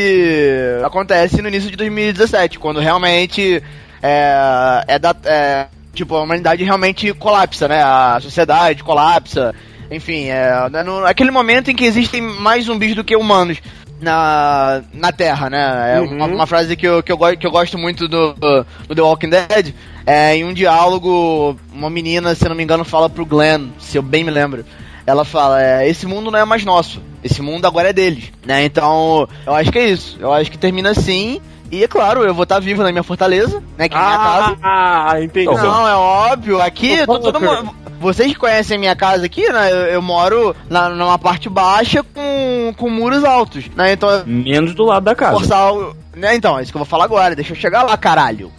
[0.85, 3.63] acontece no início de 2017, quando realmente
[4.01, 7.81] é, é da, é, tipo, a humanidade realmente colapsa, né?
[7.81, 9.53] A sociedade colapsa.
[9.89, 13.59] Enfim, é, né, no, aquele momento em que existem mais zumbis do que humanos
[14.03, 15.95] na, na Terra, né?
[15.95, 16.15] É Uhum.
[16.15, 19.29] uma, uma frase que eu, que, eu, que eu gosto muito do, do The Walking
[19.29, 19.73] Dead.
[20.05, 24.01] É, em um diálogo, uma menina, se não me engano, fala pro Glenn, se eu
[24.01, 24.65] bem me lembro.
[25.05, 28.63] Ela fala, é, esse mundo não é mais nosso, esse mundo agora é deles, né?
[28.63, 30.17] Então, eu acho que é isso.
[30.19, 31.41] Eu acho que termina assim.
[31.73, 33.89] E é claro, eu vou estar vivo na minha fortaleza, né?
[33.89, 34.57] Que é a minha casa.
[34.61, 35.45] Ah, entendi.
[35.47, 36.61] Não, é óbvio.
[36.61, 37.75] Aqui, tô- todo mundo.
[37.99, 39.71] Vocês que conhecem a minha casa aqui, né?
[39.71, 43.93] Eu, eu moro na, numa parte baixa com, com muros altos, né?
[43.93, 45.33] Então, Menos do lado da casa.
[45.37, 45.95] forçar o.
[46.15, 47.35] Né, então, é isso que eu vou falar agora.
[47.35, 48.51] Deixa eu chegar lá, caralho.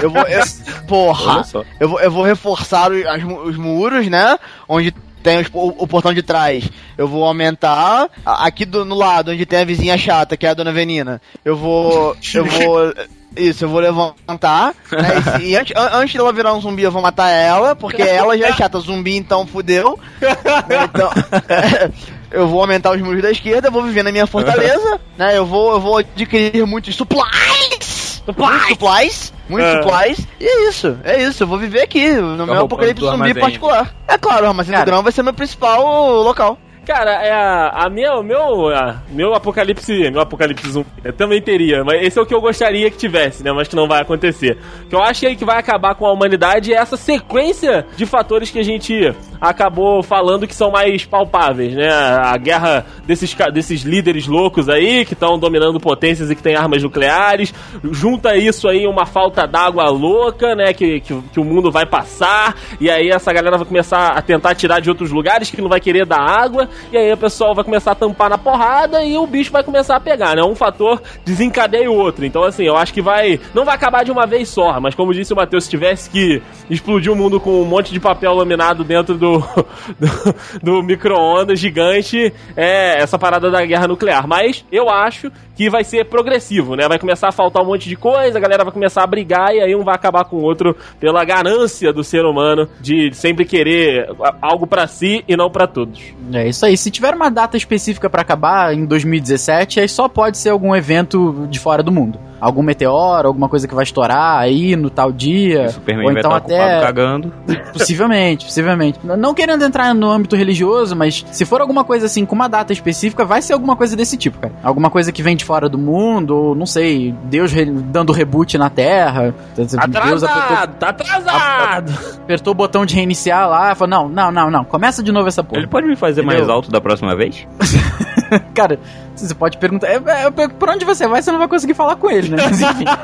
[0.00, 0.22] Eu vou.
[0.22, 0.44] eu-
[0.86, 1.44] porra!
[1.80, 4.38] Eu vou, eu vou reforçar os, as os muros, né?
[4.68, 4.94] Onde
[5.24, 6.68] tem os- o, o portão de trás.
[6.96, 8.08] Eu vou aumentar.
[8.24, 11.20] Aqui do, no lado, onde tem a vizinha chata, que é a dona Venina.
[11.44, 12.16] Eu vou.
[12.32, 12.94] Eu vou.
[13.36, 14.72] Isso, eu vou levantar.
[14.92, 15.40] Né?
[15.42, 18.38] E, e antes, an- antes dela virar um zumbi, eu vou matar ela, porque ela
[18.38, 18.78] já é chata.
[18.78, 19.98] Zumbi, então fudeu.
[20.20, 21.10] Né, Então.
[22.30, 25.36] Eu vou aumentar os muros da esquerda, eu vou viver na minha fortaleza, né?
[25.38, 28.22] Eu vou, eu vou adquirir muitos supplies!
[28.26, 29.32] Muitos supplies!
[29.48, 29.82] Muitos É.
[29.82, 33.12] supplies, e é isso, é isso, eu vou viver aqui, no meu roubando apocalipse zumbi
[33.14, 33.34] armazém.
[33.42, 33.94] particular.
[34.08, 34.84] É claro, o armazém Cara.
[34.84, 35.82] do grão vai ser meu principal
[36.22, 36.58] local.
[36.86, 41.40] Cara, é a, a minha, o meu, a- meu apocalipse, meu apocalipse zumbi, eu também
[41.40, 44.02] teria, mas esse é o que eu gostaria que tivesse, né, mas que não vai
[44.02, 44.58] acontecer.
[44.84, 48.04] O que eu acho aí que vai acabar com a humanidade é essa sequência de
[48.04, 53.82] fatores que a gente acabou falando que são mais palpáveis, né, a guerra desses, desses
[53.82, 57.54] líderes loucos aí, que estão dominando potências e que têm armas nucleares,
[57.92, 62.54] junta isso aí uma falta d'água louca, né, que, que, que o mundo vai passar,
[62.78, 65.80] e aí essa galera vai começar a tentar tirar de outros lugares que não vai
[65.80, 69.26] querer dar água, e aí o pessoal vai começar a tampar na porrada e o
[69.26, 70.42] bicho vai começar a pegar, né?
[70.42, 72.24] Um fator desencadeia o outro.
[72.24, 73.40] Então, assim, eu acho que vai.
[73.52, 76.42] Não vai acabar de uma vez só, mas como disse o Matheus, se tivesse que
[76.68, 79.38] explodir o mundo com um monte de papel laminado dentro do,
[79.98, 84.26] do, do micro-ondas gigante, é essa parada da guerra nuclear.
[84.26, 86.88] Mas eu acho que vai ser progressivo, né?
[86.88, 89.60] Vai começar a faltar um monte de coisa, a galera vai começar a brigar e
[89.60, 94.08] aí um vai acabar com o outro pela ganância do ser humano de sempre querer
[94.40, 96.00] algo pra si e não pra todos.
[96.32, 96.76] É isso aí.
[96.76, 101.46] Se tiver uma data específica pra acabar em 2017, aí só pode ser algum evento
[101.48, 102.18] de fora do mundo.
[102.44, 105.64] Algum meteoro, alguma coisa que vai estourar aí no tal dia.
[105.64, 106.80] O Superman ou vai então estar ocupado até.
[106.86, 107.32] cagando.
[107.72, 109.00] Possivelmente, possivelmente.
[109.02, 112.72] Não querendo entrar no âmbito religioso, mas se for alguma coisa assim com uma data
[112.72, 114.52] específica, vai ser alguma coisa desse tipo, cara.
[114.62, 118.58] Alguma coisa que vem de fora do mundo, ou não sei, Deus re- dando reboot
[118.58, 119.34] na Terra.
[119.56, 121.92] Deus apertou, Atrasado, tá atrasado.
[122.22, 125.42] apertou o botão de reiniciar lá, falou: não, não, não, não, começa de novo essa
[125.42, 125.60] porra.
[125.60, 126.54] Ele pode me fazer mais Entendeu?
[126.56, 127.46] alto da próxima vez?
[128.54, 128.78] Cara,
[129.14, 129.88] você pode perguntar.
[129.88, 132.36] É, é, por onde você vai, você não vai conseguir falar com ele, né?
[132.42, 132.84] Mas enfim.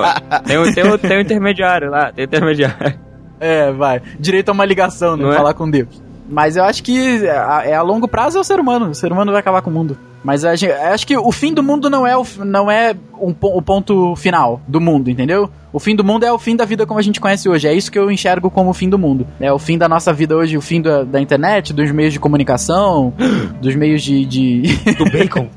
[0.00, 0.40] Ué.
[0.46, 2.98] tem, o, tem, o, tem o intermediário lá, tem o intermediário.
[3.38, 4.02] É, vai.
[4.18, 5.24] Direito a uma ligação, né?
[5.24, 5.36] Não é?
[5.36, 6.02] Falar com Deus.
[6.28, 8.90] Mas eu acho que a, é a longo prazo é o ser humano.
[8.90, 9.98] O ser humano vai acabar com o mundo.
[10.22, 13.34] Mas a gente, acho que o fim do mundo não é, o, não é um
[13.40, 15.50] o ponto final do mundo, entendeu?
[15.72, 17.68] O fim do mundo é o fim da vida como a gente conhece hoje.
[17.68, 19.26] É isso que eu enxergo como o fim do mundo.
[19.40, 22.20] É o fim da nossa vida hoje, o fim da, da internet, dos meios de
[22.20, 23.14] comunicação,
[23.62, 24.24] dos meios de.
[24.26, 24.62] de...
[24.94, 25.48] Do bacon.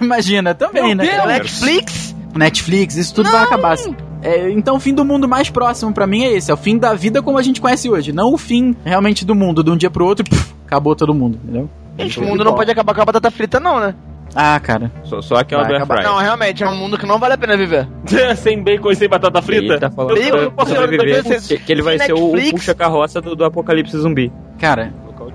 [0.00, 1.04] Imagina, também, Meu né?
[1.04, 1.26] Deus!
[1.26, 2.16] Netflix?
[2.34, 3.76] Netflix, isso tudo vai acabar.
[4.22, 6.78] É, então o fim do mundo mais próximo pra mim é esse, é o fim
[6.78, 9.76] da vida como a gente conhece hoje, não o fim realmente do mundo, de um
[9.76, 11.70] dia pro outro, puf, acabou todo mundo, entendeu?
[11.98, 13.94] Gente, o mundo não pode acabar com a batata frita, não, né?
[14.34, 14.92] Ah, cara.
[15.04, 15.94] Só, só aquela do Air acabar.
[16.02, 16.10] Fryer.
[16.12, 17.88] Não, realmente, é um mundo que não vale a pena viver.
[18.36, 19.64] sem bacon e sem batata frita?
[19.64, 22.50] Ele tá falando Eu- eu- sobreviver, eu- que, que ele vai ser o, o Netflix.
[22.52, 24.30] puxa-carroça do, do apocalipse zumbi.
[24.58, 24.92] Cara,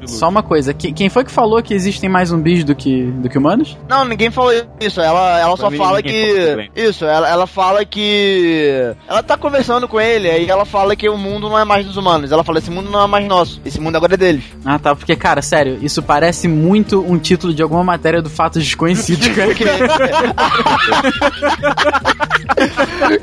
[0.08, 3.30] só uma coisa, que- quem foi que falou que existem mais zumbis do que, do
[3.30, 3.78] que humanos?
[3.90, 5.00] Não, ninguém falou isso.
[5.02, 6.46] Ela, ela só mim, fala que.
[6.46, 6.72] também.
[6.76, 8.94] Isso, ela, ela fala que.
[9.08, 11.98] Ela tá conversando com ele, aí ela fala que o mundo não é mais dos
[11.98, 12.32] humanos.
[12.32, 13.62] Ela fala: esse mundo não é mais nosso.
[13.66, 14.44] Esse mundo agora é deles.
[14.66, 18.64] Ah, tá, porque, cara, sério, isso parece muito um título de alguma matéria do Fatos
[18.64, 19.48] Desconhecidos, cara.
[19.48, 19.64] Porque-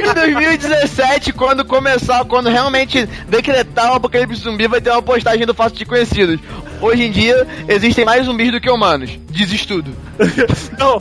[0.02, 5.54] em 2017, quando começar, quando realmente decretar o apocalipse zumbi, vai ter uma postagem do
[5.54, 6.38] Fatos de Conhecidos.
[6.80, 9.10] Hoje em dia, existem mais zumbis do que humanos.
[9.30, 9.94] Diz estudo.
[10.78, 11.00] Não,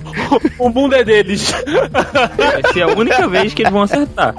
[0.58, 1.52] o mundo é deles.
[2.38, 4.34] Vai ser a única vez que eles vão acertar.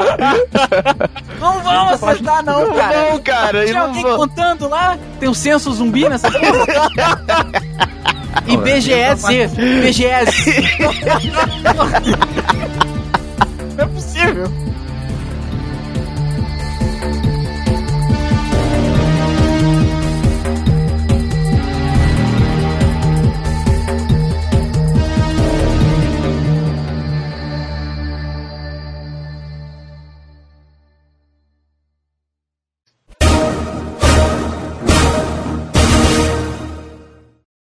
[1.41, 3.11] Não vão acertar, não, cara.
[3.11, 4.17] Não, cara, e Tinha não alguém vão.
[4.17, 4.99] contando lá?
[5.19, 7.61] Tem o censo zumbi nessa porra?
[8.47, 9.27] IBGS,
[9.57, 10.51] BGS.
[13.77, 14.45] Não é possível.